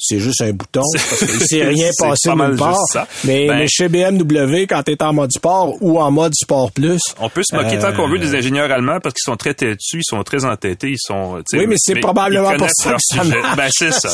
C'est 0.01 0.19
juste 0.19 0.41
un 0.43 0.53
bouton 0.53 0.83
parce 0.93 1.19
qu'il 1.19 1.41
s'est 1.41 1.65
rien 1.65 1.91
passé 1.99 2.35
nulle 2.35 2.57
part. 2.57 2.77
ça. 2.93 3.07
Mais, 3.25 3.47
Ben- 3.47 3.59
mais 3.59 3.67
chez 3.69 3.89
BMW, 3.89 4.67
quand 4.69 4.83
t'es 4.83 5.01
en 5.03 5.13
mode 5.13 5.31
sport 5.33 5.77
ou 5.81 6.01
en 6.01 6.11
mode 6.11 6.33
sport 6.35 6.73
plus, 6.73 7.01
On 7.21 7.29
peut 7.29 7.43
se 7.45 7.55
moquer 7.55 7.79
tant 7.79 7.93
qu'on 7.93 8.09
veut 8.09 8.19
des 8.19 8.35
ingénieurs 8.35 8.71
allemands 8.71 8.99
parce 9.01 9.15
qu'ils 9.15 9.31
sont 9.31 9.37
très 9.37 9.55
têtus, 9.55 9.99
ils 9.99 10.05
sont 10.05 10.23
très 10.23 10.45
entêtés, 10.45 10.91
ils 10.91 10.99
sont. 10.99 11.43
Oui, 11.53 11.67
mais 11.67 11.77
c'est 11.79 12.01
probablement 12.01 12.55
pour 12.57 12.69
ça 12.71 12.93
que 12.93 12.99
ça 13.01 13.25
marche. 13.25 13.57
Ben 13.57 13.69
c'est 13.71 13.93
ça. 13.93 14.11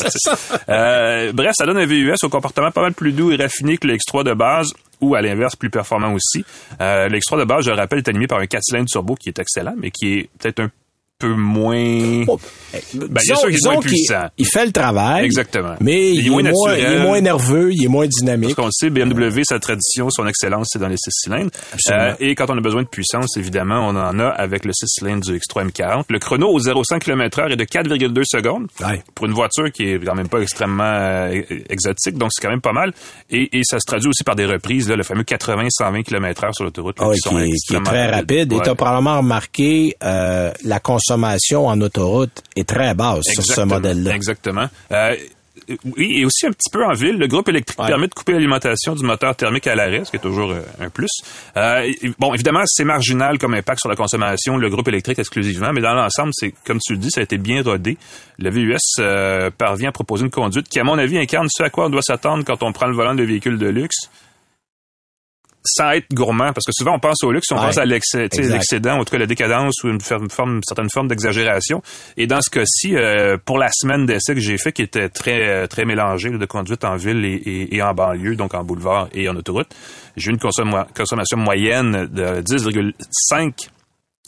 Euh, 0.69 1.31
bref, 1.33 1.51
ça 1.57 1.65
donne 1.65 1.77
un 1.77 1.85
VUS 1.85 2.13
au 2.23 2.29
comportement 2.29 2.71
pas 2.71 2.81
mal 2.81 2.93
plus 2.93 3.11
doux 3.13 3.31
et 3.31 3.35
raffiné 3.37 3.77
que 3.77 3.87
le 3.87 3.95
X3 3.95 4.23
de 4.23 4.33
base 4.33 4.71
ou 4.99 5.15
à 5.15 5.21
l'inverse 5.21 5.55
plus 5.55 5.69
performant 5.69 6.13
aussi. 6.13 6.43
Euh, 6.81 7.07
le 7.07 7.19
X3 7.19 7.39
de 7.39 7.43
base, 7.45 7.65
je 7.65 7.69
le 7.69 7.75
rappelle, 7.77 7.99
est 7.99 8.09
animé 8.09 8.27
par 8.27 8.39
un 8.39 8.47
4 8.47 8.63
cylindres 8.63 8.89
turbo 8.89 9.15
qui 9.15 9.29
est 9.29 9.39
excellent, 9.39 9.75
mais 9.77 9.91
qui 9.91 10.13
est 10.19 10.29
peut-être 10.39 10.59
un 10.61 10.69
peu 11.19 11.33
moins. 11.33 12.23
Oh, 12.27 12.39
eh, 12.73 12.77
Ben, 12.93 13.07
disons, 13.21 13.35
sûr 13.35 13.47
qu'il 13.47 13.49
est 13.49 13.57
disons 13.57 13.71
moins 13.71 13.81
qu'il- 13.81 13.89
puissant. 13.89 14.27
il 14.37 14.45
fait 14.45 14.65
le 14.67 14.71
travail. 14.71 15.25
Exactement. 15.25 15.73
Mais 15.81 16.11
Il 16.11 16.19
est 16.19 16.21
il, 16.21 16.27
est 16.27 16.29
moins 16.29 16.43
moins, 16.43 16.73
il 16.73 16.79
est 16.79 16.83
naturel. 16.83 17.01
moins 17.01 17.21
nerveux, 17.21 17.73
il 17.73 17.83
est 17.83 17.87
moins 17.87 18.05
Parce 18.05 18.15
dynamique. 18.19 18.55
qu'on 18.55 18.65
le 18.65 18.71
sait, 18.71 18.89
BMW, 18.91 19.41
sa 19.43 19.59
tradition, 19.59 20.09
son 20.11 20.27
excellence, 20.27 20.67
c'est 20.71 20.79
dans 20.79 20.87
les 20.87 20.97
6 20.97 21.09
cylindres. 21.11 21.49
Euh, 21.91 22.13
et 22.19 22.35
quand 22.35 22.49
on 22.51 22.57
a 22.57 22.61
besoin 22.61 22.83
de 22.83 22.87
puissance, 22.87 23.35
évidemment, 23.37 23.87
on 23.87 23.95
en 23.95 24.19
a 24.19 24.27
avec 24.27 24.63
le 24.63 24.71
6 24.73 24.85
cylindres 24.87 25.25
du 25.25 25.37
X3 25.39 25.65
M40. 25.71 26.03
Le 26.09 26.19
chrono 26.19 26.49
au 26.49 26.59
0-100 26.59 26.99
km/h 26.99 27.51
est 27.51 27.55
de 27.55 27.63
4,2 27.65 28.21
secondes. 28.23 28.67
Ouais. 28.81 29.01
Pour 29.15 29.25
une 29.25 29.33
voiture 29.33 29.71
qui 29.71 29.85
est 29.89 29.99
quand 30.05 30.15
même 30.15 30.29
pas 30.29 30.39
extrêmement 30.39 30.83
euh, 30.83 31.41
exotique, 31.69 32.17
donc 32.17 32.29
c'est 32.31 32.43
quand 32.45 32.51
même 32.51 32.61
pas 32.61 32.73
mal. 32.73 32.93
Et, 33.31 33.57
et 33.57 33.61
ça 33.63 33.79
se 33.79 33.85
traduit 33.87 34.09
aussi 34.09 34.23
par 34.23 34.35
des 34.35 34.45
reprises, 34.45 34.87
là, 34.87 34.95
le 34.95 35.03
fameux 35.03 35.23
80-120 35.23 36.03
km/h 36.03 36.53
sur 36.53 36.63
l'autoroute. 36.65 36.97
oui, 37.01 37.15
qui 37.17 37.29
qui, 37.29 37.51
qui 37.69 37.75
est 37.75 37.83
très 37.83 38.11
rapide. 38.11 38.53
Et 38.53 38.59
tu 38.61 38.69
as 38.69 38.75
probablement 38.75 39.17
remarqué 39.17 39.95
euh, 40.03 40.51
la 40.63 40.79
consommation 40.79 41.06
en 41.13 41.81
autoroute 41.81 42.43
est 42.55 42.67
très 42.67 42.93
basse 42.93 43.25
sur 43.25 43.43
ce 43.43 43.61
modèle-là. 43.61 44.15
Exactement. 44.15 44.67
Euh, 44.91 45.15
oui, 45.97 46.19
et 46.19 46.25
aussi 46.25 46.45
un 46.45 46.51
petit 46.51 46.69
peu 46.71 46.85
en 46.85 46.93
ville, 46.93 47.17
le 47.17 47.27
groupe 47.27 47.49
électrique 47.49 47.79
Ouais. 47.79 47.87
permet 47.87 48.07
de 48.07 48.13
couper 48.13 48.31
l'alimentation 48.33 48.95
du 48.95 49.03
moteur 49.03 49.35
thermique 49.35 49.67
à 49.67 49.75
l'arrêt, 49.75 50.05
ce 50.05 50.11
qui 50.11 50.17
est 50.17 50.21
toujours 50.21 50.51
euh, 50.51 50.61
un 50.79 50.89
plus. 50.89 51.09
Euh, 51.57 51.91
bon, 52.19 52.33
évidemment, 52.33 52.61
c'est 52.65 52.83
marginal 52.85 53.37
comme 53.37 53.53
impact 53.55 53.81
sur 53.81 53.89
la 53.89 53.95
consommation, 53.95 54.55
le 54.57 54.69
groupe 54.69 54.87
électrique 54.87 55.19
exclusivement, 55.19 55.71
mais 55.73 55.81
dans 55.81 55.93
l'ensemble, 55.93 56.29
c'est 56.33 56.53
comme 56.65 56.79
tu 56.79 56.93
le 56.93 56.99
dis, 56.99 57.09
ça 57.11 57.19
a 57.21 57.23
été 57.23 57.37
bien 57.37 57.63
rodé. 57.63 57.97
Le 58.39 58.49
VUS 58.49 58.77
euh, 58.99 59.49
parvient 59.57 59.89
à 59.89 59.91
proposer 59.91 60.23
une 60.25 60.29
conduite 60.31 60.69
qui, 60.69 60.79
à 60.79 60.83
mon 60.83 60.97
avis, 60.97 61.17
incarne 61.17 61.47
ce 61.49 61.63
à 61.63 61.69
quoi 61.69 61.87
on 61.87 61.89
doit 61.89 62.03
s'attendre 62.03 62.43
quand 62.45 62.63
on 62.63 62.71
prend 62.71 62.87
le 62.87 62.95
volant 62.95 63.15
de 63.15 63.23
véhicule 63.23 63.57
de 63.57 63.67
luxe. 63.67 64.09
Sans 65.69 65.91
être 65.91 66.07
gourmand, 66.13 66.53
parce 66.53 66.65
que 66.65 66.71
souvent 66.71 66.95
on 66.95 66.99
pense 66.99 67.23
au 67.23 67.31
luxe, 67.31 67.51
on 67.51 67.55
Ouais. 67.55 67.65
pense 67.67 67.77
à 67.77 67.85
l'excédent, 67.85 68.99
en 68.99 69.03
tout 69.03 69.11
cas 69.11 69.17
la 69.17 69.25
décadence 69.25 69.83
ou 69.83 69.89
une 69.89 69.99
forme, 70.01 70.29
forme- 70.29 70.55
une 70.57 70.63
certaine 70.63 70.89
forme 70.89 71.07
d'exagération. 71.07 71.81
Et 72.15 72.25
dans 72.25 72.41
ce 72.41 72.49
cas-ci, 72.49 72.95
euh, 72.95 73.37
pour 73.43 73.57
la 73.57 73.69
semaine 73.73 74.05
d'essai 74.05 74.33
que 74.33 74.39
j'ai 74.39 74.57
fait, 74.57 74.71
qui 74.71 74.81
était 74.81 75.09
très 75.09 75.47
euh, 75.47 75.67
très 75.67 75.85
mélangée 75.85 76.29
là, 76.29 76.37
de 76.37 76.45
conduite 76.45 76.83
en 76.85 76.95
ville 76.95 77.25
et, 77.25 77.33
et- 77.33 77.75
et 77.75 77.81
en 77.81 77.93
banlieue, 77.93 78.35
donc 78.35 78.53
en 78.53 78.63
boulevard 78.63 79.09
et 79.13 79.27
en 79.29 79.35
autoroute, 79.35 79.67
j'ai 80.15 80.29
eu 80.29 80.33
une 80.33 80.39
consomm- 80.39 80.85
consommation 80.95 81.37
moyenne 81.37 82.07
de 82.07 82.41
10,5 82.41 83.69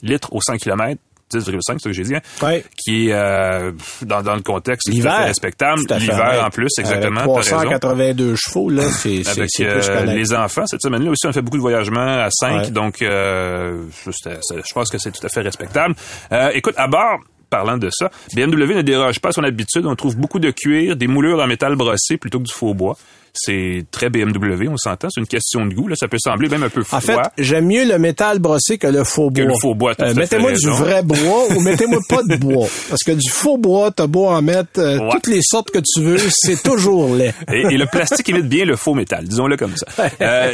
litres 0.03 0.33
au 0.33 0.41
100 0.41 0.57
km. 0.57 0.99
10,5, 1.31 1.61
c'est 1.67 1.79
ce 1.79 1.83
que 1.89 1.93
j'ai 1.93 2.03
dit, 2.03 2.15
hein, 2.15 2.21
Ouais. 2.41 2.63
qui 2.77 3.09
est 3.09 3.13
euh, 3.13 3.71
dans, 4.03 4.21
dans 4.21 4.35
le 4.35 4.41
contexte 4.41 4.87
tout 4.87 4.91
à 4.91 4.95
L'hiver. 4.95 5.17
fait 5.17 5.23
respectable. 5.25 5.81
L'hiver 5.99 6.43
en 6.45 6.49
plus, 6.49 6.69
exactement. 6.79 7.21
Avec 7.21 7.33
t'as 7.33 7.55
raison. 7.55 7.55
382 7.57 8.35
chevaux, 8.35 8.69
là, 8.69 8.83
c'est 8.89 9.27
Avec 9.27 9.49
euh, 9.61 10.05
les 10.05 10.33
enfants, 10.33 10.65
cette 10.65 10.81
semaine-là 10.81 11.11
aussi, 11.11 11.27
on 11.27 11.33
fait 11.33 11.41
beaucoup 11.41 11.57
de 11.57 11.61
voyagements 11.61 12.23
à 12.23 12.29
5, 12.31 12.49
Ouais. 12.61 12.71
donc 12.71 13.01
euh, 13.01 13.83
je 14.05 14.73
pense 14.73 14.89
que 14.89 14.97
c'est 14.97 15.11
tout 15.11 15.25
à 15.25 15.29
fait 15.29 15.41
respectable. 15.41 15.95
Euh, 16.31 16.49
écoute, 16.53 16.73
à 16.77 16.87
bord, 16.87 17.19
parlant 17.49 17.77
de 17.77 17.89
ça, 17.91 18.09
BMW 18.35 18.75
ne 18.75 18.81
déroge 18.81 19.19
pas 19.19 19.29
à 19.29 19.31
son 19.31 19.43
habitude. 19.43 19.85
On 19.85 19.95
trouve 19.95 20.15
beaucoup 20.17 20.39
de 20.39 20.51
cuir, 20.51 20.95
des 20.95 21.07
moulures 21.07 21.39
en 21.39 21.47
métal 21.47 21.75
brossé 21.75 22.17
plutôt 22.17 22.39
que 22.39 22.43
du 22.45 22.53
faux 22.53 22.73
bois. 22.73 22.97
C'est 23.33 23.85
très 23.91 24.09
BMW, 24.09 24.67
on 24.69 24.77
s'entend. 24.77 25.07
C'est 25.09 25.21
une 25.21 25.27
question 25.27 25.65
de 25.65 25.73
goût. 25.73 25.87
Là, 25.87 25.95
ça 25.97 26.07
peut 26.07 26.17
sembler 26.19 26.49
même 26.49 26.63
un 26.63 26.69
peu 26.69 26.83
froid. 26.83 26.97
En 26.97 27.01
fait, 27.01 27.17
j'aime 27.37 27.67
mieux 27.67 27.85
le 27.87 27.97
métal 27.99 28.39
brossé 28.39 28.77
que 28.77 28.87
le 28.87 29.03
faux 29.03 29.29
Que 29.29 29.41
bois. 29.43 29.45
le 29.45 29.59
faux 29.59 29.75
bois, 29.75 29.93
fait 29.95 30.13
mettez-moi 30.13 30.51
du 30.53 30.67
vrai 30.69 31.03
bois 31.03 31.45
ou 31.55 31.59
mettez-moi 31.61 31.99
pas 32.09 32.21
de 32.23 32.35
bois. 32.37 32.67
Parce 32.89 33.03
que 33.03 33.11
du 33.11 33.29
faux 33.29 33.57
bois, 33.57 33.91
t'as 33.91 34.07
beau 34.07 34.25
en 34.27 34.41
mettre 34.41 34.79
euh, 34.79 34.97
Ouais. 34.99 35.09
toutes 35.11 35.27
les 35.27 35.41
sortes 35.41 35.71
que 35.71 35.79
tu 35.79 36.01
veux, 36.01 36.17
c'est 36.29 36.61
toujours 36.61 37.15
laid. 37.15 37.33
Et, 37.53 37.61
et 37.73 37.77
le 37.77 37.85
plastique 37.85 38.27
imite 38.29 38.47
bien 38.49 38.65
le 38.65 38.75
faux 38.75 38.93
métal, 38.93 39.25
disons-le 39.25 39.55
comme 39.57 39.73
ça. 39.77 39.85
Euh, 40.21 40.53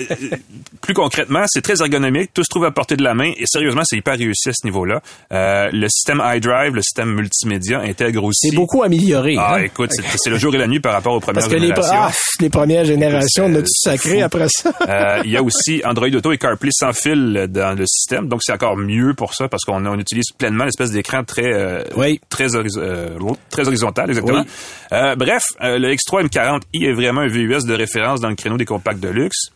plus 0.81 0.93
concrètement, 0.93 1.43
c'est 1.47 1.61
très 1.61 1.79
ergonomique, 1.81 2.31
tout 2.33 2.43
se 2.43 2.49
trouve 2.49 2.65
à 2.65 2.71
portée 2.71 2.95
de 2.95 3.03
la 3.03 3.13
main 3.13 3.31
et 3.37 3.45
sérieusement, 3.45 3.81
c'est 3.85 3.97
hyper 3.97 4.17
réussi 4.17 4.49
à 4.49 4.53
ce 4.53 4.65
niveau-là. 4.65 5.01
Euh, 5.31 5.69
le 5.71 5.87
système 5.89 6.21
iDrive, 6.23 6.75
le 6.75 6.81
système 6.81 7.13
multimédia 7.13 7.79
intègre 7.79 8.23
aussi. 8.23 8.49
C'est 8.49 8.55
beaucoup 8.55 8.83
amélioré. 8.83 9.35
Ah, 9.37 9.55
hein? 9.55 9.63
écoute, 9.63 9.91
c'est 10.17 10.29
le 10.29 10.37
jour 10.37 10.53
et 10.53 10.57
la 10.57 10.67
nuit 10.67 10.79
par 10.79 10.93
rapport 10.93 11.13
aux 11.13 11.19
premières 11.19 11.41
Parce 11.43 11.53
que 11.53 11.57
les, 11.59 11.67
générations. 11.67 11.95
ah, 11.97 12.11
les 12.39 12.49
premières 12.49 12.64
générations, 12.83 13.45
Écoute, 13.45 13.55
on 13.55 13.59
a 13.59 13.61
tout 13.61 13.67
sacré 13.73 14.21
après 14.21 14.47
ça. 14.49 14.71
Euh, 14.89 15.21
il 15.25 15.31
y 15.31 15.37
a 15.37 15.43
aussi 15.43 15.81
Android 15.85 16.07
Auto 16.09 16.31
et 16.31 16.37
CarPlay 16.37 16.71
sans 16.73 16.93
fil 16.93 17.47
dans 17.49 17.77
le 17.77 17.85
système, 17.85 18.27
donc 18.27 18.41
c'est 18.43 18.53
encore 18.53 18.77
mieux 18.77 19.13
pour 19.13 19.33
ça 19.33 19.47
parce 19.47 19.63
qu'on 19.63 19.85
on 19.85 19.99
utilise 19.99 20.25
pleinement 20.37 20.65
l'espèce 20.65 20.91
d'écran 20.91 21.23
très 21.23 21.53
euh, 21.53 21.83
Oui. 21.95 22.19
très, 22.29 22.55
horiz- 22.55 22.77
euh, 22.77 23.09
très 23.49 23.67
horizontal 23.67 24.09
exactement. 24.09 24.43
Oui. 24.91 24.97
Bref, 25.17 25.43
le 25.61 25.93
X3 25.93 26.27
M40i 26.27 26.85
est 26.87 26.93
vraiment 26.93 27.21
un 27.21 27.27
VUS 27.27 27.65
de 27.65 27.73
référence 27.73 28.19
dans 28.21 28.29
le 28.29 28.35
créneau 28.35 28.57
des 28.57 28.65
compacts 28.65 28.99
de 28.99 29.09
luxe. 29.09 29.49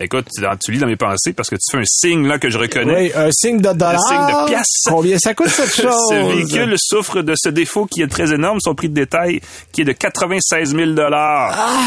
Écoute, 0.00 0.26
tu, 0.64 0.70
lis 0.72 0.78
dans 0.78 0.86
mes 0.86 0.96
pensées 0.96 1.32
parce 1.32 1.48
que 1.50 1.56
tu 1.56 1.70
fais 1.72 1.78
un 1.78 1.84
signe 1.84 2.26
là 2.26 2.38
que 2.38 2.50
je 2.50 2.58
reconnais. 2.58 3.10
Oui, 3.12 3.12
un 3.16 3.30
signe 3.32 3.58
de 3.58 3.72
dollar. 3.72 4.00
signe 4.00 4.16
de 4.16 4.46
pièce. 4.48 4.84
Combien 4.86 5.18
ça 5.18 5.34
coûte 5.34 5.48
cette 5.48 5.74
chose? 5.82 5.92
Ce 6.10 6.14
véhicule 6.34 6.74
souffre 6.78 7.22
de 7.22 7.34
ce 7.36 7.48
défaut 7.48 7.86
qui 7.86 8.02
est 8.02 8.06
très 8.08 8.32
énorme, 8.32 8.58
son 8.60 8.74
prix 8.74 8.88
de 8.88 8.94
détail 8.94 9.40
qui 9.72 9.80
est 9.80 9.84
de 9.84 9.92
96 9.92 10.74
000 10.74 10.90
dollars. 10.92 11.52
Ah! 11.56 11.78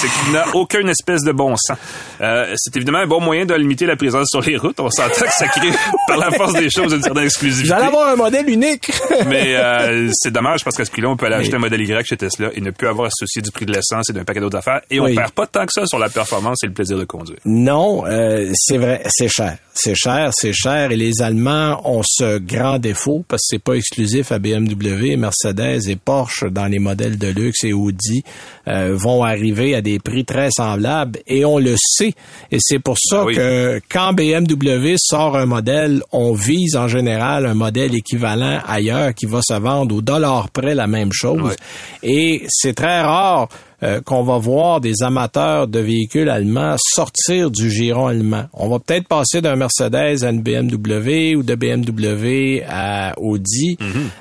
C'est 0.00 0.08
qu'il 0.08 0.32
n'a 0.32 0.46
aucune 0.54 0.88
espèce 0.88 1.22
de 1.22 1.30
bon 1.30 1.54
sens. 1.56 1.76
Euh, 2.20 2.52
c'est 2.56 2.74
évidemment 2.76 2.98
un 2.98 3.06
bon 3.06 3.20
moyen 3.20 3.46
de 3.46 3.54
limiter 3.54 3.86
la 3.86 3.94
présence 3.94 4.28
sur 4.30 4.40
les 4.40 4.56
routes. 4.56 4.80
On 4.80 4.90
s'entend 4.90 5.24
que 5.26 5.32
ça 5.32 5.46
crée 5.46 5.70
par 6.08 6.16
la 6.16 6.30
force 6.32 6.54
des 6.54 6.68
choses 6.70 6.92
une 6.92 7.02
certaine 7.02 7.24
exclusivité. 7.24 7.72
allez 7.74 7.86
avoir 7.86 8.08
un 8.08 8.16
modèle 8.16 8.48
unique. 8.50 8.90
Mais 9.28 9.54
euh, 9.54 10.10
c'est 10.14 10.32
dommage 10.32 10.64
parce 10.64 10.76
qu'à 10.76 10.84
ce 10.84 10.90
prix-là, 10.90 11.08
on 11.10 11.16
peut 11.16 11.26
aller 11.26 11.36
acheter 11.36 11.54
un 11.54 11.60
modèle 11.60 11.80
Y 11.82 12.04
chez 12.06 12.16
Tesla 12.16 12.48
et 12.54 12.60
ne 12.60 12.70
plus 12.72 12.88
avoir 12.88 13.08
soucier 13.14 13.42
du 13.42 13.52
prix 13.52 13.66
de 13.66 13.72
l'essence 13.72 14.10
et 14.10 14.12
d'un 14.12 14.24
paquet 14.24 14.40
d'autres 14.40 14.58
affaires. 14.58 14.80
Et 14.90 14.98
on 14.98 15.04
Oui. 15.04 15.14
perd 15.14 15.30
pas 15.30 15.46
tant 15.46 15.64
que 15.66 15.72
ça 15.72 15.86
sur 15.86 16.00
la 16.00 16.08
performance 16.08 16.58
et 16.64 16.66
le 16.66 16.72
plaisir 16.72 16.98
de 16.98 17.04
conduire. 17.04 17.38
Non, 17.54 18.06
euh, 18.06 18.50
c'est 18.54 18.78
vrai, 18.78 19.02
c'est 19.10 19.28
cher. 19.28 19.58
C'est 19.74 19.94
cher, 19.94 20.30
c'est 20.32 20.52
cher. 20.54 20.90
Et 20.90 20.96
les 20.96 21.20
Allemands 21.20 21.80
ont 21.84 22.02
ce 22.02 22.38
grand 22.38 22.78
défaut 22.78 23.24
parce 23.28 23.42
que 23.42 23.46
c'est 23.50 23.62
pas 23.62 23.74
exclusif 23.74 24.32
à 24.32 24.38
BMW, 24.38 25.16
Mercedes 25.16 25.88
et 25.88 25.96
Porsche 25.96 26.44
dans 26.44 26.66
les 26.66 26.78
modèles 26.78 27.18
de 27.18 27.28
luxe 27.28 27.64
et 27.64 27.72
Audi 27.74 28.22
euh, 28.68 28.94
vont 28.96 29.22
arriver 29.22 29.74
à 29.74 29.82
des 29.82 29.98
prix 29.98 30.24
très 30.24 30.50
semblables 30.50 31.18
et 31.26 31.44
on 31.44 31.58
le 31.58 31.74
sait. 31.76 32.14
Et 32.50 32.58
c'est 32.58 32.78
pour 32.78 32.96
ça 32.98 33.24
oui. 33.24 33.34
que 33.34 33.80
quand 33.90 34.14
BMW 34.14 34.94
sort 34.96 35.36
un 35.36 35.46
modèle, 35.46 36.02
on 36.10 36.32
vise 36.32 36.76
en 36.76 36.88
général 36.88 37.44
un 37.44 37.54
modèle 37.54 37.94
équivalent 37.94 38.60
ailleurs 38.66 39.14
qui 39.14 39.26
va 39.26 39.40
se 39.42 39.54
vendre 39.54 39.96
au 39.96 40.00
dollar 40.00 40.48
près 40.50 40.74
la 40.74 40.86
même 40.86 41.12
chose. 41.12 41.54
Et 42.02 42.46
c'est 42.48 42.74
très 42.74 43.02
rare 43.02 43.48
euh, 43.82 44.00
qu'on 44.00 44.22
va 44.22 44.38
voir 44.38 44.80
des 44.80 45.02
amateurs 45.02 45.68
de 45.68 45.78
véhicules 45.78 46.28
allemands 46.28 46.76
sortir 46.78 47.50
du 47.50 47.70
giron 47.70 48.06
allemand. 48.06 48.44
On 48.52 48.68
va 48.68 48.78
peut-être 48.78 49.08
passer 49.08 49.40
d'un 49.40 49.56
Mercedes 49.56 50.24
à 50.24 50.30
une 50.30 50.42
BMW 50.42 51.34
ou 51.36 51.42
de 51.42 51.54
BMW 51.54 52.62
à 52.68 53.14
Audi, 53.18 53.76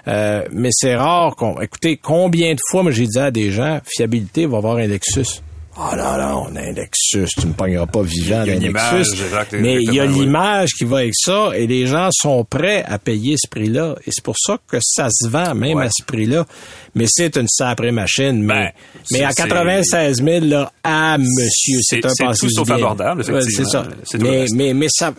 euh, 0.08 0.44
mais 0.52 0.70
c'est 0.72 0.96
rare 0.96 1.36
qu'on... 1.36 1.60
Écoutez, 1.62 1.98
combien 1.98 2.54
de 2.54 2.60
fois, 2.70 2.84
moi 2.84 2.92
j'ai 2.92 3.08
dit 3.08 3.20
à 3.20 3.32
des 3.32 3.52
gens, 3.52 3.80
fiabilité 3.86 4.46
va 4.46 4.58
avoir 4.58 4.78
un 4.78 4.88
Lexus. 4.88 5.42
Ah 5.78 5.96
non, 5.96 6.18
non, 6.22 6.48
on 6.52 6.56
a 6.58 6.62
un 6.62 6.72
Lexus, 6.74 7.28
tu 7.40 7.48
me 7.48 7.54
pogneras 7.54 7.86
pas 7.86 8.02
vivant 8.02 8.46
d'un 8.46 8.56
Lexus. 8.60 9.16
Mais 9.54 9.78
il 9.82 9.94
y 9.94 10.00
a 10.02 10.06
l'image 10.06 10.72
qui 10.78 10.84
va 10.84 10.98
avec 10.98 11.14
ça 11.16 11.52
et 11.56 11.66
les 11.66 11.88
gens 11.88 12.10
sont 12.12 12.44
prêts 12.44 12.84
à 12.86 13.00
payer 13.00 13.36
ce 13.42 13.48
prix-là. 13.50 13.96
Et 14.06 14.12
c'est 14.12 14.24
pour 14.24 14.36
ça 14.38 14.58
que 14.68 14.78
ça 14.82 15.08
se 15.10 15.30
vend 15.30 15.56
même 15.56 15.78
Ouais. 15.78 15.86
à 15.86 15.90
ce 15.90 16.04
prix-là. 16.04 16.46
Mais 16.94 17.06
c'est 17.08 17.38
une 17.38 17.48
sacrée 17.48 17.92
machine. 17.92 18.44
Mais, 18.44 18.54
Ben, 18.54 18.72
mais 19.12 19.24
à 19.24 19.30
c'est- 19.32 19.44
96 19.44 20.22
000, 20.24 20.46
là, 20.46 20.72
ah, 20.84 21.18
monsieur, 21.18 21.80
c'est 21.82 22.02
C'est- 22.02 22.06
un 22.06 22.10
c'est 22.10 22.24
passé 22.26 22.48
tout 22.48 22.54
sauf 22.54 22.70
abordable, 22.70 23.22
Ouais, 23.32 23.42
c'est 23.50 23.66
ça. 23.66 23.88
C'est 24.04 24.22
Mais, 24.22 24.46
mais, 24.54 24.74
mais 24.74 24.88
ça... 24.90 25.14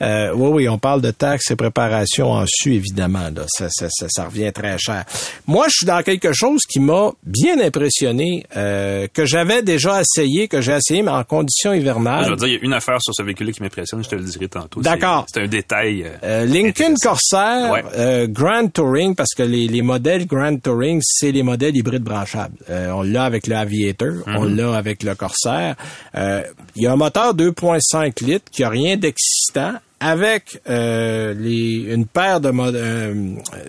Euh, 0.00 0.32
oui, 0.34 0.48
oui, 0.52 0.68
on 0.68 0.78
parle 0.78 1.00
de 1.00 1.10
taxes 1.10 1.50
et 1.50 1.56
préparations 1.56 2.30
en 2.32 2.44
su, 2.46 2.74
évidemment. 2.74 3.28
Là. 3.34 3.44
Ça, 3.48 3.68
ça, 3.70 3.86
ça, 3.90 4.06
ça 4.08 4.24
revient 4.26 4.52
très 4.52 4.76
cher. 4.78 5.04
Moi, 5.46 5.66
je 5.68 5.74
suis 5.78 5.86
dans 5.86 6.02
quelque 6.02 6.32
chose 6.32 6.62
qui 6.68 6.80
m'a 6.80 7.10
bien 7.24 7.60
impressionné, 7.60 8.44
euh, 8.56 9.06
que 9.12 9.24
j'avais 9.26 9.62
déjà 9.62 10.00
essayé, 10.00 10.48
que 10.48 10.60
j'ai 10.60 10.72
essayé, 10.72 11.02
mais 11.02 11.10
en 11.10 11.24
conditions 11.24 11.72
Je 11.72 11.78
hivernales. 11.78 12.28
veux 12.30 12.36
dire, 12.36 12.48
il 12.48 12.54
y 12.54 12.56
a 12.56 12.60
une 12.62 12.72
affaire 12.72 12.98
sur 13.00 13.14
ce 13.14 13.22
véhicule 13.22 13.52
qui 13.52 13.62
m'impressionne, 13.62 14.02
je 14.02 14.08
te 14.08 14.14
le 14.16 14.22
dirai 14.24 14.48
tantôt. 14.48 14.80
D'accord. 14.80 15.26
C'est 15.32 15.42
un 15.42 15.46
détail. 15.48 16.04
euh, 16.04 16.16
Euh, 16.22 16.44
Lincoln. 16.46 16.94
Corsair, 17.00 17.70
Ouais. 17.72 17.82
euh, 17.96 18.26
Grand 18.28 18.68
Touring, 18.72 19.14
parce 19.14 19.34
que 19.36 19.42
les, 19.42 19.66
les 19.68 19.82
modèles 19.82 20.26
Grand 20.26 20.56
Touring, 20.60 21.00
c'est 21.02 21.32
les 21.32 21.42
modèles 21.42 21.76
hybrides 21.76 22.02
branchables. 22.02 22.56
Euh, 22.70 22.90
on 22.92 23.02
l'a 23.02 23.24
avec 23.24 23.46
le 23.46 23.56
Aviator, 23.56 24.14
on 24.26 24.44
Mhm. 24.46 24.56
l'a 24.56 24.76
avec 24.76 25.02
le 25.02 25.14
Corsair. 25.14 25.76
Euh, 26.16 26.42
Il 26.74 26.82
y 26.82 26.86
a 26.86 26.92
un 26.92 26.96
moteur 26.96 27.34
2.5 27.34 28.20
litres 28.22 28.46
qui 28.50 28.64
a 28.64 28.68
rien 28.70 28.96
d'excitant, 28.96 29.61
avec 30.00 30.60
euh, 30.68 31.32
les, 31.34 31.92
une 31.94 32.06
paire 32.06 32.40
de 32.40 32.50
mo- 32.50 32.74
euh, 32.74 33.14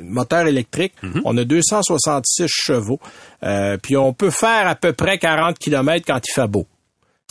moteurs 0.03 0.47
électriques, 0.47 0.93
on 1.25 1.37
a 1.37 1.43
266 1.43 2.47
chevaux. 2.47 2.99
Euh, 3.43 3.77
puis 3.77 3.95
on 3.97 4.13
peut 4.13 4.31
faire 4.31 4.67
à 4.67 4.75
peu 4.75 4.93
près 4.93 5.17
40 5.19 5.57
km 5.59 6.03
quand 6.07 6.19
il 6.27 6.31
fait 6.33 6.47
beau. 6.47 6.65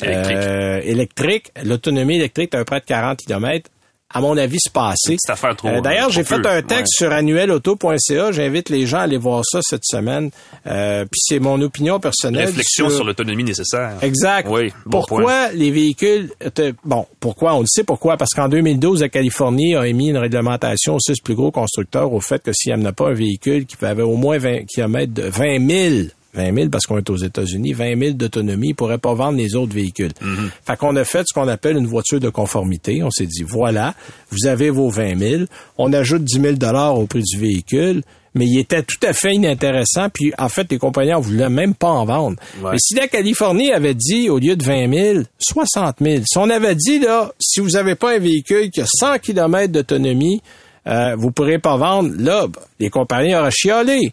Électrique. 0.02 0.36
Électrique, 0.84 1.52
l'autonomie 1.64 2.16
électrique, 2.16 2.54
à 2.54 2.58
peu 2.58 2.64
près 2.64 2.80
de 2.80 2.84
40 2.86 3.18
km. 3.18 3.68
À 4.14 4.20
mon 4.20 4.36
avis, 4.36 4.58
affaire 5.30 5.56
trop- 5.56 5.68
Euh, 5.68 5.80
D'ailleurs, 5.80 6.10
j'ai 6.10 6.24
fait 6.24 6.46
un 6.46 6.62
texte 6.62 6.94
sur 6.96 7.12
annuelauto.ca. 7.12 8.32
J'invite 8.32 8.68
les 8.68 8.86
gens 8.86 8.98
à 8.98 9.02
aller 9.02 9.16
voir 9.18 9.42
ça 9.44 9.60
cette 9.62 9.84
semaine. 9.84 10.30
Euh, 10.66 11.04
puis 11.10 11.20
c'est 11.22 11.38
mon 11.38 11.60
opinion 11.60 11.98
personnelle. 12.00 12.46
Réflexion 12.46 12.90
sur 12.90 13.04
l'autonomie 13.04 13.44
nécessaire. 13.44 13.92
Exact. 14.02 14.48
Oui, 14.50 14.72
bon 14.86 14.98
pourquoi 15.00 15.52
les 15.52 15.70
véhicules 15.70 16.30
bon, 16.84 17.06
pourquoi 17.20 17.54
on 17.54 17.60
le 17.60 17.66
sait 17.66 17.84
pourquoi 17.84 18.16
parce 18.16 18.32
qu'en 18.34 18.48
2012 18.48 19.00
la 19.00 19.08
Californie 19.08 19.74
a 19.76 19.86
émis 19.86 20.08
une 20.08 20.16
réglementation 20.18 20.94
aux 20.96 21.00
six 21.00 21.20
plus 21.20 21.34
gros 21.34 21.50
constructeurs 21.50 22.12
au 22.12 22.20
fait 22.20 22.42
que 22.42 22.52
s'il 22.52 22.74
n'y 22.76 22.86
a 22.86 22.92
pas 22.92 23.08
un 23.08 23.14
véhicule 23.14 23.66
qui 23.66 23.76
avait 23.84 24.02
au 24.02 24.16
moins 24.16 24.38
20 24.38 24.64
km 24.66 25.12
de 25.12 25.22
20 25.22 25.68
000 25.68 25.94
20 26.34 26.54
000 26.54 26.68
parce 26.70 26.86
qu'on 26.86 26.98
est 26.98 27.10
aux 27.10 27.16
États-Unis, 27.16 27.72
20 27.72 27.98
000 27.98 28.10
d'autonomie, 28.12 28.68
il 28.68 28.74
pourrait 28.74 28.98
pas 28.98 29.14
vendre 29.14 29.36
les 29.36 29.54
autres 29.54 29.74
véhicules. 29.74 30.12
Fait 30.64 30.76
qu'on 30.76 30.96
a 30.96 31.04
fait 31.04 31.24
ce 31.26 31.34
qu'on 31.34 31.48
appelle 31.48 31.76
une 31.76 31.86
voiture 31.86 32.20
de 32.20 32.30
conformité. 32.30 33.02
On 33.02 33.10
s'est 33.10 33.26
dit, 33.26 33.42
voilà, 33.42 33.94
vous 34.30 34.46
avez 34.46 34.70
vos 34.70 34.88
20 34.88 35.18
000, 35.18 35.42
on 35.78 35.92
ajoute 35.92 36.24
10 36.24 36.40
000 36.40 36.52
dollars 36.54 36.98
au 36.98 37.06
prix 37.06 37.22
du 37.22 37.38
véhicule, 37.38 38.02
mais 38.34 38.46
il 38.46 38.58
était 38.58 38.82
tout 38.82 38.96
à 39.06 39.12
fait 39.12 39.34
inintéressant. 39.34 40.08
Puis 40.08 40.32
en 40.38 40.48
fait, 40.48 40.70
les 40.70 40.78
compagnies 40.78 41.12
en 41.12 41.20
voulaient 41.20 41.50
même 41.50 41.74
pas 41.74 41.90
en 41.90 42.06
vendre. 42.06 42.36
Ouais. 42.62 42.70
Mais 42.72 42.78
si 42.80 42.94
la 42.94 43.08
Californie 43.08 43.70
avait 43.70 43.94
dit, 43.94 44.30
au 44.30 44.38
lieu 44.38 44.56
de 44.56 44.64
20 44.64 44.92
000, 44.92 45.24
60 45.38 45.96
000, 46.00 46.22
si 46.24 46.38
on 46.38 46.48
avait 46.48 46.74
dit, 46.74 46.98
là, 46.98 47.30
si 47.38 47.60
vous 47.60 47.70
n'avez 47.70 47.94
pas 47.94 48.14
un 48.14 48.18
véhicule 48.18 48.70
qui 48.70 48.80
a 48.80 48.86
100 48.86 49.18
km 49.18 49.70
d'autonomie, 49.70 50.40
euh, 50.86 51.14
vous 51.16 51.30
pourrez 51.30 51.58
pas 51.58 51.76
vendre, 51.76 52.10
là, 52.18 52.46
les 52.80 52.90
compagnies 52.90 53.34
auraient 53.34 53.50
chialé. 53.50 54.12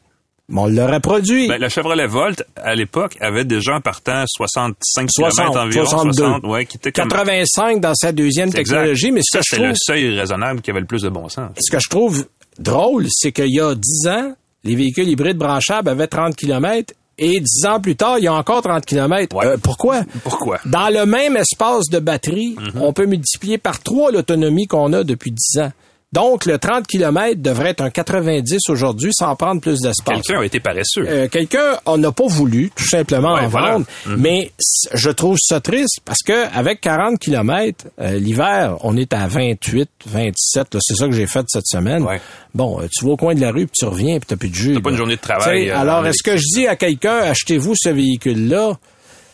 Mais 0.49 0.61
on 0.61 0.67
l'aurait 0.67 0.99
produit. 0.99 1.47
Ben, 1.47 1.59
la 1.61 1.69
Chevrolet 1.69 2.07
Volt, 2.07 2.43
à 2.55 2.73
l'époque, 2.75 3.17
avait 3.21 3.45
déjà 3.45 3.75
en 3.75 3.81
partant 3.81 4.23
65 4.27 5.09
60, 5.11 5.45
km 5.45 5.59
environ. 5.59 5.85
62. 5.85 6.13
60, 6.23 6.43
ouais, 6.45 6.65
qui 6.65 6.77
était 6.77 6.91
comme... 6.91 7.07
85 7.09 7.79
dans 7.81 7.93
sa 7.95 8.11
deuxième 8.11 8.49
Exact. 8.49 8.63
technologie, 8.63 9.11
mais 9.11 9.21
ce 9.23 9.37
Ça, 9.37 9.39
c'est 9.43 9.59
le 9.59 9.73
seuil 9.75 10.17
raisonnable 10.19 10.61
qui 10.61 10.71
avait 10.71 10.79
le 10.79 10.85
plus 10.85 11.03
de 11.03 11.09
bon 11.09 11.29
sens. 11.29 11.51
ce 11.59 11.71
que 11.71 11.79
je 11.79 11.89
trouve 11.89 12.25
drôle, 12.57 13.05
c'est 13.09 13.31
qu'il 13.31 13.53
y 13.53 13.59
a 13.61 13.75
10 13.75 14.07
ans, 14.07 14.33
les 14.63 14.75
véhicules 14.75 15.07
hybrides 15.07 15.37
branchables 15.37 15.87
avaient 15.89 16.07
30 16.07 16.35
km 16.35 16.93
et 17.17 17.39
10 17.39 17.65
ans 17.65 17.79
plus 17.79 17.95
tard, 17.95 18.17
il 18.17 18.23
y 18.23 18.27
a 18.27 18.33
encore 18.33 18.61
30 18.61 18.85
km. 18.85 19.35
Ouais. 19.35 19.57
pourquoi? 19.61 20.01
Pourquoi? 20.23 20.59
Dans 20.65 20.89
le 20.91 21.05
même 21.05 21.37
espace 21.37 21.89
de 21.91 21.99
batterie, 21.99 22.55
Mhm. 22.57 22.81
on 22.81 22.91
peut 22.93 23.05
multiplier 23.05 23.57
par 23.57 23.79
3 23.81 24.11
l'autonomie 24.11 24.67
qu'on 24.67 24.93
a 24.93 25.03
depuis 25.03 25.31
10 25.31 25.59
ans. 25.59 25.71
Donc, 26.12 26.45
le 26.47 26.57
30 26.57 26.88
km 26.88 27.39
devrait 27.39 27.70
être 27.70 27.82
un 27.82 27.91
90 27.91 28.57
aujourd'hui 28.70 29.12
sans 29.14 29.36
prendre 29.36 29.62
plus 29.62 29.80
d'espace. 29.80 30.22
Quelqu'un 30.24 30.41
a 30.41 30.45
été 30.45 30.60
paresseux. 30.60 31.05
Euh, 31.07 31.28
quelqu'un 31.28 31.78
on 31.86 31.97
n'a 31.99 32.12
pas 32.12 32.26
voulu 32.26 32.72
tout 32.76 32.88
simplement 32.88 33.36
Ouais, 33.36 33.41
en 33.41 33.47
voilà. 33.47 33.72
vendre, 33.74 33.86
Mhm. 34.07 34.16
mais 34.18 34.51
je 34.93 35.10
trouve 35.12 35.38
ça 35.39 35.60
triste 35.62 35.99
parce 36.05 36.24
que 36.26 36.47
avec 36.57 36.82
40 36.82 37.20
km 37.20 37.86
l'hiver, 37.99 38.78
on 38.82 38.97
est 38.97 39.14
à 39.14 39.28
28, 39.28 39.88
27, 40.07 40.74
là, 40.74 40.80
c'est 40.82 40.95
ça 40.95 41.05
que 41.05 41.12
j'ai 41.14 41.28
fait 41.28 41.45
cette 41.47 41.68
semaine. 41.68 42.03
Ouais. 42.03 42.20
Bon, 42.55 42.82
euh, 42.82 42.88
tu 42.91 43.05
vas 43.05 43.12
au 43.12 43.18
coin 43.18 43.36
de 43.36 43.41
la 43.41 43.51
rue 43.51 43.68
puis 43.68 43.76
tu 43.78 43.86
reviens 43.86 44.18
puis 44.18 44.26
t'as 44.28 44.36
plus 44.36 44.49
de 44.49 44.55
jus. 44.55 44.74
T'as 44.74 44.82
pas 44.82 44.89
une 44.89 44.97
journée 44.97 45.16
de 45.16 45.22
travail, 45.22 45.70
euh, 45.70 45.78
alors 45.78 46.05
est-ce 46.07 46.24
que 46.24 46.36
je 46.38 46.43
dis 46.55 46.68
à 46.68 46.76
quelqu'un 46.76 47.18
achetez-vous 47.18 47.74
ce 47.76 47.89
véhicule 47.89 48.47
là 48.49 48.74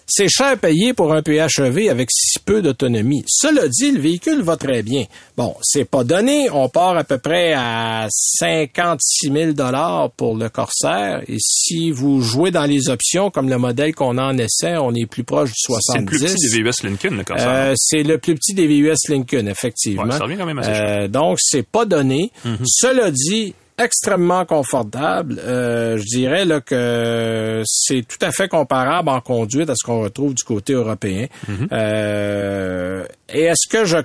c'est 0.07 0.29
cher 0.29 0.57
payé 0.57 0.93
pour 0.93 1.13
un 1.13 1.21
PHEV 1.21 1.89
avec 1.89 2.09
si 2.11 2.39
peu 2.45 2.61
d'autonomie. 2.61 3.23
Cela 3.27 3.67
dit, 3.67 3.91
le 3.91 3.99
véhicule 3.99 4.41
va 4.41 4.55
très 4.55 4.83
bien. 4.83 5.05
Bon, 5.35 5.55
c'est 5.61 5.85
pas 5.85 6.03
donné. 6.03 6.49
On 6.51 6.69
part 6.69 6.97
à 6.97 7.03
peu 7.03 7.17
près 7.17 7.53
à 7.53 8.07
56 8.09 9.31
000 9.31 9.51
dollars 9.53 10.11
pour 10.11 10.37
le 10.37 10.49
Corsair. 10.49 11.21
Et 11.27 11.37
si 11.39 11.91
vous 11.91 12.21
jouez 12.21 12.51
dans 12.51 12.65
les 12.65 12.89
options, 12.89 13.31
comme 13.31 13.49
le 13.49 13.57
modèle 13.57 13.95
qu'on 13.95 14.17
a 14.17 14.23
en 14.23 14.37
essai, 14.37 14.77
on 14.77 14.93
est 14.93 15.05
plus 15.05 15.23
proche 15.23 15.49
du 15.49 15.55
70. 15.57 15.87
C'est 15.87 15.97
le 15.97 16.05
plus 16.05 16.35
petit 16.35 16.49
des 16.49 16.61
VUS 16.61 16.83
Lincoln, 16.83 17.17
le 17.17 17.23
Corsair. 17.23 17.49
Euh, 17.49 17.73
c'est 17.75 18.03
le 18.03 18.17
plus 18.17 18.35
petit 18.35 18.53
des 18.53 18.67
VUS 18.67 18.95
Lincoln, 19.09 19.47
effectivement. 19.47 20.03
Ouais, 20.03 20.11
ça 20.11 20.23
revient 20.23 20.37
quand 20.37 20.45
même 20.45 20.59
assez 20.59 20.69
Euh, 20.69 21.07
donc, 21.07 21.37
c'est 21.41 21.65
pas 21.67 21.85
donné. 21.85 22.31
Mhm. 22.43 22.59
Cela 22.65 23.11
dit, 23.11 23.53
extrêmement 23.77 24.45
confortable. 24.45 25.39
Euh, 25.43 25.97
je 25.97 26.03
dirais 26.03 26.45
là, 26.45 26.61
que 26.61 27.61
c'est 27.65 28.05
tout 28.07 28.23
à 28.23 28.31
fait 28.31 28.47
comparable 28.47 29.09
en 29.09 29.21
conduite 29.21 29.69
à 29.69 29.73
ce 29.75 29.85
qu'on 29.85 30.01
retrouve 30.01 30.33
du 30.33 30.43
côté 30.43 30.73
européen. 30.73 31.27
Mhm. 31.47 31.67
Euh, 31.71 33.05
et 33.29 33.43
est-ce 33.43 33.67
que 33.69 33.85
je... 33.85 33.97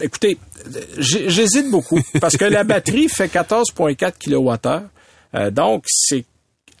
Écoutez, 0.00 0.38
j'hésite 0.98 1.70
beaucoup 1.70 2.00
parce 2.20 2.36
que 2.36 2.44
la 2.44 2.64
batterie 2.64 3.08
fait 3.08 3.32
14,4 3.32 4.12
kWh. 4.18 4.82
Euh, 5.34 5.50
donc, 5.50 5.84
c'est 5.86 6.24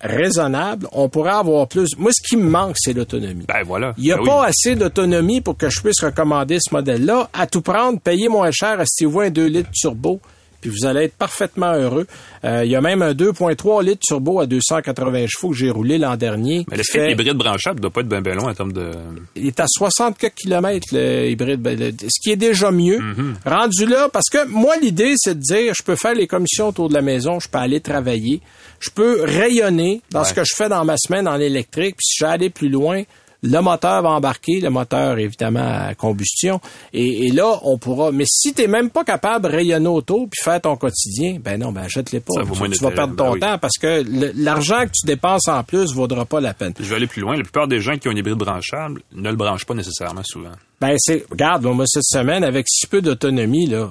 raisonnable. 0.00 0.88
On 0.92 1.08
pourrait 1.08 1.30
avoir 1.32 1.68
plus. 1.68 1.96
Moi, 1.96 2.10
ce 2.12 2.28
qui 2.28 2.36
me 2.36 2.48
manque, 2.48 2.76
c'est 2.78 2.92
l'autonomie. 2.92 3.44
Ben 3.46 3.62
voilà. 3.64 3.94
Il 3.98 4.04
n'y 4.04 4.12
a 4.12 4.16
Ben 4.16 4.24
pas 4.24 4.40
oui. 4.42 4.46
assez 4.48 4.74
d'autonomie 4.74 5.40
pour 5.40 5.56
que 5.56 5.70
je 5.70 5.80
puisse 5.80 6.02
recommander 6.02 6.58
ce 6.60 6.74
modèle-là. 6.74 7.30
À 7.32 7.46
tout 7.46 7.62
prendre, 7.62 8.00
payer 8.00 8.28
moins 8.28 8.50
cher, 8.50 8.80
achetez-vous 8.80 9.20
un 9.20 9.30
2 9.30 9.46
litres 9.46 9.70
turbo, 9.72 10.20
puis 10.62 10.70
vous 10.70 10.86
allez 10.86 11.02
être 11.04 11.16
parfaitement 11.16 11.74
heureux. 11.74 12.06
Euh, 12.44 12.64
il 12.64 12.70
y 12.70 12.76
a 12.76 12.80
même 12.80 13.02
un 13.02 13.12
2.3 13.12 13.84
litres 13.84 14.00
turbo 14.06 14.40
à 14.40 14.46
280 14.46 15.26
chevaux 15.28 15.50
que 15.50 15.56
j'ai 15.56 15.68
roulé 15.70 15.98
l'an 15.98 16.16
dernier. 16.16 16.64
Mais 16.70 16.78
le 16.78 16.82
fait 16.84 17.12
hybride 17.12 17.36
branchable 17.36 17.80
doit 17.80 17.90
pas 17.90 18.00
être 18.00 18.08
bien 18.08 18.22
ben 18.22 18.38
en 18.38 18.54
termes 18.54 18.72
de... 18.72 18.92
il 19.36 19.48
est 19.48 19.60
à 19.60 19.66
64 19.68 20.34
km 20.34 20.86
le 20.92 21.28
hybride, 21.28 21.60
ben, 21.60 21.78
le- 21.78 21.90
ce 22.00 22.20
qui 22.22 22.30
est 22.30 22.36
déjà 22.36 22.70
mieux. 22.70 22.98
Mhm. 23.00 23.34
Rendu 23.44 23.84
là, 23.84 24.08
parce 24.10 24.30
que 24.30 24.46
moi 24.46 24.76
l'idée 24.80 25.12
c'est 25.16 25.34
de 25.34 25.40
dire, 25.42 25.74
je 25.76 25.82
peux 25.82 25.96
faire 25.96 26.14
les 26.14 26.26
commissions 26.26 26.68
autour 26.68 26.88
de 26.88 26.94
la 26.94 27.02
maison, 27.02 27.38
je 27.40 27.48
peux 27.48 27.58
aller 27.58 27.80
travailler, 27.80 28.40
je 28.80 28.88
peux 28.90 29.20
rayonner 29.22 30.00
dans 30.10 30.24
ce 30.24 30.32
que 30.32 30.42
je 30.44 30.54
fais 30.56 30.68
dans 30.68 30.84
ma 30.84 30.96
semaine 30.96 31.28
en 31.28 31.38
électrique, 31.40 31.96
puis 31.96 32.06
si 32.06 32.24
aller 32.24 32.48
plus 32.50 32.68
loin, 32.68 33.02
le 33.42 33.60
moteur 33.60 34.02
va 34.02 34.10
embarquer, 34.10 34.60
le 34.60 34.70
moteur 34.70 35.18
évidemment 35.18 35.88
à 35.88 35.94
combustion, 35.94 36.60
et, 36.92 37.26
et 37.26 37.30
là 37.30 37.58
on 37.62 37.76
pourra. 37.78 38.12
Mais 38.12 38.24
si 38.26 38.52
t'es 38.54 38.66
même 38.68 38.90
pas 38.90 39.04
capable 39.04 39.48
de 39.48 39.52
rayonner 39.56 39.88
auto 39.88 40.28
puis 40.30 40.40
faire 40.42 40.60
ton 40.60 40.76
quotidien, 40.76 41.38
ben 41.42 41.58
non, 41.60 41.72
ben 41.72 41.82
achète-les 41.82 42.20
pas. 42.20 42.34
Ça 42.36 42.42
vaut 42.42 42.54
Tu, 42.66 42.70
tu 42.78 42.84
vas 42.84 42.90
perdre 42.92 43.16
ton 43.16 43.24
Ben 43.24 43.32
oui. 43.34 43.40
temps 43.40 43.58
parce 43.58 43.78
que 43.78 44.04
l'argent 44.36 44.84
que 44.86 44.92
tu 44.92 45.06
dépenses 45.06 45.48
en 45.48 45.62
plus 45.64 45.92
vaudra 45.92 46.24
pas 46.24 46.40
la 46.40 46.54
peine. 46.54 46.72
Je 46.78 46.84
vais 46.84 46.96
aller 46.96 47.06
plus 47.06 47.20
loin. 47.22 47.36
La 47.36 47.42
plupart 47.42 47.66
des 47.68 47.80
gens 47.80 47.96
qui 47.96 48.08
ont 48.08 48.12
un 48.12 48.16
hybride 48.16 48.36
branchable 48.38 49.02
ne 49.12 49.30
le 49.30 49.36
branchent 49.36 49.66
pas 49.66 49.74
nécessairement 49.74 50.22
souvent. 50.24 50.52
Ben 50.80 50.94
c'est 50.98 51.24
regarde, 51.30 51.64
moi 51.64 51.84
cette 51.86 52.04
semaine 52.04 52.42
avec 52.44 52.66
si 52.68 52.86
peu 52.86 53.00
d'autonomie 53.02 53.66
là, 53.66 53.90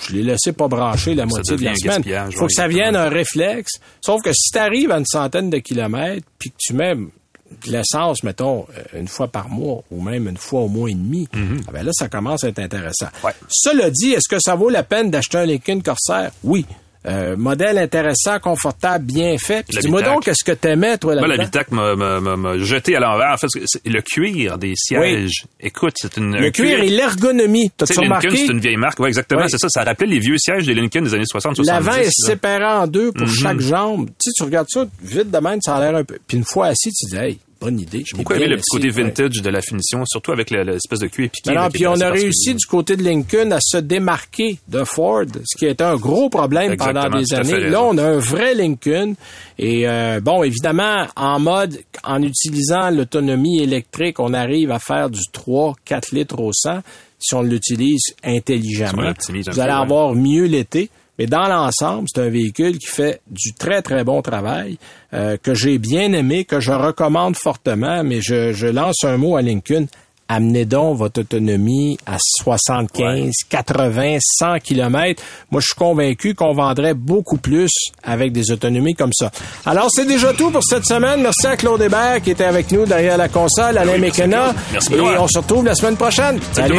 je 0.00 0.12
l'ai 0.14 0.22
laissé 0.22 0.52
pas 0.52 0.68
brancher 0.68 1.14
la 1.14 1.26
moitié 1.26 1.56
de 1.56 1.64
la 1.64 1.74
semaine. 1.74 2.30
Faut 2.32 2.46
que 2.46 2.52
ça 2.52 2.68
vienne 2.68 2.94
un 2.96 3.08
réflexe. 3.08 3.80
Sauf 4.00 4.22
que 4.22 4.30
si 4.32 4.50
tu 4.52 4.58
arrives 4.58 4.90
à 4.92 4.98
une 4.98 5.06
centaine 5.06 5.50
de 5.50 5.58
kilomètres 5.58 6.26
puis 6.38 6.50
que 6.50 6.56
tu 6.58 6.74
mets 6.74 6.94
de 7.66 7.72
l'essence 7.72 8.22
mettons 8.22 8.66
euh, 8.76 8.98
une 8.98 9.08
fois 9.08 9.28
par 9.28 9.48
mois 9.48 9.82
ou 9.90 10.02
même 10.02 10.28
une 10.28 10.36
fois 10.36 10.60
au 10.62 10.68
mois 10.68 10.90
et 10.90 10.94
demi, 10.94 11.28
ah 11.34 11.72
ben 11.72 11.84
là 11.84 11.92
ça 11.92 12.08
commence 12.08 12.44
à 12.44 12.48
être 12.48 12.58
intéressant. 12.58 13.08
Ouais. 13.24 13.32
Cela 13.48 13.90
dit, 13.90 14.12
est-ce 14.12 14.28
que 14.28 14.38
ça 14.40 14.54
vaut 14.54 14.68
la 14.68 14.82
peine 14.82 15.10
d'acheter 15.10 15.38
un 15.38 15.46
Lincoln 15.46 15.80
Corsair? 15.80 16.30
Oui. 16.44 16.66
Euh, 17.08 17.36
modèle 17.36 17.78
intéressant, 17.78 18.38
confortable, 18.38 19.04
bien 19.06 19.36
fait. 19.38 19.64
Dis-moi 19.68 20.02
donc, 20.02 20.24
qu'est-ce 20.24 20.44
que 20.44 20.52
t'aimais, 20.52 20.98
toi, 20.98 21.14
Moi, 21.14 21.26
là-dedans? 21.26 21.42
l'habitacle 21.42 21.74
m'a- 21.74 22.58
jeté 22.58 22.96
à 22.96 23.00
l'envers. 23.00 23.32
En 23.32 23.36
fait, 23.38 23.46
c'est- 23.64 23.86
le 23.86 24.00
cuir 24.02 24.58
des 24.58 24.74
sièges, 24.76 25.44
écoute, 25.60 25.94
c'est 25.96 26.16
une... 26.18 26.36
Le 26.36 26.46
un 26.46 26.50
cuir 26.50 26.80
et 26.80 26.88
l'ergonomie. 26.88 27.70
Tu 27.70 27.74
T'as-tu 27.78 27.94
sais, 27.94 28.00
Lincoln, 28.02 28.16
remarqué? 28.20 28.36
c'est 28.46 28.52
une 28.52 28.60
vieille 28.60 28.76
marque. 28.76 29.00
Ouais, 29.00 29.08
exactement, 29.08 29.48
c'est 29.48 29.58
ça. 29.58 29.68
Ça 29.70 29.84
rappelait 29.84 30.06
les 30.06 30.18
vieux 30.18 30.36
sièges 30.38 30.66
des 30.66 30.74
Lincoln 30.74 31.02
des 31.02 31.14
années 31.14 31.24
60-70. 31.24 31.66
L'avant 31.66 31.94
est 31.96 32.10
séparé 32.10 32.64
en 32.64 32.86
deux 32.86 33.12
pour 33.12 33.26
Mhm. 33.26 33.32
chaque 33.32 33.60
jambe. 33.60 34.06
Tu 34.10 34.30
sais, 34.30 34.30
tu 34.36 34.42
regardes 34.44 34.68
ça 34.68 34.84
vite 35.02 35.30
de 35.30 35.38
même, 35.38 35.60
ça 35.62 35.76
a 35.76 35.80
l'air 35.80 35.96
un 35.98 36.04
peu. 36.04 36.18
Puis 36.26 36.36
une 36.36 36.44
fois 36.44 36.66
assis, 36.66 36.92
tu 36.92 37.06
dis, 37.10 37.16
hey, 37.16 37.38
bonne 37.60 37.80
idée. 37.80 38.04
J'ai 38.06 38.16
beaucoup 38.16 38.34
aimé 38.34 38.46
le 38.48 38.56
petit 38.56 38.70
côté 38.70 38.88
vintage 38.90 39.42
de 39.42 39.50
la 39.50 39.60
finition, 39.60 40.04
surtout 40.06 40.32
avec 40.32 40.50
le- 40.50 40.62
l'espèce 40.62 41.00
de 41.00 41.08
cuir 41.08 41.28
piqué. 41.30 41.50
Qui 41.50 41.70
puis 41.72 41.86
on 41.86 41.92
a 42.00 42.10
réussi 42.10 42.54
du 42.54 42.66
côté 42.66 42.96
de 42.96 43.02
Lincoln 43.02 43.50
à 43.52 43.58
se 43.60 43.78
démarquer 43.78 44.58
de 44.68 44.84
Ford, 44.84 45.24
ce 45.44 45.56
qui 45.58 45.66
était 45.66 45.84
un 45.84 45.96
gros 45.96 46.28
problème 46.30 46.72
pendant 46.76 47.02
des 47.18 47.24
fait 47.26 47.34
années. 47.36 47.68
Là, 47.70 47.82
on 47.82 47.98
a 47.98 48.04
un 48.04 48.18
vrai 48.18 48.54
Lincoln. 48.54 49.14
Et 49.58 49.88
euh, 49.88 50.20
bon, 50.20 50.42
évidemment, 50.44 51.06
en 51.16 51.40
mode, 51.40 51.78
en 52.04 52.22
utilisant 52.22 52.90
l'autonomie 52.90 53.60
électrique, 53.62 54.20
on 54.20 54.34
arrive 54.34 54.70
à 54.70 54.78
faire 54.78 55.10
du 55.10 55.20
3-4 55.32 56.14
litres 56.14 56.38
au 56.40 56.52
100 56.52 56.80
si 57.18 57.34
on 57.34 57.42
l'utilise 57.42 58.00
on 58.24 58.36
intelligemment. 58.36 59.12
Vous 59.28 59.60
allez 59.60 59.72
avoir 59.72 60.14
mieux 60.14 60.44
l'été. 60.44 60.90
Mais 61.18 61.26
dans 61.26 61.48
l'ensemble, 61.48 62.06
c'est 62.12 62.22
un 62.22 62.28
véhicule 62.28 62.78
qui 62.78 62.86
fait 62.86 63.20
du 63.28 63.52
très, 63.52 63.82
très 63.82 64.04
bon 64.04 64.22
travail, 64.22 64.78
euh, 65.14 65.36
que 65.36 65.54
j'ai 65.54 65.78
bien 65.78 66.12
aimé, 66.12 66.44
que 66.44 66.60
je 66.60 66.72
recommande 66.72 67.36
fortement, 67.36 68.04
mais 68.04 68.20
je, 68.20 68.52
je 68.52 68.66
lance 68.66 69.04
un 69.04 69.16
mot 69.16 69.36
à 69.36 69.42
Lincoln. 69.42 69.86
Amenez 70.30 70.66
donc 70.66 70.98
votre 70.98 71.22
autonomie 71.22 71.96
à 72.04 72.18
75, 72.20 73.32
80, 73.48 74.18
100 74.20 74.58
kilomètres. 74.58 75.22
Moi, 75.50 75.62
je 75.62 75.68
suis 75.68 75.74
convaincu 75.74 76.34
qu'on 76.34 76.52
vendrait 76.52 76.92
beaucoup 76.92 77.38
plus 77.38 77.70
avec 78.02 78.32
des 78.32 78.50
autonomies 78.50 78.94
comme 78.94 79.12
ça. 79.14 79.30
Alors, 79.64 79.88
c'est 79.90 80.04
déjà 80.04 80.34
tout 80.34 80.50
pour 80.50 80.62
cette 80.62 80.84
semaine. 80.84 81.22
Merci 81.22 81.46
à 81.46 81.56
Claude 81.56 81.80
Hébert 81.80 82.20
qui 82.22 82.32
était 82.32 82.44
avec 82.44 82.70
nous 82.70 82.84
derrière 82.84 83.16
la 83.16 83.30
console, 83.30 83.78
Alain 83.78 83.94
oui, 83.94 84.00
merci, 84.00 84.20
Mekena. 84.20 84.42
Claude. 84.42 84.56
Merci, 84.72 84.94
Et 84.94 85.00
on 85.00 85.28
se 85.28 85.38
retrouve 85.38 85.64
la 85.64 85.74
semaine 85.74 85.96
prochaine. 85.96 86.38
Salut 86.52 86.76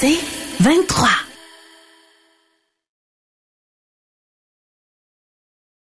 C'est 0.00 0.20
23. 0.60 1.27